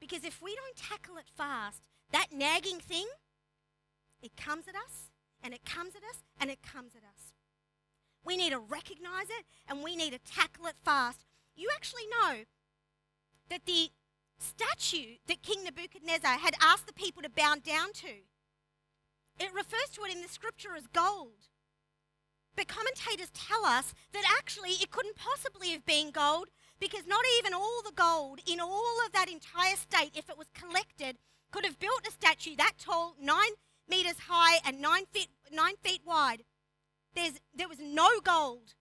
Because 0.00 0.24
if 0.24 0.40
we 0.40 0.54
don't 0.54 0.76
tackle 0.76 1.16
it 1.16 1.26
fast, 1.36 1.82
that 2.12 2.28
nagging 2.32 2.80
thing, 2.80 3.06
it 4.22 4.36
comes 4.36 4.68
at 4.68 4.74
us 4.74 5.10
and 5.42 5.54
it 5.54 5.64
comes 5.64 5.94
at 5.94 6.02
us 6.02 6.22
and 6.40 6.50
it 6.50 6.62
comes 6.62 6.94
at 6.94 7.02
us. 7.02 7.32
We 8.24 8.36
need 8.36 8.50
to 8.50 8.58
recognize 8.58 9.28
it 9.28 9.46
and 9.68 9.82
we 9.82 9.96
need 9.96 10.12
to 10.12 10.18
tackle 10.18 10.66
it 10.66 10.76
fast. 10.82 11.24
You 11.54 11.68
actually 11.74 12.06
know 12.20 12.44
that 13.48 13.66
the 13.66 13.90
statue 14.38 15.16
that 15.26 15.42
King 15.42 15.64
Nebuchadnezzar 15.64 16.38
had 16.38 16.54
asked 16.60 16.86
the 16.86 16.92
people 16.92 17.22
to 17.22 17.30
bow 17.30 17.54
down 17.62 17.92
to, 17.94 18.26
it 19.38 19.54
refers 19.54 19.90
to 19.92 20.02
it 20.04 20.14
in 20.14 20.22
the 20.22 20.28
scripture 20.28 20.74
as 20.76 20.86
gold. 20.88 21.48
But 22.56 22.68
commentators 22.68 23.30
tell 23.34 23.66
us 23.66 23.94
that 24.12 24.24
actually 24.38 24.70
it 24.70 24.90
couldn't 24.90 25.16
possibly 25.16 25.70
have 25.70 25.84
been 25.84 26.10
gold 26.10 26.48
because 26.80 27.06
not 27.06 27.24
even 27.38 27.52
all 27.52 27.82
the 27.84 27.92
gold 27.92 28.40
in 28.46 28.60
all 28.60 28.96
of 29.04 29.12
that 29.12 29.30
entire 29.30 29.76
state, 29.76 30.12
if 30.14 30.30
it 30.30 30.38
was 30.38 30.48
collected, 30.54 31.18
could 31.50 31.64
have 31.64 31.78
built 31.78 32.06
a 32.06 32.12
statue 32.12 32.56
that 32.56 32.74
tall, 32.78 33.16
nine 33.20 33.52
meters 33.88 34.20
high 34.28 34.58
and 34.66 34.80
nine 34.80 35.04
feet, 35.12 35.28
nine 35.52 35.74
feet 35.82 36.02
wide. 36.04 36.42
There's, 37.14 37.40
there 37.54 37.68
was 37.68 37.78
no 37.80 38.08
gold 38.22 38.74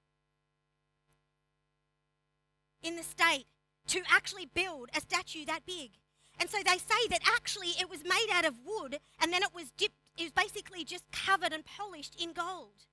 in 2.84 2.96
the 2.96 3.04
state 3.04 3.46
to 3.88 4.02
actually 4.10 4.46
build 4.46 4.90
a 4.96 5.02
statue 5.02 5.46
that 5.46 5.66
big. 5.66 5.92
And 6.40 6.50
so 6.50 6.58
they 6.58 6.78
say 6.78 7.08
that 7.10 7.22
actually 7.26 7.70
it 7.80 7.90
was 7.90 8.04
made 8.04 8.28
out 8.32 8.46
of 8.46 8.56
wood 8.66 9.00
and 9.22 9.32
then 9.32 9.42
it 9.42 9.56
was 9.56 9.72
dipped, 9.72 9.96
it 10.18 10.24
was 10.24 10.34
basically 10.34 10.84
just 10.84 11.10
covered 11.12 11.54
and 11.54 11.64
polished 11.66 12.22
in 12.22 12.34
gold. 12.34 12.86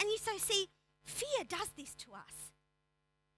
And 0.00 0.08
you 0.08 0.16
so 0.18 0.38
see, 0.38 0.68
fear 1.04 1.44
does 1.46 1.68
this 1.76 1.94
to 1.96 2.12
us. 2.12 2.50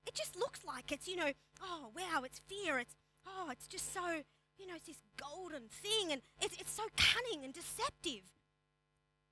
It 0.06 0.14
just 0.14 0.36
looks 0.36 0.60
like 0.64 0.92
it's, 0.92 1.08
you 1.08 1.16
know, 1.16 1.32
oh 1.62 1.90
wow, 1.94 2.22
it's 2.24 2.40
fear. 2.46 2.78
It's 2.78 2.94
oh, 3.26 3.48
it's 3.50 3.66
just 3.66 3.92
so, 3.92 4.22
you 4.60 4.66
know, 4.66 4.76
it's 4.76 4.86
this 4.86 5.02
golden 5.16 5.68
thing 5.68 6.12
and 6.12 6.22
it's, 6.40 6.56
it's 6.60 6.72
so 6.72 6.84
cunning 6.96 7.44
and 7.44 7.54
deceptive. 7.54 8.32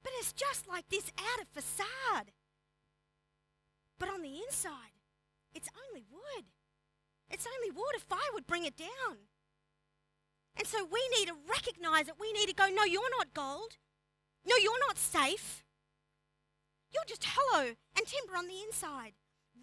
But 0.03 0.13
it's 0.19 0.33
just 0.33 0.67
like 0.69 0.89
this 0.89 1.13
outer 1.19 1.45
facade. 1.53 2.33
But 3.99 4.09
on 4.09 4.23
the 4.23 4.41
inside, 4.41 4.95
it's 5.55 5.69
only 5.89 6.05
wood. 6.11 6.45
It's 7.31 7.47
only. 7.47 7.69
A 7.97 8.01
fire 8.01 8.33
would 8.35 8.47
bring 8.47 8.65
it 8.65 8.77
down. 8.77 9.29
And 10.57 10.67
so 10.67 10.85
we 10.85 11.01
need 11.17 11.29
to 11.29 11.35
recognize 11.49 12.09
it. 12.09 12.15
We 12.21 12.33
need 12.33 12.49
to 12.49 12.55
go, 12.55 12.67
no, 12.69 12.85
you're 12.85 13.11
not 13.17 13.33
gold. 13.33 13.77
No, 14.47 14.57
you're 14.57 14.87
not 14.87 14.99
safe. 14.99 15.65
You're 16.93 17.05
just 17.07 17.25
hollow 17.25 17.75
and 17.97 18.07
timber 18.07 18.37
on 18.37 18.47
the 18.47 18.63
inside. 18.67 19.13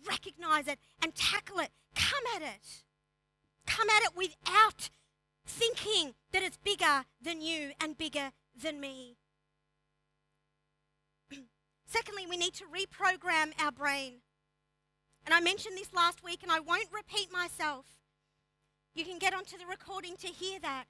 Recognize 0.07 0.67
it 0.67 0.79
and 1.01 1.13
tackle 1.13 1.59
it. 1.59 1.69
Come 1.95 2.23
at 2.35 2.41
it. 2.41 2.83
Come 3.65 3.89
at 3.89 4.03
it 4.03 4.15
without 4.15 4.89
thinking 5.45 6.13
that 6.31 6.43
it's 6.43 6.57
bigger 6.57 7.05
than 7.21 7.41
you 7.41 7.71
and 7.81 7.97
bigger 7.97 8.31
than 8.59 8.79
me. 8.79 9.17
Secondly, 11.85 12.25
we 12.29 12.37
need 12.37 12.53
to 12.55 12.65
reprogram 12.65 13.51
our 13.59 13.71
brain. 13.71 14.15
And 15.25 15.33
I 15.33 15.39
mentioned 15.39 15.77
this 15.77 15.93
last 15.93 16.23
week, 16.23 16.43
and 16.43 16.51
I 16.51 16.59
won't 16.59 16.89
repeat 16.93 17.31
myself. 17.31 17.85
You 18.93 19.03
can 19.03 19.17
get 19.17 19.33
onto 19.33 19.57
the 19.57 19.65
recording 19.65 20.15
to 20.17 20.27
hear 20.27 20.59
that. 20.59 20.85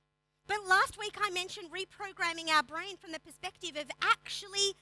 But 0.48 0.68
last 0.68 1.00
week 1.00 1.18
I 1.20 1.32
mentioned 1.32 1.70
reprogramming 1.72 2.50
our 2.50 2.62
brain 2.62 2.98
from 2.98 3.12
the 3.12 3.20
perspective 3.20 3.76
of 3.76 3.90
actually 4.02 4.76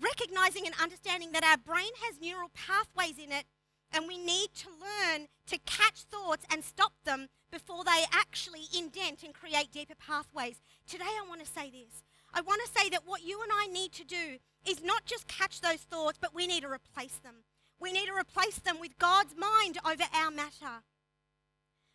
recognizing 0.00 0.66
and 0.66 0.74
understanding 0.80 1.32
that 1.32 1.44
our 1.44 1.56
brain 1.56 1.90
has 2.06 2.20
neural 2.20 2.50
pathways 2.54 3.16
in 3.18 3.32
it, 3.32 3.44
and 3.92 4.06
we 4.06 4.18
need 4.18 4.48
to 4.54 4.68
learn 4.68 5.28
to 5.46 5.58
catch 5.66 6.02
thoughts 6.02 6.44
and 6.50 6.62
stop 6.64 6.92
them 7.04 7.28
before 7.50 7.84
they 7.84 8.04
actually 8.12 8.64
indent 8.76 9.22
and 9.22 9.34
create 9.34 9.72
deeper 9.72 9.94
pathways. 9.94 10.60
Today 10.86 11.04
I 11.06 11.26
want 11.28 11.40
to 11.40 11.50
say 11.50 11.70
this. 11.70 12.02
I 12.34 12.42
want 12.42 12.60
to 12.64 12.80
say 12.80 12.90
that 12.90 13.06
what 13.06 13.24
you 13.24 13.40
and 13.42 13.50
I 13.52 13.66
need 13.66 13.92
to 13.92 14.04
do 14.04 14.38
is 14.66 14.82
not 14.82 15.06
just 15.06 15.28
catch 15.28 15.60
those 15.60 15.80
thoughts, 15.80 16.18
but 16.20 16.34
we 16.34 16.46
need 16.46 16.62
to 16.62 16.70
replace 16.70 17.16
them. 17.16 17.44
We 17.80 17.92
need 17.92 18.06
to 18.06 18.14
replace 18.14 18.58
them 18.58 18.78
with 18.80 18.98
God's 18.98 19.34
mind 19.36 19.78
over 19.84 20.04
our 20.14 20.30
matter. 20.30 20.82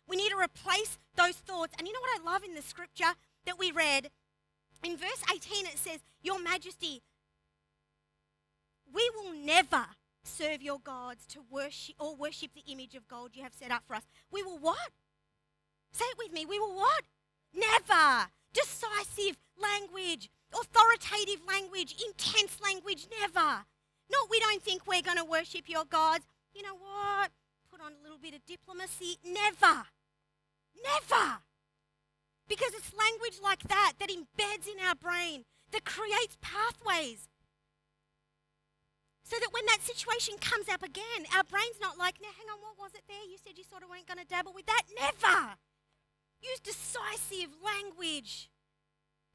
We 0.08 0.16
need 0.16 0.30
to 0.30 0.38
replace 0.38 0.98
those 1.16 1.36
thoughts. 1.36 1.74
And 1.78 1.86
you 1.86 1.94
know 1.94 2.00
what 2.00 2.20
I 2.20 2.32
love 2.32 2.42
in 2.42 2.54
the 2.54 2.62
scripture 2.62 3.14
that 3.46 3.58
we 3.58 3.70
read? 3.70 4.10
In 4.82 4.96
verse 4.96 5.22
18, 5.32 5.66
it 5.66 5.78
says, 5.78 6.00
Your 6.22 6.42
Majesty, 6.42 7.02
we 8.92 9.10
will 9.14 9.32
never 9.32 9.86
serve 10.26 10.62
your 10.62 10.78
gods 10.78 11.26
to 11.26 11.40
worship 11.50 11.94
or 11.98 12.16
worship 12.16 12.50
the 12.54 12.72
image 12.72 12.94
of 12.94 13.08
gold 13.08 13.30
you 13.34 13.42
have 13.42 13.54
set 13.54 13.70
up 13.70 13.82
for 13.86 13.94
us. 13.94 14.02
We 14.30 14.42
will 14.42 14.58
what? 14.58 14.90
Say 15.92 16.04
it 16.06 16.18
with 16.18 16.32
me. 16.32 16.44
We 16.44 16.58
will 16.58 16.74
what? 16.74 17.04
Never. 17.54 18.30
Decisive 18.52 19.38
language, 19.60 20.30
authoritative 20.52 21.40
language, 21.46 21.96
intense 22.06 22.60
language, 22.60 23.06
never. 23.20 23.64
Not 24.10 24.30
we 24.30 24.40
don't 24.40 24.62
think 24.62 24.86
we're 24.86 25.02
going 25.02 25.18
to 25.18 25.24
worship 25.24 25.68
your 25.68 25.84
gods. 25.84 26.24
You 26.54 26.62
know 26.62 26.74
what? 26.74 27.30
Put 27.70 27.80
on 27.80 27.92
a 27.92 28.02
little 28.02 28.18
bit 28.18 28.34
of 28.34 28.44
diplomacy. 28.46 29.18
Never. 29.24 29.84
Never. 30.82 31.38
Because 32.48 32.72
it's 32.74 32.92
language 32.94 33.40
like 33.42 33.62
that 33.68 33.94
that 33.98 34.10
embeds 34.10 34.68
in 34.68 34.84
our 34.86 34.94
brain, 34.94 35.44
that 35.72 35.84
creates 35.84 36.36
pathways. 36.40 37.28
So 39.24 39.36
that 39.40 39.52
when 39.52 39.64
that 39.66 39.80
situation 39.80 40.36
comes 40.38 40.68
up 40.68 40.82
again, 40.82 41.24
our 41.34 41.44
brain's 41.44 41.80
not 41.80 41.96
like, 41.98 42.20
now 42.20 42.28
hang 42.36 42.46
on, 42.52 42.60
what 42.60 42.78
was 42.78 42.94
it 42.94 43.04
there? 43.08 43.24
You 43.24 43.38
said 43.42 43.56
you 43.56 43.64
sort 43.64 43.82
of 43.82 43.88
weren't 43.88 44.06
going 44.06 44.20
to 44.20 44.26
dabble 44.26 44.52
with 44.54 44.66
that. 44.66 44.82
Never. 44.94 45.56
Use 46.42 46.60
decisive 46.60 47.56
language 47.64 48.50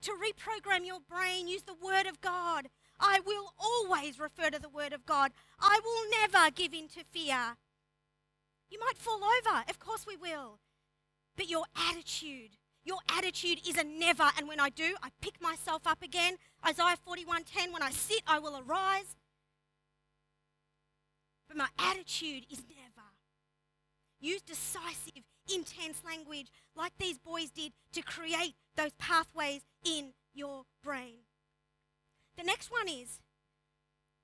to 0.02 0.12
reprogram 0.12 0.86
your 0.86 1.00
brain. 1.00 1.48
Use 1.48 1.64
the 1.64 1.74
Word 1.74 2.06
of 2.06 2.22
God. 2.22 2.68
I 3.00 3.20
will 3.26 3.54
always 3.58 4.20
refer 4.20 4.52
to 4.52 4.60
the 4.62 4.70
Word 4.70 4.94
of 4.94 5.08
God. 5.08 5.32
I 5.60 5.80
will 5.84 6.04
never 6.22 6.52
give 6.52 6.74
in 6.74 6.88
to 6.90 7.04
fear. 7.04 7.58
You 8.70 8.80
might 8.80 8.98
fall 8.98 9.22
over. 9.24 9.64
Of 9.68 9.80
course 9.80 10.06
we 10.06 10.16
will. 10.16 10.60
But 11.36 11.50
your 11.50 11.66
attitude, 11.90 12.58
your 12.84 13.00
attitude 13.10 13.62
is 13.68 13.78
a 13.78 13.84
never. 13.84 14.30
And 14.38 14.48
when 14.48 14.60
I 14.60 14.70
do, 14.70 14.96
I 15.02 15.10
pick 15.20 15.42
myself 15.42 15.88
up 15.88 16.04
again. 16.04 16.36
Isaiah 16.64 16.98
41:10, 16.98 17.74
when 17.74 17.82
I 17.82 17.90
sit, 17.90 18.22
I 18.28 18.38
will 18.38 18.62
arise. 18.62 19.16
But 21.50 21.58
my 21.58 21.68
attitude 21.80 22.46
is 22.50 22.62
never. 22.70 23.08
Use 24.22 24.42
decisive, 24.42 25.24
intense 25.54 26.04
language 26.06 26.52
like 26.76 26.94
these 27.00 27.18
boys 27.18 27.50
did 27.50 27.74
to 27.94 28.02
create 28.02 28.54
those 28.76 28.94
pathways 29.00 29.62
in 29.84 30.14
your 30.34 30.64
brain. 30.84 31.26
The 32.38 32.44
next 32.44 32.72
one 32.72 32.88
is 32.88 33.20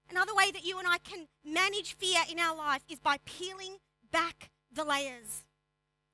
another 0.10 0.36
way 0.36 0.52
that 0.52 0.64
you 0.64 0.78
and 0.78 0.88
I 0.88 1.00
can 1.00 1.28
manage 1.44 1.96
fear 1.96 2.22
in 2.30 2.40
our 2.40 2.56
life 2.56 2.84
is 2.88 3.00
by 3.00 3.18
peeling 3.26 3.78
back 4.12 4.52
the 4.72 4.86
layers. 4.86 5.44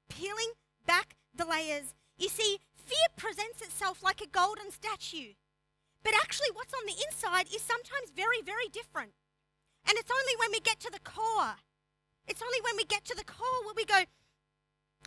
Peeling 0.10 0.54
back 0.88 1.18
the 1.36 1.46
layers. 1.46 1.94
You 2.18 2.30
see, 2.30 2.60
fear 2.74 3.08
presents 3.18 3.62
itself 3.62 4.02
like 4.02 4.22
a 4.22 4.28
golden 4.28 4.72
statue. 4.72 5.34
But 6.04 6.14
actually, 6.16 6.50
what's 6.54 6.74
on 6.74 6.86
the 6.86 7.04
inside 7.08 7.48
is 7.54 7.62
sometimes 7.62 8.12
very, 8.16 8.42
very 8.42 8.68
different. 8.72 9.12
And 9.88 9.98
it's 9.98 10.12
only 10.12 10.36
when 10.38 10.52
we 10.52 10.60
get 10.60 10.80
to 10.82 10.92
the 10.92 11.02
core, 11.02 11.58
it's 12.28 12.42
only 12.42 12.62
when 12.62 12.78
we 12.78 12.86
get 12.86 13.04
to 13.06 13.16
the 13.16 13.26
core 13.26 13.66
where 13.66 13.76
we 13.76 13.86
go, 13.86 14.06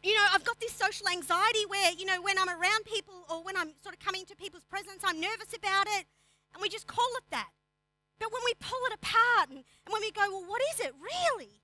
you 0.03 0.15
know, 0.15 0.27
I've 0.33 0.45
got 0.45 0.61
this 0.61 0.73
social 0.73 1.09
anxiety 1.09 1.65
where, 1.69 1.93
you 1.93 2.05
know, 2.05 2.21
when 2.21 2.39
I'm 2.39 2.51
around 2.51 2.85
people 2.85 3.25
or 3.31 3.43
when 3.43 3.57
I'm 3.57 3.73
sort 3.83 3.95
of 3.95 4.01
coming 4.01 4.23
into 4.23 4.37
people's 4.37 4.65
presence, 4.65 5.01
I'm 5.05 5.21
nervous 5.21 5.55
about 5.57 5.87
it. 5.87 6.05
And 6.53 6.61
we 6.61 6.69
just 6.69 6.87
call 6.87 7.09
it 7.17 7.25
that. 7.31 7.51
But 8.19 8.33
when 8.33 8.43
we 8.45 8.53
pull 8.61 8.79
it 8.91 8.95
apart 8.95 9.49
and, 9.49 9.65
and 9.65 9.91
when 9.93 10.03
we 10.03 10.11
go, 10.11 10.29
well, 10.29 10.45
what 10.47 10.63
is 10.75 10.81
it 10.81 10.93
really? 10.99 11.63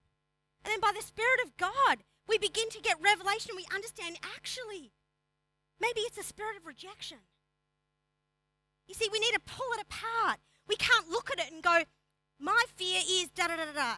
And 0.64 0.72
then 0.72 0.80
by 0.80 0.92
the 0.94 1.04
Spirit 1.04 1.40
of 1.44 1.56
God, 1.56 2.02
we 2.26 2.38
begin 2.38 2.70
to 2.70 2.80
get 2.80 2.96
revelation. 3.02 3.54
We 3.56 3.66
understand 3.74 4.16
actually, 4.22 4.92
Maybe 5.80 6.00
it's 6.00 6.18
a 6.18 6.22
spirit 6.22 6.56
of 6.58 6.66
rejection. 6.66 7.18
You 8.86 8.94
see, 8.94 9.08
we 9.10 9.18
need 9.18 9.32
to 9.32 9.40
pull 9.40 9.66
it 9.72 9.80
apart. 9.80 10.38
We 10.68 10.76
can't 10.76 11.08
look 11.08 11.30
at 11.30 11.38
it 11.38 11.50
and 11.50 11.62
go, 11.62 11.82
my 12.40 12.64
fear 12.74 13.00
is 13.08 13.28
da 13.28 13.48
da 13.48 13.56
da 13.56 13.72
da. 13.74 13.94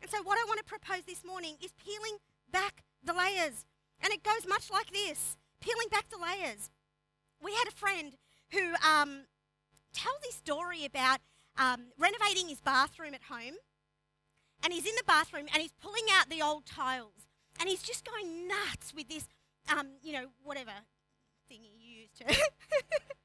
And 0.00 0.10
so, 0.10 0.22
what 0.22 0.38
I 0.38 0.44
want 0.46 0.58
to 0.58 0.64
propose 0.64 1.02
this 1.06 1.24
morning 1.24 1.56
is 1.62 1.72
peeling 1.84 2.18
back 2.50 2.82
the 3.04 3.12
layers. 3.12 3.66
And 4.00 4.12
it 4.12 4.24
goes 4.24 4.48
much 4.48 4.70
like 4.70 4.90
this 4.90 5.36
peeling 5.60 5.88
back 5.90 6.08
the 6.08 6.18
layers. 6.18 6.70
We 7.40 7.52
had 7.52 7.68
a 7.68 7.76
friend 7.76 8.14
who 8.50 8.74
um, 8.86 9.26
tells 9.94 10.18
this 10.22 10.34
story 10.34 10.84
about 10.84 11.20
um, 11.56 11.92
renovating 11.98 12.48
his 12.48 12.60
bathroom 12.60 13.14
at 13.14 13.22
home. 13.30 13.54
And 14.64 14.72
he's 14.72 14.86
in 14.86 14.94
the 14.96 15.04
bathroom 15.06 15.46
and 15.52 15.60
he's 15.62 15.72
pulling 15.80 16.04
out 16.12 16.30
the 16.30 16.42
old 16.42 16.66
tiles. 16.66 17.26
And 17.60 17.68
he's 17.68 17.82
just 17.82 18.04
going 18.04 18.48
nuts 18.48 18.94
with 18.94 19.08
this, 19.08 19.26
um, 19.68 19.88
you 20.02 20.12
know, 20.12 20.26
whatever 20.42 20.72
thing 21.48 21.60
he 21.62 22.00
used 22.02 22.16
to. 22.18 22.24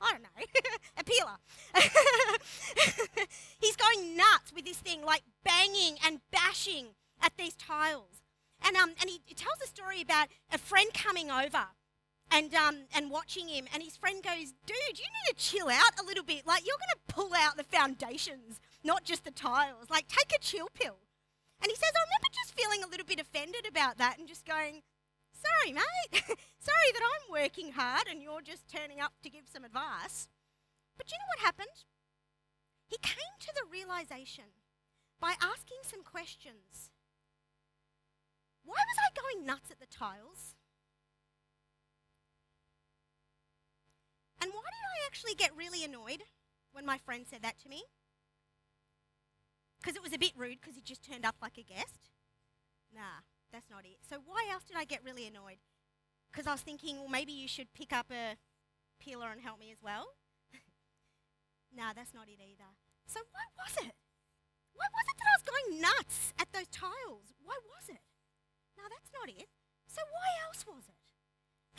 I 0.00 0.12
don't 0.12 0.22
know, 0.22 0.28
a 0.98 1.04
peeler. 1.04 1.36
he's 3.58 3.76
going 3.76 4.16
nuts 4.16 4.52
with 4.54 4.64
this 4.64 4.78
thing, 4.78 5.04
like 5.04 5.22
banging 5.44 5.96
and 6.04 6.20
bashing 6.30 6.88
at 7.20 7.32
these 7.36 7.54
tiles. 7.54 8.22
And, 8.64 8.76
um, 8.76 8.92
and 9.00 9.10
he, 9.10 9.20
tells 9.34 9.60
a 9.62 9.66
story 9.66 10.00
about 10.00 10.28
a 10.52 10.58
friend 10.58 10.92
coming 10.94 11.30
over 11.30 11.66
and, 12.30 12.54
um, 12.54 12.76
and 12.94 13.10
watching 13.10 13.48
him. 13.48 13.66
And 13.72 13.82
his 13.82 13.96
friend 13.96 14.22
goes, 14.22 14.54
Dude, 14.66 14.98
you 14.98 15.04
need 15.04 15.28
to 15.28 15.34
chill 15.36 15.68
out 15.68 16.00
a 16.00 16.06
little 16.06 16.24
bit. 16.24 16.46
Like, 16.46 16.66
you're 16.66 16.76
going 16.76 16.96
to 16.96 17.14
pull 17.14 17.34
out 17.34 17.56
the 17.56 17.64
foundations, 17.64 18.60
not 18.82 19.04
just 19.04 19.24
the 19.24 19.30
tiles. 19.30 19.90
Like, 19.90 20.08
take 20.08 20.32
a 20.34 20.40
chill 20.40 20.68
pill. 20.74 20.98
And 21.62 21.70
he 21.70 21.76
says, 21.76 21.92
I 21.94 22.04
remember 22.04 22.28
just 22.34 22.58
feeling 22.58 22.82
a 22.82 22.88
little 22.88 23.06
bit 23.06 23.20
offended 23.20 23.66
about 23.68 23.98
that 23.98 24.18
and 24.18 24.28
just 24.28 24.44
going, 24.44 24.82
Sorry, 25.36 25.72
mate. 25.72 26.22
Sorry 26.58 26.90
that 26.92 27.02
I'm 27.02 27.32
working 27.32 27.72
hard 27.72 28.04
and 28.10 28.22
you're 28.22 28.40
just 28.40 28.68
turning 28.68 29.00
up 29.00 29.12
to 29.22 29.30
give 29.30 29.44
some 29.52 29.64
advice. 29.64 30.28
But 30.96 31.10
you 31.10 31.18
know 31.18 31.28
what 31.28 31.44
happened? 31.44 31.84
He 32.86 32.96
came 33.02 33.36
to 33.40 33.52
the 33.54 33.70
realization 33.70 34.44
by 35.20 35.34
asking 35.40 35.78
some 35.82 36.02
questions. 36.02 36.90
Why 38.64 38.76
was 38.76 38.98
I 38.98 39.20
going 39.20 39.46
nuts 39.46 39.70
at 39.70 39.78
the 39.78 39.86
tiles? 39.86 40.54
And 44.40 44.50
why 44.52 44.60
did 44.60 44.86
I 44.86 45.06
actually 45.06 45.34
get 45.34 45.56
really 45.56 45.84
annoyed 45.84 46.22
when 46.72 46.86
my 46.86 46.98
friend 46.98 47.24
said 47.28 47.42
that 47.42 47.58
to 47.62 47.68
me? 47.68 47.82
Because 49.78 49.96
it 49.96 50.02
was 50.02 50.12
a 50.12 50.18
bit 50.18 50.32
rude 50.36 50.58
because 50.60 50.74
he 50.74 50.82
just 50.82 51.04
turned 51.04 51.24
up 51.24 51.36
like 51.40 51.58
a 51.58 51.62
guest? 51.62 52.10
Nah, 52.94 53.22
that's 53.52 53.70
not 53.70 53.84
it. 53.84 53.98
So 54.08 54.18
why 54.24 54.48
else 54.52 54.64
did 54.64 54.76
I 54.76 54.84
get 54.84 55.04
really 55.04 55.26
annoyed? 55.26 55.58
Because 56.30 56.46
I 56.46 56.52
was 56.52 56.60
thinking, 56.60 56.98
well, 56.98 57.08
maybe 57.08 57.32
you 57.32 57.48
should 57.48 57.72
pick 57.72 57.92
up 57.92 58.06
a 58.10 58.36
peeler 59.00 59.30
and 59.32 59.40
help 59.40 59.58
me 59.58 59.70
as 59.70 59.80
well? 59.82 60.16
nah, 61.76 61.92
that's 61.94 62.12
not 62.12 62.28
it 62.28 62.42
either. 62.42 62.76
So 63.06 63.20
why 63.32 63.46
was 63.56 63.74
it? 63.86 63.94
Why 64.74 64.88
was 64.92 65.06
it 65.08 65.16
that 65.16 65.30
I 65.30 65.36
was 65.40 65.46
going 65.48 65.66
nuts 65.80 66.18
at 66.36 66.52
those 66.52 66.68
tiles? 66.68 67.32
Why 67.40 67.56
was 67.64 67.88
it? 67.88 68.04
Now 68.76 68.90
that's 68.92 69.08
not 69.14 69.32
it. 69.32 69.48
So 69.88 70.04
why 70.04 70.28
else 70.44 70.66
was 70.68 70.84
it? 70.90 71.00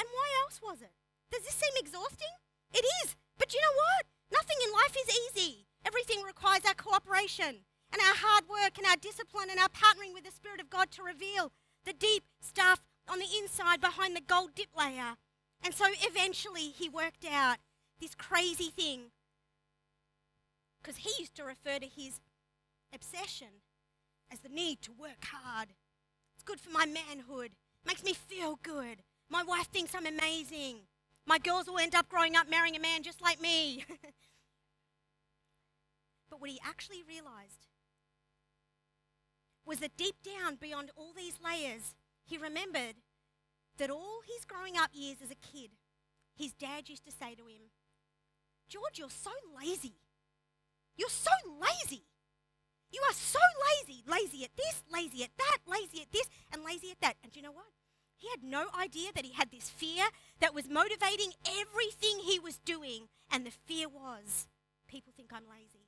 And 0.01 0.09
why 0.09 0.27
else 0.41 0.57
was 0.63 0.81
it? 0.81 0.95
Does 1.29 1.45
this 1.45 1.53
seem 1.53 1.75
exhausting? 1.77 2.33
It 2.73 2.85
is. 3.03 3.15
But 3.37 3.53
you 3.53 3.61
know 3.61 3.77
what? 3.77 4.09
Nothing 4.33 4.57
in 4.65 4.73
life 4.73 4.95
is 4.97 5.09
easy. 5.13 5.67
Everything 5.85 6.25
requires 6.25 6.65
our 6.65 6.73
cooperation 6.73 7.67
and 7.91 8.01
our 8.01 8.15
hard 8.15 8.45
work 8.49 8.77
and 8.77 8.87
our 8.87 8.97
discipline 8.97 9.49
and 9.49 9.59
our 9.59 9.69
partnering 9.69 10.13
with 10.13 10.23
the 10.23 10.31
Spirit 10.31 10.59
of 10.59 10.69
God 10.69 10.91
to 10.91 11.03
reveal 11.03 11.51
the 11.85 11.93
deep 11.93 12.23
stuff 12.41 12.81
on 13.07 13.19
the 13.19 13.27
inside 13.41 13.79
behind 13.79 14.15
the 14.15 14.21
gold 14.21 14.51
dip 14.55 14.69
layer. 14.77 15.15
And 15.63 15.73
so 15.73 15.85
eventually 16.01 16.69
he 16.69 16.89
worked 16.89 17.25
out 17.29 17.57
this 17.99 18.15
crazy 18.15 18.69
thing 18.69 19.11
because 20.81 20.97
he 20.97 21.11
used 21.19 21.35
to 21.35 21.43
refer 21.43 21.79
to 21.79 21.87
his 21.87 22.19
obsession 22.93 23.61
as 24.31 24.39
the 24.39 24.49
need 24.49 24.81
to 24.83 24.91
work 24.91 25.23
hard. 25.23 25.69
It's 26.35 26.43
good 26.43 26.59
for 26.59 26.69
my 26.69 26.85
manhood, 26.85 27.51
makes 27.85 28.03
me 28.03 28.13
feel 28.13 28.59
good. 28.61 29.01
My 29.29 29.43
wife 29.43 29.67
thinks 29.67 29.95
I'm 29.95 30.05
amazing. 30.05 30.81
My 31.25 31.39
girls 31.39 31.67
will 31.67 31.79
end 31.79 31.95
up 31.95 32.07
growing 32.07 32.35
up 32.35 32.49
marrying 32.49 32.75
a 32.75 32.79
man 32.79 33.03
just 33.03 33.21
like 33.21 33.41
me. 33.41 33.83
but 36.29 36.39
what 36.39 36.49
he 36.49 36.59
actually 36.65 37.03
realized 37.07 37.66
was 39.67 39.79
that 39.79 39.97
deep 39.97 40.15
down, 40.23 40.55
beyond 40.55 40.91
all 40.95 41.11
these 41.15 41.39
layers, 41.43 41.93
he 42.25 42.37
remembered 42.37 42.95
that 43.77 43.89
all 43.89 44.21
his 44.25 44.45
growing 44.45 44.77
up 44.77 44.89
years 44.93 45.17
as 45.23 45.31
a 45.31 45.35
kid, 45.35 45.71
his 46.35 46.53
dad 46.53 46.89
used 46.89 47.05
to 47.05 47.11
say 47.11 47.35
to 47.35 47.43
him, 47.43 47.69
George, 48.69 48.97
you're 48.97 49.09
so 49.09 49.31
lazy. 49.57 49.95
You're 50.95 51.09
so 51.09 51.31
lazy. 51.59 52.03
You 52.91 53.01
are 53.07 53.13
so 53.13 53.39
lazy. 53.69 54.03
Lazy 54.07 54.43
at 54.43 54.55
this, 54.55 54.83
lazy 54.91 55.23
at 55.23 55.31
that, 55.37 55.57
lazy 55.67 56.01
at 56.01 56.11
this, 56.11 56.27
and 56.51 56.63
lazy 56.63 56.91
at 56.91 57.01
that. 57.01 57.15
And 57.23 57.31
do 57.31 57.39
you 57.39 57.45
know 57.45 57.51
what? 57.51 57.71
He 58.17 58.29
had 58.29 58.43
no 58.43 58.67
idea 58.77 59.11
that 59.13 59.25
he 59.25 59.33
had 59.33 59.51
this 59.51 59.69
fear 59.69 60.05
that 60.39 60.53
was 60.53 60.67
motivating 60.67 61.33
everything 61.45 62.19
he 62.19 62.39
was 62.39 62.57
doing. 62.57 63.07
And 63.31 63.45
the 63.45 63.51
fear 63.51 63.87
was 63.87 64.47
people 64.87 65.13
think 65.15 65.31
I'm 65.31 65.43
lazy. 65.49 65.85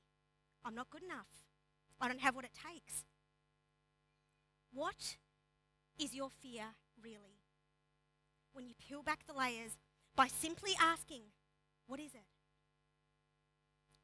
I'm 0.64 0.76
not 0.76 0.90
good 0.90 1.04
enough. 1.04 1.28
I 2.00 2.08
don't 2.08 2.22
have 2.22 2.36
what 2.36 2.46
it 2.46 2.52
takes. 2.54 3.04
What 4.74 5.18
is 6.00 6.14
your 6.14 6.30
fear 6.42 6.66
really? 7.02 7.42
When 8.54 8.68
you 8.68 8.74
peel 8.76 9.04
back 9.04 9.26
the 9.28 9.34
layers 9.34 9.78
by 10.16 10.28
simply 10.28 10.72
asking, 10.80 11.24
What 11.88 12.00
is 12.00 12.14
it? 12.14 12.28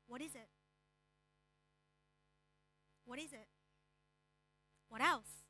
What 0.07 0.21
is 0.21 0.35
it? 0.35 0.49
What 3.05 3.19
is 3.19 3.33
it? 3.33 3.47
What 4.89 5.01
else? 5.01 5.43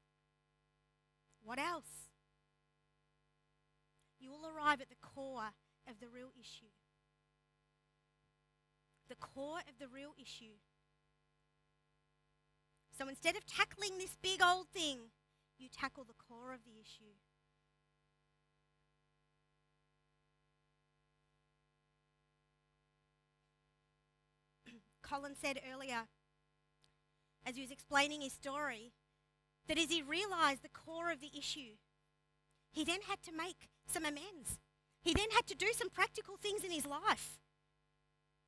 What 1.43 1.59
else? 1.59 2.05
you 4.25 4.31
will 4.31 4.49
arrive 4.49 4.81
at 4.81 4.89
the 4.89 4.95
core 5.01 5.53
of 5.87 5.99
the 6.01 6.07
real 6.07 6.31
issue. 6.39 6.73
The 9.07 9.15
core 9.15 9.59
of 9.59 9.77
the 9.79 9.87
real 9.87 10.15
issue. 10.19 10.57
So 12.97 13.09
instead 13.09 13.35
of 13.35 13.45
tackling 13.45 13.97
this 13.97 14.15
big 14.21 14.41
old 14.41 14.69
thing, 14.69 14.99
you 15.57 15.67
tackle 15.69 16.05
the 16.05 16.13
core 16.13 16.53
of 16.53 16.63
the 16.63 16.79
issue. 16.79 17.15
Colin 25.01 25.35
said 25.35 25.59
earlier, 25.69 26.03
as 27.45 27.55
he 27.55 27.61
was 27.61 27.71
explaining 27.71 28.21
his 28.21 28.31
story, 28.31 28.93
that 29.67 29.77
as 29.77 29.89
he 29.89 30.01
realized 30.01 30.63
the 30.63 30.69
core 30.69 31.11
of 31.11 31.19
the 31.19 31.37
issue, 31.37 31.75
he 32.71 32.85
then 32.85 33.01
had 33.09 33.21
to 33.23 33.33
make 33.33 33.67
some 33.87 34.05
amends. 34.05 34.57
He 35.01 35.13
then 35.13 35.31
had 35.31 35.47
to 35.47 35.55
do 35.55 35.67
some 35.73 35.89
practical 35.89 36.37
things 36.37 36.63
in 36.63 36.71
his 36.71 36.85
life 36.85 37.39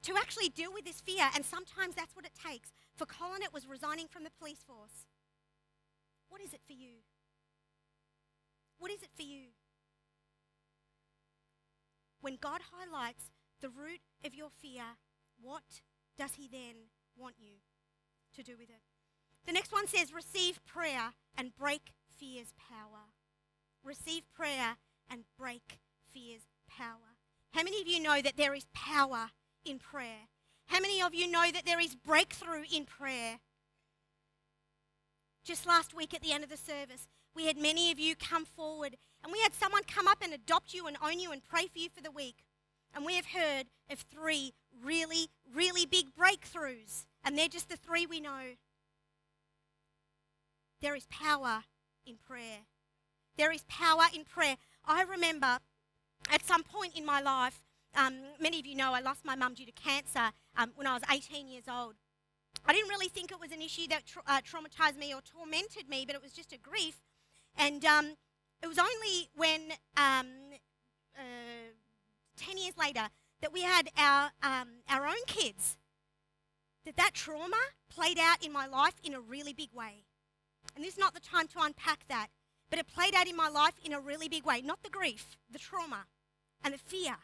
to 0.03 0.15
actually 0.15 0.49
deal 0.49 0.71
with 0.71 0.85
this 0.85 1.01
fear, 1.01 1.29
and 1.35 1.45
sometimes 1.45 1.95
that's 1.95 2.15
what 2.15 2.25
it 2.25 2.31
takes. 2.33 2.71
For 2.97 3.05
Colin, 3.05 3.43
it 3.43 3.53
was 3.53 3.67
resigning 3.67 4.07
from 4.07 4.23
the 4.23 4.31
police 4.39 4.63
force. 4.65 5.05
What 6.29 6.41
is 6.41 6.51
it 6.51 6.61
for 6.65 6.73
you? 6.73 7.03
What 8.79 8.91
is 8.91 9.03
it 9.03 9.09
for 9.15 9.21
you? 9.21 9.49
When 12.21 12.37
God 12.41 12.61
highlights 12.73 13.29
the 13.61 13.69
root 13.69 14.01
of 14.25 14.33
your 14.33 14.49
fear, 14.49 14.83
what 15.39 15.81
does 16.17 16.33
He 16.33 16.47
then 16.51 16.89
want 17.15 17.35
you 17.37 17.57
to 18.35 18.43
do 18.43 18.53
with 18.57 18.69
it? 18.69 18.81
The 19.45 19.53
next 19.53 19.71
one 19.71 19.87
says, 19.87 20.11
receive 20.11 20.59
prayer 20.65 21.13
and 21.37 21.55
break 21.55 21.93
fear's 22.19 22.53
power. 22.57 23.13
Receive 23.83 24.23
prayer 24.33 24.77
and 25.09 25.23
break 25.37 25.79
fear's 26.11 26.47
power. 26.67 27.15
How 27.53 27.63
many 27.63 27.79
of 27.79 27.87
you 27.87 28.01
know 28.01 28.21
that 28.21 28.37
there 28.37 28.53
is 28.53 28.65
power 28.73 29.29
in 29.63 29.79
prayer? 29.79 30.27
How 30.67 30.79
many 30.79 31.01
of 31.01 31.13
you 31.13 31.29
know 31.29 31.49
that 31.51 31.65
there 31.65 31.79
is 31.79 31.95
breakthrough 31.95 32.63
in 32.71 32.85
prayer? 32.85 33.39
Just 35.43 35.65
last 35.65 35.95
week 35.95 36.13
at 36.13 36.21
the 36.21 36.33
end 36.33 36.43
of 36.43 36.49
the 36.49 36.57
service, 36.57 37.07
we 37.33 37.45
had 37.45 37.57
many 37.57 37.91
of 37.91 37.99
you 37.99 38.15
come 38.15 38.45
forward 38.45 38.97
and 39.23 39.31
we 39.31 39.39
had 39.39 39.53
someone 39.53 39.83
come 39.83 40.07
up 40.07 40.19
and 40.21 40.33
adopt 40.33 40.73
you 40.73 40.87
and 40.87 40.97
own 41.03 41.19
you 41.19 41.31
and 41.31 41.43
pray 41.43 41.67
for 41.67 41.79
you 41.79 41.89
for 41.89 42.01
the 42.01 42.11
week. 42.11 42.43
And 42.93 43.05
we 43.05 43.15
have 43.15 43.27
heard 43.27 43.67
of 43.89 43.99
three 43.99 44.53
really, 44.83 45.27
really 45.53 45.85
big 45.85 46.07
breakthroughs. 46.15 47.05
And 47.23 47.37
they're 47.37 47.47
just 47.47 47.69
the 47.69 47.77
three 47.77 48.05
we 48.05 48.19
know. 48.19 48.55
There 50.81 50.95
is 50.95 51.07
power 51.07 51.63
in 52.05 52.15
prayer. 52.15 52.65
There 53.37 53.51
is 53.51 53.63
power 53.67 54.03
in 54.13 54.23
prayer. 54.23 54.55
I 54.85 55.03
remember 55.03 55.59
at 56.31 56.45
some 56.45 56.63
point 56.63 56.97
in 56.97 57.05
my 57.05 57.21
life, 57.21 57.61
um, 57.95 58.15
many 58.39 58.59
of 58.59 58.65
you 58.65 58.75
know 58.75 58.93
I 58.93 59.01
lost 59.01 59.25
my 59.25 59.35
mum 59.35 59.53
due 59.53 59.65
to 59.65 59.71
cancer 59.71 60.31
um, 60.57 60.71
when 60.75 60.87
I 60.87 60.93
was 60.93 61.03
18 61.11 61.47
years 61.47 61.65
old. 61.71 61.95
I 62.65 62.73
didn't 62.73 62.89
really 62.89 63.07
think 63.07 63.31
it 63.31 63.39
was 63.39 63.51
an 63.51 63.61
issue 63.61 63.87
that 63.89 64.05
tra- 64.05 64.23
uh, 64.27 64.41
traumatized 64.41 64.97
me 64.97 65.13
or 65.13 65.21
tormented 65.21 65.89
me, 65.89 66.03
but 66.05 66.15
it 66.15 66.21
was 66.21 66.33
just 66.33 66.51
a 66.51 66.57
grief. 66.57 66.97
And 67.57 67.83
um, 67.85 68.15
it 68.61 68.67
was 68.67 68.77
only 68.77 69.29
when 69.35 69.71
um, 69.95 70.27
uh, 71.17 71.71
10 72.37 72.57
years 72.57 72.77
later 72.77 73.07
that 73.41 73.53
we 73.53 73.61
had 73.61 73.89
our, 73.97 74.31
um, 74.43 74.67
our 74.89 75.05
own 75.07 75.23
kids 75.27 75.77
that 76.85 76.97
that 76.97 77.13
trauma 77.13 77.57
played 77.89 78.17
out 78.19 78.43
in 78.45 78.51
my 78.51 78.65
life 78.65 78.95
in 79.03 79.13
a 79.13 79.19
really 79.19 79.53
big 79.53 79.73
way. 79.73 80.05
And 80.75 80.83
this 80.83 80.93
is 80.93 80.99
not 80.99 81.13
the 81.13 81.19
time 81.19 81.47
to 81.49 81.59
unpack 81.61 82.07
that, 82.07 82.27
but 82.69 82.79
it 82.79 82.87
played 82.87 83.15
out 83.15 83.27
in 83.27 83.35
my 83.35 83.49
life 83.49 83.73
in 83.83 83.93
a 83.93 83.99
really 83.99 84.27
big 84.27 84.45
way. 84.45 84.61
Not 84.61 84.83
the 84.83 84.89
grief, 84.89 85.37
the 85.51 85.59
trauma 85.59 86.05
and 86.63 86.73
the 86.73 86.77
fear. 86.77 87.15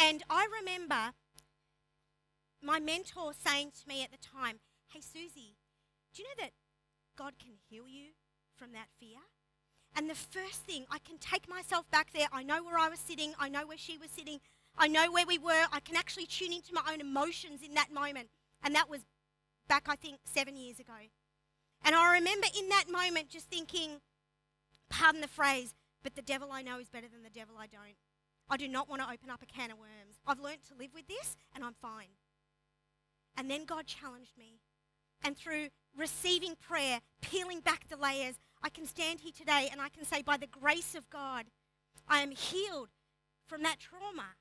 And 0.00 0.22
I 0.30 0.46
remember 0.60 1.12
my 2.62 2.78
mentor 2.78 3.32
saying 3.32 3.72
to 3.82 3.88
me 3.88 4.02
at 4.02 4.10
the 4.10 4.18
time, 4.18 4.60
Hey, 4.88 5.00
Susie, 5.00 5.56
do 6.14 6.22
you 6.22 6.28
know 6.28 6.44
that 6.44 6.52
God 7.16 7.34
can 7.38 7.52
heal 7.68 7.88
you 7.88 8.12
from 8.56 8.72
that 8.72 8.88
fear? 8.98 9.18
And 9.94 10.08
the 10.08 10.14
first 10.14 10.62
thing, 10.62 10.86
I 10.90 10.98
can 10.98 11.18
take 11.18 11.48
myself 11.48 11.90
back 11.90 12.12
there. 12.12 12.28
I 12.32 12.42
know 12.42 12.62
where 12.62 12.78
I 12.78 12.88
was 12.88 13.00
sitting. 13.00 13.34
I 13.38 13.48
know 13.48 13.66
where 13.66 13.78
she 13.78 13.98
was 13.98 14.10
sitting. 14.10 14.40
I 14.76 14.86
know 14.86 15.10
where 15.10 15.26
we 15.26 15.38
were. 15.38 15.66
I 15.72 15.80
can 15.80 15.96
actually 15.96 16.26
tune 16.26 16.52
into 16.52 16.72
my 16.72 16.82
own 16.90 17.00
emotions 17.00 17.62
in 17.62 17.74
that 17.74 17.92
moment. 17.92 18.28
And 18.62 18.74
that 18.74 18.88
was 18.88 19.00
back, 19.68 19.86
I 19.88 19.96
think, 19.96 20.18
seven 20.24 20.56
years 20.56 20.78
ago. 20.78 21.10
And 21.84 21.94
I 21.94 22.14
remember 22.14 22.46
in 22.56 22.68
that 22.68 22.84
moment 22.90 23.28
just 23.28 23.46
thinking, 23.46 24.00
pardon 24.88 25.20
the 25.20 25.28
phrase, 25.28 25.74
but 26.02 26.14
the 26.14 26.22
devil 26.22 26.50
I 26.52 26.62
know 26.62 26.78
is 26.78 26.88
better 26.88 27.08
than 27.08 27.22
the 27.22 27.30
devil 27.30 27.56
I 27.58 27.66
don't. 27.66 27.96
I 28.50 28.56
do 28.56 28.68
not 28.68 28.88
want 28.88 29.02
to 29.02 29.10
open 29.10 29.30
up 29.30 29.42
a 29.42 29.46
can 29.46 29.70
of 29.70 29.78
worms. 29.78 30.20
I've 30.26 30.40
learned 30.40 30.64
to 30.68 30.74
live 30.78 30.90
with 30.94 31.06
this 31.06 31.36
and 31.54 31.62
I'm 31.62 31.74
fine. 31.80 32.16
And 33.36 33.50
then 33.50 33.64
God 33.64 33.86
challenged 33.86 34.36
me. 34.38 34.60
And 35.22 35.36
through 35.36 35.68
receiving 35.96 36.54
prayer, 36.60 37.00
peeling 37.20 37.60
back 37.60 37.88
the 37.88 37.96
layers, 37.96 38.36
I 38.62 38.68
can 38.68 38.86
stand 38.86 39.20
here 39.20 39.32
today 39.36 39.68
and 39.70 39.80
I 39.80 39.88
can 39.88 40.04
say, 40.04 40.22
by 40.22 40.36
the 40.36 40.46
grace 40.46 40.94
of 40.94 41.10
God, 41.10 41.46
I 42.08 42.20
am 42.20 42.30
healed 42.30 42.88
from 43.46 43.62
that 43.62 43.78
trauma. 43.78 44.34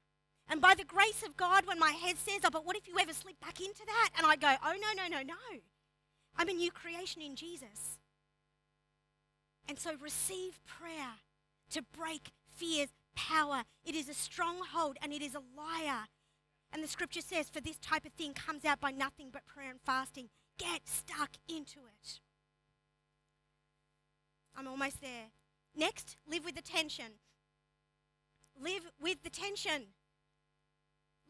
And 0.49 0.62
by 0.62 0.76
the 0.76 0.86
grace 0.86 1.24
of 1.26 1.36
God, 1.36 1.66
when 1.66 1.80
my 1.80 1.91
head 1.91 2.18
says, 2.18 2.39
oh, 2.45 2.49
but 2.51 2.66
what 2.66 2.78
if 2.78 2.88
you 2.88 2.97
ever 2.99 3.14
slip 3.14 3.39
back 3.41 3.60
into 3.60 3.84
that? 3.86 4.10
And 4.18 4.26
I 4.26 4.36
go, 4.36 4.53
oh, 4.64 4.74
no, 4.80 5.03
no, 5.03 5.10
no, 5.10 5.22
no. 5.22 5.60
I'm 6.38 6.47
a 6.47 6.53
new 6.53 6.72
creation 6.72 7.22
in 7.22 7.36
Jesus. 7.36 7.97
And 9.68 9.78
so 9.78 9.91
receive 10.01 10.60
prayer 10.66 11.16
to 11.72 11.82
break 11.82 12.32
fear's 12.55 12.89
power. 13.18 13.63
It 13.84 13.95
is 13.95 14.07
a 14.07 14.13
stronghold 14.13 14.97
and 15.01 15.11
it 15.11 15.22
is 15.22 15.36
a 15.36 15.41
liar. 15.57 16.05
And 16.72 16.84
the 16.84 16.88
scripture 16.88 17.22
says, 17.22 17.49
for 17.49 17.59
this 17.59 17.78
type 17.78 18.05
of 18.05 18.13
thing 18.13 18.34
comes 18.34 18.63
out 18.63 18.80
by 18.80 18.91
nothing 18.91 19.30
but 19.34 19.45
prayer 19.45 19.72
and 19.72 19.82
fasting. 19.82 20.30
Get 20.57 20.88
stuck 20.88 21.32
into 21.49 21.80
it. 21.80 22.20
I'm 24.55 24.68
almost 24.68 25.01
there. 25.01 25.32
Next, 25.76 26.15
live 26.30 26.45
with 26.45 26.55
the 26.55 26.61
tension. 26.61 27.20
Live 28.59 28.91
with 28.99 29.22
the 29.24 29.30
tension. 29.30 29.93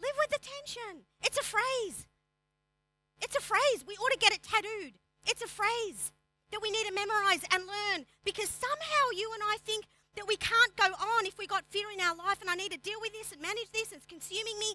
Live 0.02 0.16
with 0.18 0.30
the 0.30 0.40
tension. 0.40 1.04
It's 1.22 1.38
a 1.38 1.44
phrase. 1.44 2.08
It's 3.22 3.36
a 3.36 3.42
phrase. 3.42 3.84
We 3.86 3.96
ought 3.96 4.14
to 4.14 4.20
get 4.20 4.34
it 4.34 4.44
tattooed. 4.44 4.94
It's 5.26 5.42
a 5.42 5.48
phrase 5.48 6.14
that 6.52 6.62
we 6.62 6.72
need 6.72 6.88
to 6.88 6.94
memorize 6.94 7.44
and 7.54 7.64
learn 7.68 8.06
because 8.24 8.50
somehow 8.50 9.04
you 9.16 9.30
and 9.34 9.44
I 9.44 9.58
think 9.66 9.86
that 10.18 10.28
we 10.28 10.36
can't 10.36 10.76
go 10.76 10.86
on 10.86 11.26
if 11.26 11.38
we 11.38 11.48
got 11.48 11.70
fear 11.70 11.88
in 11.94 12.02
our 12.02 12.16
life 12.16 12.42
and 12.42 12.50
I 12.50 12.56
need 12.56 12.72
to 12.72 12.78
deal 12.78 13.00
with 13.00 13.14
this 13.14 13.32
and 13.32 13.42
manage 13.42 13.72
this 13.72 13.92
it's 13.92 14.06
consuming 14.06 14.60
me. 14.60 14.74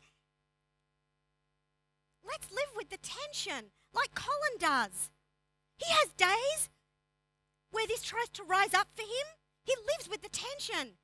Let's 2.25 2.51
live 2.51 2.71
with 2.77 2.91
the 2.91 3.03
tension 3.03 3.75
like 3.93 4.15
Colin 4.15 4.57
does. 4.59 5.11
He 5.77 5.91
has 5.91 6.15
days 6.17 6.71
where 7.71 7.87
this 7.87 8.03
tries 8.03 8.29
to 8.35 8.45
rise 8.45 8.73
up 8.73 8.89
for 8.95 9.03
him. 9.03 9.29
He 9.65 9.75
lives 9.75 10.09
with 10.09 10.23
the 10.23 10.31
tension 10.31 10.95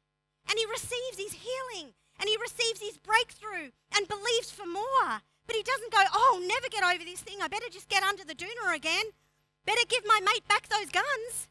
and 0.49 0.59
he 0.59 0.67
receives 0.67 1.19
his 1.19 1.43
healing 1.43 1.95
and 2.19 2.29
he 2.29 2.39
receives 2.39 2.81
his 2.81 2.99
breakthrough 2.99 3.75
and 3.91 4.07
believes 4.07 4.51
for 4.51 4.67
more. 4.67 5.27
But 5.47 5.57
he 5.57 5.63
doesn't 5.63 5.93
go, 5.93 6.03
oh, 6.13 6.45
never 6.47 6.69
get 6.71 6.85
over 6.85 7.05
this 7.05 7.21
thing. 7.23 7.39
I 7.43 7.49
better 7.49 7.71
just 7.73 7.89
get 7.89 8.03
under 8.03 8.23
the 8.23 8.35
doona 8.35 8.77
again. 8.77 9.07
Better 9.65 9.87
give 9.89 10.05
my 10.07 10.21
mate 10.21 10.47
back 10.47 10.69
those 10.69 10.91
guns. 10.91 11.49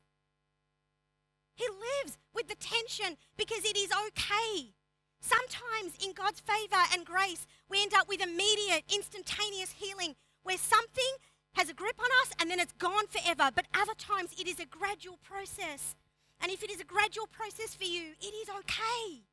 He 1.58 1.68
lives 1.68 2.18
with 2.34 2.48
the 2.48 2.56
tension 2.56 3.18
because 3.36 3.66
it 3.66 3.76
is 3.76 3.90
okay. 3.92 4.74
Sometimes 5.20 5.98
in 6.00 6.14
God's 6.14 6.40
favor 6.40 6.84
and 6.94 7.04
grace, 7.04 7.48
we 7.68 7.82
end 7.82 7.94
up 7.98 8.08
with 8.08 8.22
immediate, 8.22 8.84
instantaneous 8.94 9.72
healing 9.72 10.16
where 10.44 10.60
something 10.60 11.18
has 11.56 11.68
a 11.68 11.74
grip 11.74 12.00
on 12.00 12.10
us 12.22 12.32
and 12.40 12.52
then 12.52 12.60
it's 12.60 12.74
gone 12.74 13.08
forever. 13.08 13.50
But 13.54 13.66
other 13.74 13.96
times 13.98 14.30
it 14.40 14.48
is 14.48 14.60
a 14.60 14.66
gradual 14.66 15.18
process. 15.24 15.96
And 16.40 16.52
if 16.52 16.62
it 16.64 16.70
is 16.70 16.80
a 16.80 16.86
gradual 16.86 17.26
process 17.26 17.74
for 17.74 17.86
you, 17.86 18.14
it 18.22 18.34
is 18.38 18.48
okay. 18.50 19.26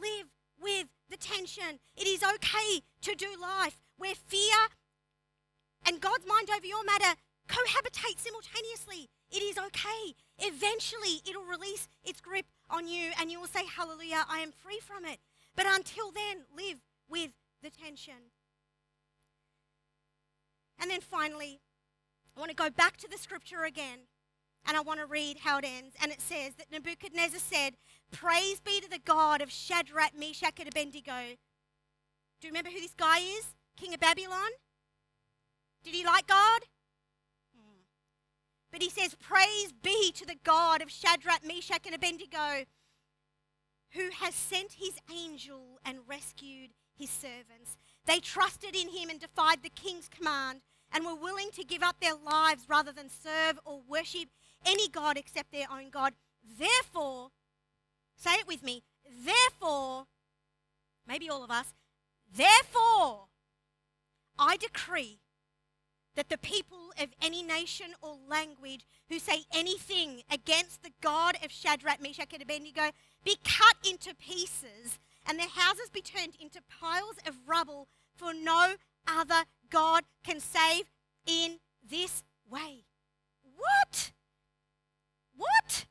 Live 0.00 0.30
with 0.62 0.86
the 1.10 1.16
tension. 1.16 1.80
It 1.96 2.06
is 2.06 2.22
okay 2.22 2.82
to 3.02 3.16
do 3.16 3.26
life 3.40 3.80
where 3.96 4.14
fear 4.14 4.70
and 5.84 6.00
God's 6.00 6.26
mind 6.28 6.48
over 6.54 6.66
your 6.66 6.84
matter 6.84 7.18
cohabitate 7.48 8.20
simultaneously. 8.20 9.10
It 9.30 9.42
is 9.42 9.58
okay. 9.58 10.14
Eventually, 10.38 11.20
it'll 11.28 11.44
release 11.44 11.88
its 12.04 12.20
grip 12.20 12.46
on 12.70 12.88
you 12.88 13.10
and 13.20 13.30
you 13.30 13.40
will 13.40 13.46
say, 13.46 13.64
Hallelujah, 13.66 14.24
I 14.28 14.38
am 14.38 14.52
free 14.52 14.80
from 14.80 15.04
it. 15.04 15.18
But 15.54 15.66
until 15.66 16.10
then, 16.10 16.44
live 16.56 16.78
with 17.08 17.30
the 17.62 17.70
tension. 17.70 18.32
And 20.80 20.90
then 20.90 21.00
finally, 21.00 21.60
I 22.36 22.40
want 22.40 22.50
to 22.50 22.56
go 22.56 22.70
back 22.70 22.96
to 22.98 23.08
the 23.08 23.18
scripture 23.18 23.64
again 23.64 24.00
and 24.66 24.76
I 24.76 24.80
want 24.80 25.00
to 25.00 25.06
read 25.06 25.38
how 25.38 25.58
it 25.58 25.64
ends. 25.64 25.94
And 26.00 26.12
it 26.12 26.20
says 26.20 26.54
that 26.54 26.70
Nebuchadnezzar 26.70 27.40
said, 27.40 27.74
Praise 28.12 28.60
be 28.60 28.80
to 28.80 28.88
the 28.88 29.00
God 29.04 29.42
of 29.42 29.50
Shadrach, 29.50 30.12
Meshach, 30.18 30.58
and 30.58 30.68
Abednego. 30.68 31.36
Do 32.40 32.46
you 32.46 32.52
remember 32.52 32.70
who 32.70 32.80
this 32.80 32.94
guy 32.94 33.18
is? 33.18 33.54
King 33.76 33.94
of 33.94 34.00
Babylon? 34.00 34.50
Did 35.84 35.94
he 35.94 36.04
like 36.04 36.26
God? 36.26 36.62
But 38.70 38.82
he 38.82 38.90
says, 38.90 39.14
Praise 39.14 39.72
be 39.72 40.12
to 40.12 40.26
the 40.26 40.38
God 40.44 40.82
of 40.82 40.90
Shadrach, 40.90 41.46
Meshach, 41.46 41.86
and 41.86 41.94
Abednego, 41.94 42.64
who 43.92 44.10
has 44.20 44.34
sent 44.34 44.74
his 44.74 44.98
angel 45.10 45.78
and 45.84 45.98
rescued 46.06 46.70
his 46.94 47.10
servants. 47.10 47.76
They 48.04 48.18
trusted 48.18 48.74
in 48.74 48.88
him 48.88 49.08
and 49.08 49.20
defied 49.20 49.62
the 49.62 49.70
king's 49.70 50.08
command 50.08 50.60
and 50.92 51.04
were 51.04 51.14
willing 51.14 51.50
to 51.52 51.64
give 51.64 51.82
up 51.82 52.00
their 52.00 52.14
lives 52.14 52.64
rather 52.68 52.92
than 52.92 53.08
serve 53.08 53.58
or 53.64 53.80
worship 53.88 54.28
any 54.66 54.88
God 54.88 55.16
except 55.16 55.52
their 55.52 55.66
own 55.70 55.90
God. 55.90 56.14
Therefore, 56.58 57.30
say 58.16 58.34
it 58.34 58.46
with 58.46 58.62
me, 58.62 58.82
therefore, 59.24 60.06
maybe 61.06 61.28
all 61.28 61.44
of 61.44 61.50
us, 61.50 61.72
therefore, 62.34 63.26
I 64.38 64.56
decree 64.56 65.20
that 66.18 66.28
the 66.30 66.38
people 66.38 66.90
of 67.00 67.10
any 67.22 67.44
nation 67.44 67.94
or 68.02 68.16
language 68.28 68.84
who 69.08 69.20
say 69.20 69.44
anything 69.54 70.22
against 70.28 70.82
the 70.82 70.90
God 71.00 71.36
of 71.44 71.52
Shadrach, 71.52 72.02
Meshach, 72.02 72.32
and 72.32 72.42
Abednego 72.42 72.90
be 73.22 73.36
cut 73.44 73.76
into 73.88 74.16
pieces 74.16 74.98
and 75.28 75.38
their 75.38 75.46
houses 75.46 75.90
be 75.92 76.00
turned 76.00 76.32
into 76.40 76.58
piles 76.68 77.18
of 77.24 77.36
rubble 77.46 77.86
for 78.16 78.34
no 78.34 78.74
other 79.06 79.44
God 79.70 80.02
can 80.24 80.40
save 80.40 80.90
in 81.24 81.58
this 81.88 82.24
way. 82.50 82.82
What? 83.56 84.10
What? 85.36 85.86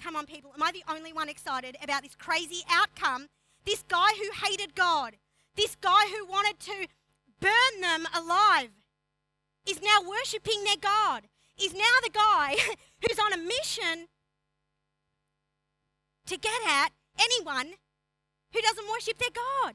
Come 0.00 0.14
on, 0.14 0.26
people. 0.26 0.52
Am 0.54 0.62
I 0.62 0.70
the 0.70 0.84
only 0.88 1.12
one 1.12 1.28
excited 1.28 1.76
about 1.82 2.04
this 2.04 2.14
crazy 2.14 2.62
outcome? 2.70 3.26
This 3.66 3.82
guy 3.82 4.10
who 4.16 4.46
hated 4.46 4.76
God, 4.76 5.16
this 5.56 5.74
guy 5.74 6.06
who 6.06 6.24
wanted 6.24 6.60
to 6.60 6.86
burn 7.40 7.80
them 7.80 8.06
alive, 8.14 8.70
is 9.68 9.82
now 9.82 9.98
worshipping 10.08 10.64
their 10.64 10.76
God, 10.80 11.24
is 11.60 11.74
now 11.74 11.94
the 12.02 12.10
guy 12.10 12.56
who's 13.06 13.18
on 13.18 13.32
a 13.32 13.36
mission 13.36 14.08
to 16.26 16.36
get 16.36 16.60
at 16.66 16.90
anyone 17.18 17.72
who 18.52 18.60
doesn't 18.60 18.88
worship 18.88 19.18
their 19.18 19.30
God. 19.30 19.74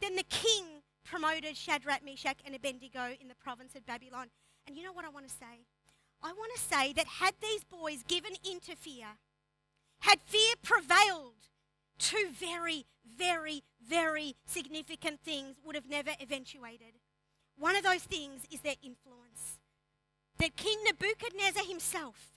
Then 0.00 0.16
the 0.16 0.24
king 0.24 0.82
promoted 1.04 1.56
Shadrach, 1.56 2.04
Meshach, 2.04 2.38
and 2.44 2.54
Abednego 2.54 3.14
in 3.20 3.28
the 3.28 3.34
province 3.34 3.74
of 3.74 3.86
Babylon. 3.86 4.28
And 4.66 4.76
you 4.76 4.82
know 4.82 4.92
what 4.92 5.04
I 5.04 5.08
want 5.08 5.26
to 5.26 5.34
say? 5.34 5.64
I 6.22 6.32
want 6.32 6.52
to 6.54 6.60
say 6.60 6.92
that 6.92 7.06
had 7.06 7.34
these 7.40 7.64
boys 7.64 8.02
given 8.06 8.32
into 8.44 8.76
fear, 8.76 9.06
had 10.00 10.20
fear 10.20 10.54
prevailed, 10.62 11.48
two 11.98 12.28
very, 12.32 12.86
very, 13.16 13.62
very 13.86 14.36
significant 14.46 15.20
things 15.20 15.56
would 15.64 15.74
have 15.74 15.88
never 15.88 16.10
eventuated. 16.20 16.98
One 17.58 17.76
of 17.76 17.82
those 17.82 18.02
things 18.02 18.42
is 18.50 18.60
their 18.60 18.76
influence. 18.82 19.58
That 20.38 20.56
King 20.56 20.78
Nebuchadnezzar 20.84 21.64
himself 21.64 22.30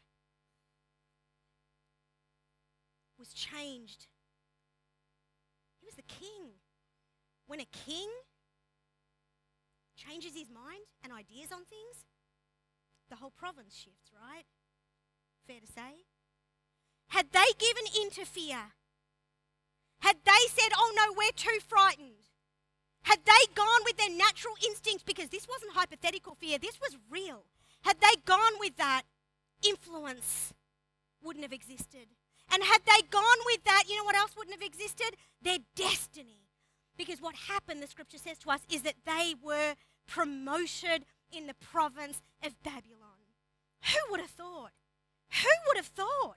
was 3.20 3.32
changed. 3.34 4.08
He 5.80 5.86
was 5.86 5.96
the 5.96 6.02
king 6.02 6.58
when 7.46 7.60
a 7.60 7.66
king 7.66 8.10
changes 9.96 10.34
his 10.34 10.50
mind 10.50 10.86
and 11.04 11.14
ideas 11.14 11.52
on 11.52 11.66
things, 11.66 12.06
the 13.10 13.18
whole 13.18 13.34
province 13.38 13.76
shifts, 13.76 14.10
right? 14.12 14.46
Fair 15.46 15.60
to 15.60 15.68
say. 15.68 16.06
Had 17.10 17.32
they 17.32 17.52
given 17.60 17.84
in 18.02 18.10
to 18.12 18.26
fear, 18.26 18.74
had 20.00 20.16
they 20.26 20.48
said, 20.48 20.72
oh 20.76 20.92
no, 20.96 21.14
we're 21.16 21.36
too 21.36 21.60
frightened, 21.68 22.31
had 23.04 23.20
they 23.26 23.54
gone 23.56 23.82
with 23.84 23.98
their 23.98 24.16
natural 24.16 24.56
instincts, 24.66 25.04
because 25.04 25.30
this 25.30 25.48
wasn't 25.48 25.74
hypothetical 25.74 26.36
fear, 26.36 26.58
this 26.58 26.80
was 26.80 26.98
real, 27.10 27.46
had 27.84 28.00
they 28.00 28.22
gone 28.26 28.54
with 28.60 28.78
that, 28.78 29.04
influence 29.64 30.54
wouldn't 31.24 31.46
have 31.46 31.54
existed. 31.54 32.08
And 32.52 32.64
had 32.64 32.82
they 32.86 33.08
gone 33.10 33.38
with 33.46 33.64
that, 33.64 33.84
you 33.88 33.98
know 33.98 34.04
what 34.04 34.18
else 34.18 34.36
wouldn't 34.36 34.56
have 34.56 34.68
existed? 34.68 35.16
Their 35.42 35.60
destiny. 35.76 36.50
Because 36.98 37.22
what 37.22 37.36
happened, 37.48 37.82
the 37.82 37.88
scripture 37.88 38.18
says 38.18 38.38
to 38.40 38.50
us, 38.50 38.62
is 38.70 38.82
that 38.82 38.96
they 39.06 39.36
were 39.42 39.76
promoted 40.08 41.06
in 41.32 41.48
the 41.48 41.54
province 41.54 42.22
of 42.44 42.62
Babylon. 42.62 43.22
Who 43.84 44.12
would 44.12 44.20
have 44.20 44.30
thought? 44.30 44.72
Who 45.32 45.50
would 45.68 45.78
have 45.78 45.86
thought? 45.86 46.36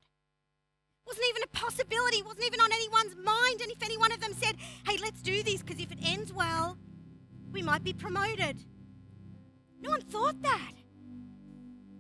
Wasn't 1.15 1.29
even 1.31 1.43
a 1.45 1.57
possibility, 1.57 2.17
it 2.17 2.27
wasn't 2.27 2.45
even 2.45 2.61
on 2.61 2.73
anyone's 2.73 3.15
mind. 3.15 3.61
And 3.61 3.71
if 3.71 3.81
any 3.85 3.97
one 3.97 4.11
of 4.11 4.19
them 4.19 4.35
said, 4.35 4.57
hey, 4.85 4.97
let's 5.01 5.23
do 5.23 5.45
this, 5.45 5.63
because 5.63 5.81
if 5.81 5.93
it 5.93 5.99
ends 6.05 6.33
well, 6.33 6.77
we 7.53 7.63
might 7.63 7.85
be 7.85 7.93
promoted. 7.93 8.59
No 9.81 9.91
one 9.91 10.01
thought 10.01 10.43
that. 10.43 10.73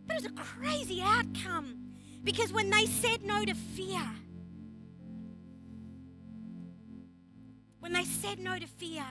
But 0.05 0.17
it 0.17 0.23
was 0.25 0.33
a 0.33 0.35
crazy 0.35 1.01
outcome. 1.01 1.93
Because 2.25 2.53
when 2.53 2.71
they 2.71 2.87
said 2.87 3.23
no 3.23 3.45
to 3.45 3.55
fear, 3.55 4.03
when 7.79 7.93
they 7.93 8.05
said 8.05 8.41
no 8.41 8.59
to 8.59 8.67
fear, 8.67 9.05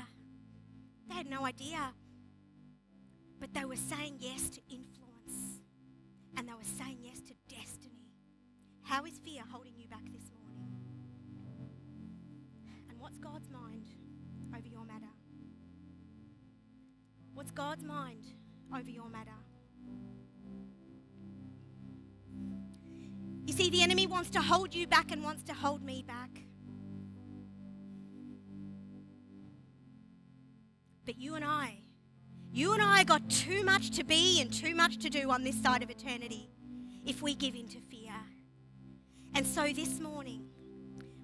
they 1.07 1.15
had 1.15 1.29
no 1.29 1.45
idea. 1.45 1.93
But 3.39 3.53
they 3.53 3.63
were 3.63 3.77
saying 3.77 4.17
yes 4.19 4.49
to 4.49 4.59
influence. 4.69 5.61
And 6.35 6.45
they 6.45 6.53
were 6.53 6.77
saying 6.77 6.97
yes 7.01 7.21
to 7.21 7.33
destiny. 7.47 8.09
How 8.81 9.05
is 9.05 9.17
fear 9.19 9.43
holding 9.49 9.77
you 9.77 9.82
back 9.93 10.11
this 10.11 10.31
morning? 10.33 10.71
And 12.89 12.99
what's 12.99 13.19
God's 13.19 13.47
mind 13.51 13.91
over 14.57 14.67
your 14.67 14.85
matter? 14.85 15.13
What's 17.35 17.51
God's 17.51 17.83
mind 17.83 18.25
over 18.75 18.89
your 18.89 19.07
matter? 19.07 19.37
You 23.45 23.53
see, 23.53 23.69
the 23.69 23.83
enemy 23.83 24.07
wants 24.07 24.31
to 24.31 24.41
hold 24.41 24.73
you 24.73 24.87
back 24.87 25.11
and 25.11 25.23
wants 25.23 25.43
to 25.43 25.53
hold 25.53 25.83
me 25.83 26.03
back. 26.07 26.41
But 31.05 31.19
you 31.19 31.35
and 31.35 31.45
I, 31.45 31.77
you 32.51 32.73
and 32.73 32.81
I 32.81 33.03
got 33.03 33.29
too 33.29 33.63
much 33.63 33.91
to 33.91 34.03
be 34.03 34.41
and 34.41 34.51
too 34.51 34.73
much 34.73 34.97
to 34.99 35.09
do 35.11 35.29
on 35.29 35.43
this 35.43 35.61
side 35.61 35.83
of 35.83 35.91
eternity 35.91 36.49
if 37.05 37.21
we 37.21 37.35
give 37.35 37.53
in 37.53 37.67
to 37.67 37.79
fear. 37.79 37.92
And 39.35 39.47
so 39.47 39.67
this 39.73 39.99
morning, 39.99 40.45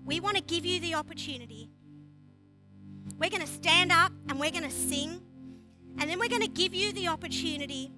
we 0.03 0.20
want 0.20 0.36
to 0.36 0.41
give 0.41 0.66
you 0.66 0.80
the 0.80 0.95
opportunity. 0.95 1.70
We're 3.20 3.30
going 3.30 3.41
to 3.41 3.47
stand 3.47 3.91
up 3.91 4.12
and 4.28 4.39
we're 4.39 4.51
going 4.51 4.64
to 4.64 4.72
sing, 4.72 5.22
and 5.99 6.10
then 6.10 6.20
we're 6.20 6.30
going 6.30 6.41
to 6.41 6.47
give 6.47 6.74
you 6.74 6.91
the 6.93 7.07
opportunity 7.07 7.91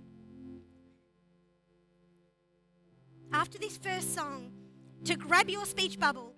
after 3.32 3.58
this 3.58 3.78
first 3.78 4.14
song 4.14 4.52
to 5.06 5.16
grab 5.16 5.50
your 5.50 5.66
speech 5.66 6.00
bubble 6.00 6.34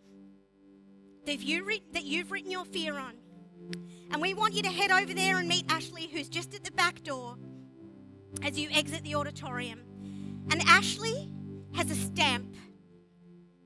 that, 1.26 1.39
you 1.39 1.63
re- 1.63 1.84
that 1.93 2.03
you've 2.03 2.32
written 2.32 2.51
your 2.51 2.65
fear 2.65 2.97
on. 2.97 3.15
And 4.11 4.21
we 4.21 4.36
want 4.36 4.53
you 4.53 4.61
to 4.63 4.69
head 4.69 4.91
over 4.91 5.13
there 5.13 5.38
and 5.39 5.47
meet 5.47 5.65
Ashley, 5.69 6.07
who's 6.07 6.30
just 6.30 6.53
at 6.53 6.63
the 6.63 6.71
back 6.71 7.01
door 7.01 7.38
as 8.43 8.59
you 8.59 8.69
exit 8.71 9.03
the 9.03 9.15
auditorium. 9.15 9.82
And 10.51 10.61
Ashley 10.67 11.32
has 11.74 11.89
a 11.89 11.95
stamp 11.95 12.53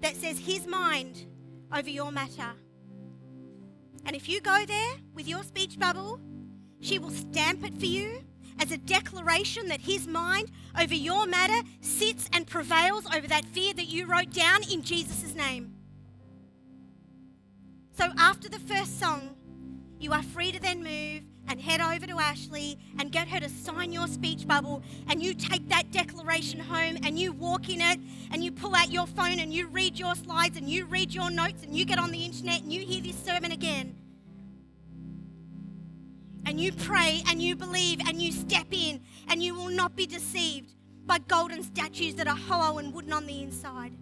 that 0.01 0.15
says 0.15 0.39
his 0.39 0.67
mind 0.67 1.25
over 1.73 1.89
your 1.89 2.11
matter. 2.11 2.53
And 4.05 4.15
if 4.15 4.29
you 4.29 4.39
go 4.41 4.65
there 4.65 4.93
with 5.13 5.27
your 5.27 5.43
speech 5.43 5.77
bubble, 5.77 6.19
she 6.79 6.99
will 6.99 7.09
stamp 7.09 7.65
it 7.65 7.73
for 7.77 7.85
you 7.85 8.23
as 8.59 8.71
a 8.71 8.77
declaration 8.77 9.67
that 9.67 9.81
his 9.81 10.07
mind 10.07 10.49
over 10.79 10.93
your 10.93 11.25
matter 11.25 11.67
sits 11.81 12.29
and 12.33 12.47
prevails 12.47 13.05
over 13.13 13.27
that 13.27 13.45
fear 13.45 13.73
that 13.73 13.87
you 13.87 14.05
wrote 14.05 14.31
down 14.31 14.61
in 14.71 14.81
Jesus' 14.81 15.35
name. 15.35 15.75
So 17.93 18.11
after 18.17 18.47
the 18.47 18.59
first 18.59 18.99
song, 18.99 19.35
you 19.99 20.13
are 20.13 20.23
free 20.23 20.51
to 20.51 20.61
then 20.61 20.83
move 20.83 21.23
and 21.47 21.59
head 21.59 21.81
over 21.81 22.05
to 22.07 22.19
Ashley 22.19 22.77
and 22.99 23.11
get 23.11 23.27
her 23.27 23.39
to 23.39 23.49
sign 23.49 23.91
your 23.91 24.07
speech 24.07 24.47
bubble. 24.47 24.83
And 25.09 25.21
you 25.21 25.33
take 25.33 25.67
that 25.69 25.91
declaration 25.91 26.59
home 26.59 26.97
and 27.03 27.17
you 27.17 27.31
walk 27.31 27.69
in 27.69 27.81
it 27.81 27.99
and 28.31 28.43
you 28.43 28.51
pull 28.51 28.75
out 28.75 28.91
your 28.91 29.07
phone 29.07 29.39
and 29.39 29.53
you 29.53 29.67
read 29.67 29.97
your 29.97 30.15
slides 30.15 30.57
and 30.57 30.69
you 30.69 30.85
read 30.85 31.13
your 31.13 31.29
notes 31.29 31.63
and 31.63 31.75
you 31.75 31.85
get 31.85 31.99
on 31.99 32.11
the 32.11 32.23
internet 32.23 32.61
and 32.61 32.71
you 32.71 32.81
hear 32.81 33.01
this 33.01 33.17
sermon 33.23 33.51
again 33.51 33.95
and 36.47 36.61
you 36.61 36.71
pray 36.71 37.21
and 37.29 37.41
you 37.41 37.55
believe 37.55 37.99
and 38.07 38.21
you 38.21 38.31
step 38.31 38.67
in 38.71 39.01
and 39.27 39.43
you 39.43 39.53
will 39.53 39.69
not 39.69 39.95
be 39.95 40.05
deceived 40.05 40.73
by 41.05 41.19
golden 41.19 41.61
statues 41.61 42.15
that 42.15 42.27
are 42.27 42.35
hollow 42.35 42.77
and 42.79 42.93
wooden 42.93 43.11
on 43.11 43.25
the 43.27 43.43
inside. 43.43 43.93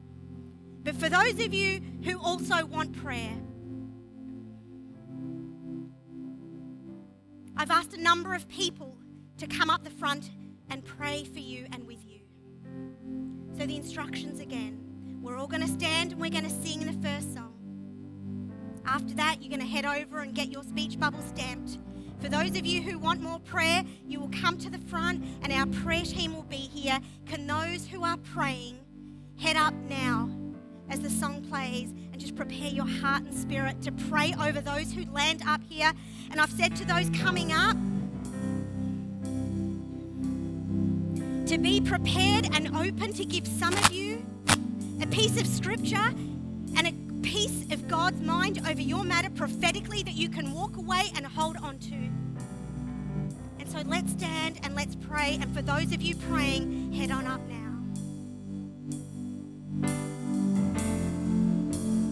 But 0.84 0.96
for 0.96 1.10
those 1.10 1.44
of 1.44 1.54
you 1.54 1.82
who 2.04 2.20
also 2.20 2.64
want 2.66 2.96
prayer, 3.02 3.36
I've 7.58 7.72
asked 7.72 7.94
a 7.94 8.02
number 8.02 8.34
of 8.34 8.48
people 8.48 8.98
to 9.38 9.48
come 9.48 9.70
up 9.70 9.84
the 9.84 9.90
front 9.90 10.32
and 10.70 10.84
pray 10.84 11.24
for 11.24 11.40
you 11.40 11.68
and 11.72 11.88
with 11.88 12.06
you. 12.06 12.20
So, 13.58 13.66
the 13.66 13.76
instructions 13.76 14.40
again 14.40 14.82
we're 15.22 15.38
all 15.38 15.48
going 15.48 15.64
to 15.64 15.68
stand 15.68 16.12
and 16.12 16.22
we're 16.22 16.30
going 16.30 16.44
to 16.44 16.50
sing 16.52 16.86
the 16.86 17.08
first 17.08 17.34
song. 17.34 18.52
After 18.86 19.16
that, 19.16 19.42
you're 19.42 19.50
going 19.50 19.60
to 19.60 19.66
head 19.66 19.84
over 19.84 20.20
and 20.20 20.36
get 20.36 20.50
your 20.50 20.62
speech 20.62 21.00
bubble 21.00 21.24
stamped. 21.24 21.80
For 22.20 22.30
those 22.30 22.56
of 22.56 22.64
you 22.64 22.84
who 22.84 23.00
want 23.00 23.22
more 23.22 23.40
prayer, 23.40 23.84
you 24.06 24.20
will 24.20 24.30
come 24.30 24.60
to 24.60 24.70
the 24.70 24.78
front 24.78 25.24
and 25.42 25.52
our 25.52 25.66
prayer 25.82 26.04
team 26.04 26.36
will 26.36 26.44
be 26.44 26.58
here. 26.58 27.00
Can 27.26 27.48
those 27.48 27.88
who 27.88 28.04
are 28.04 28.18
praying 28.18 28.78
head 29.40 29.56
up 29.56 29.74
now 29.90 30.30
as 30.90 31.00
the 31.00 31.10
song 31.10 31.42
plays 31.50 31.92
and 32.16 32.22
just 32.22 32.38
prepare 32.38 32.70
your 32.70 32.88
heart 32.88 33.24
and 33.24 33.34
spirit 33.34 33.82
to 33.82 33.92
pray 33.92 34.34
over 34.40 34.62
those 34.62 34.90
who 34.94 35.04
land 35.12 35.42
up 35.46 35.60
here. 35.68 35.92
And 36.32 36.40
I've 36.40 36.50
said 36.50 36.74
to 36.78 36.86
those 36.86 37.10
coming 37.10 37.52
up 37.52 37.76
to 41.46 41.58
be 41.58 41.82
prepared 41.82 42.48
and 42.54 42.74
open 42.74 43.12
to 43.12 43.26
give 43.26 43.46
some 43.46 43.74
of 43.74 43.92
you 43.92 44.26
a 45.02 45.08
piece 45.08 45.38
of 45.38 45.46
scripture 45.46 46.14
and 46.78 46.88
a 46.88 46.94
piece 47.22 47.66
of 47.74 47.86
God's 47.90 48.22
mind 48.22 48.62
over 48.66 48.80
your 48.80 49.04
matter 49.04 49.30
prophetically 49.30 50.02
that 50.04 50.14
you 50.14 50.30
can 50.30 50.54
walk 50.54 50.78
away 50.78 51.12
and 51.18 51.26
hold 51.26 51.58
on 51.58 51.78
to. 51.80 51.96
And 53.60 53.70
so 53.70 53.80
let's 53.86 54.14
stand 54.14 54.62
and 54.64 54.74
let's 54.74 54.96
pray. 54.96 55.38
And 55.42 55.54
for 55.54 55.62
those 55.62 55.92
of 55.92 56.02
you 56.02 56.16
praying, 56.16 56.94
head 56.94 57.12
on 57.12 57.28
up 57.28 57.42
now. 57.50 57.65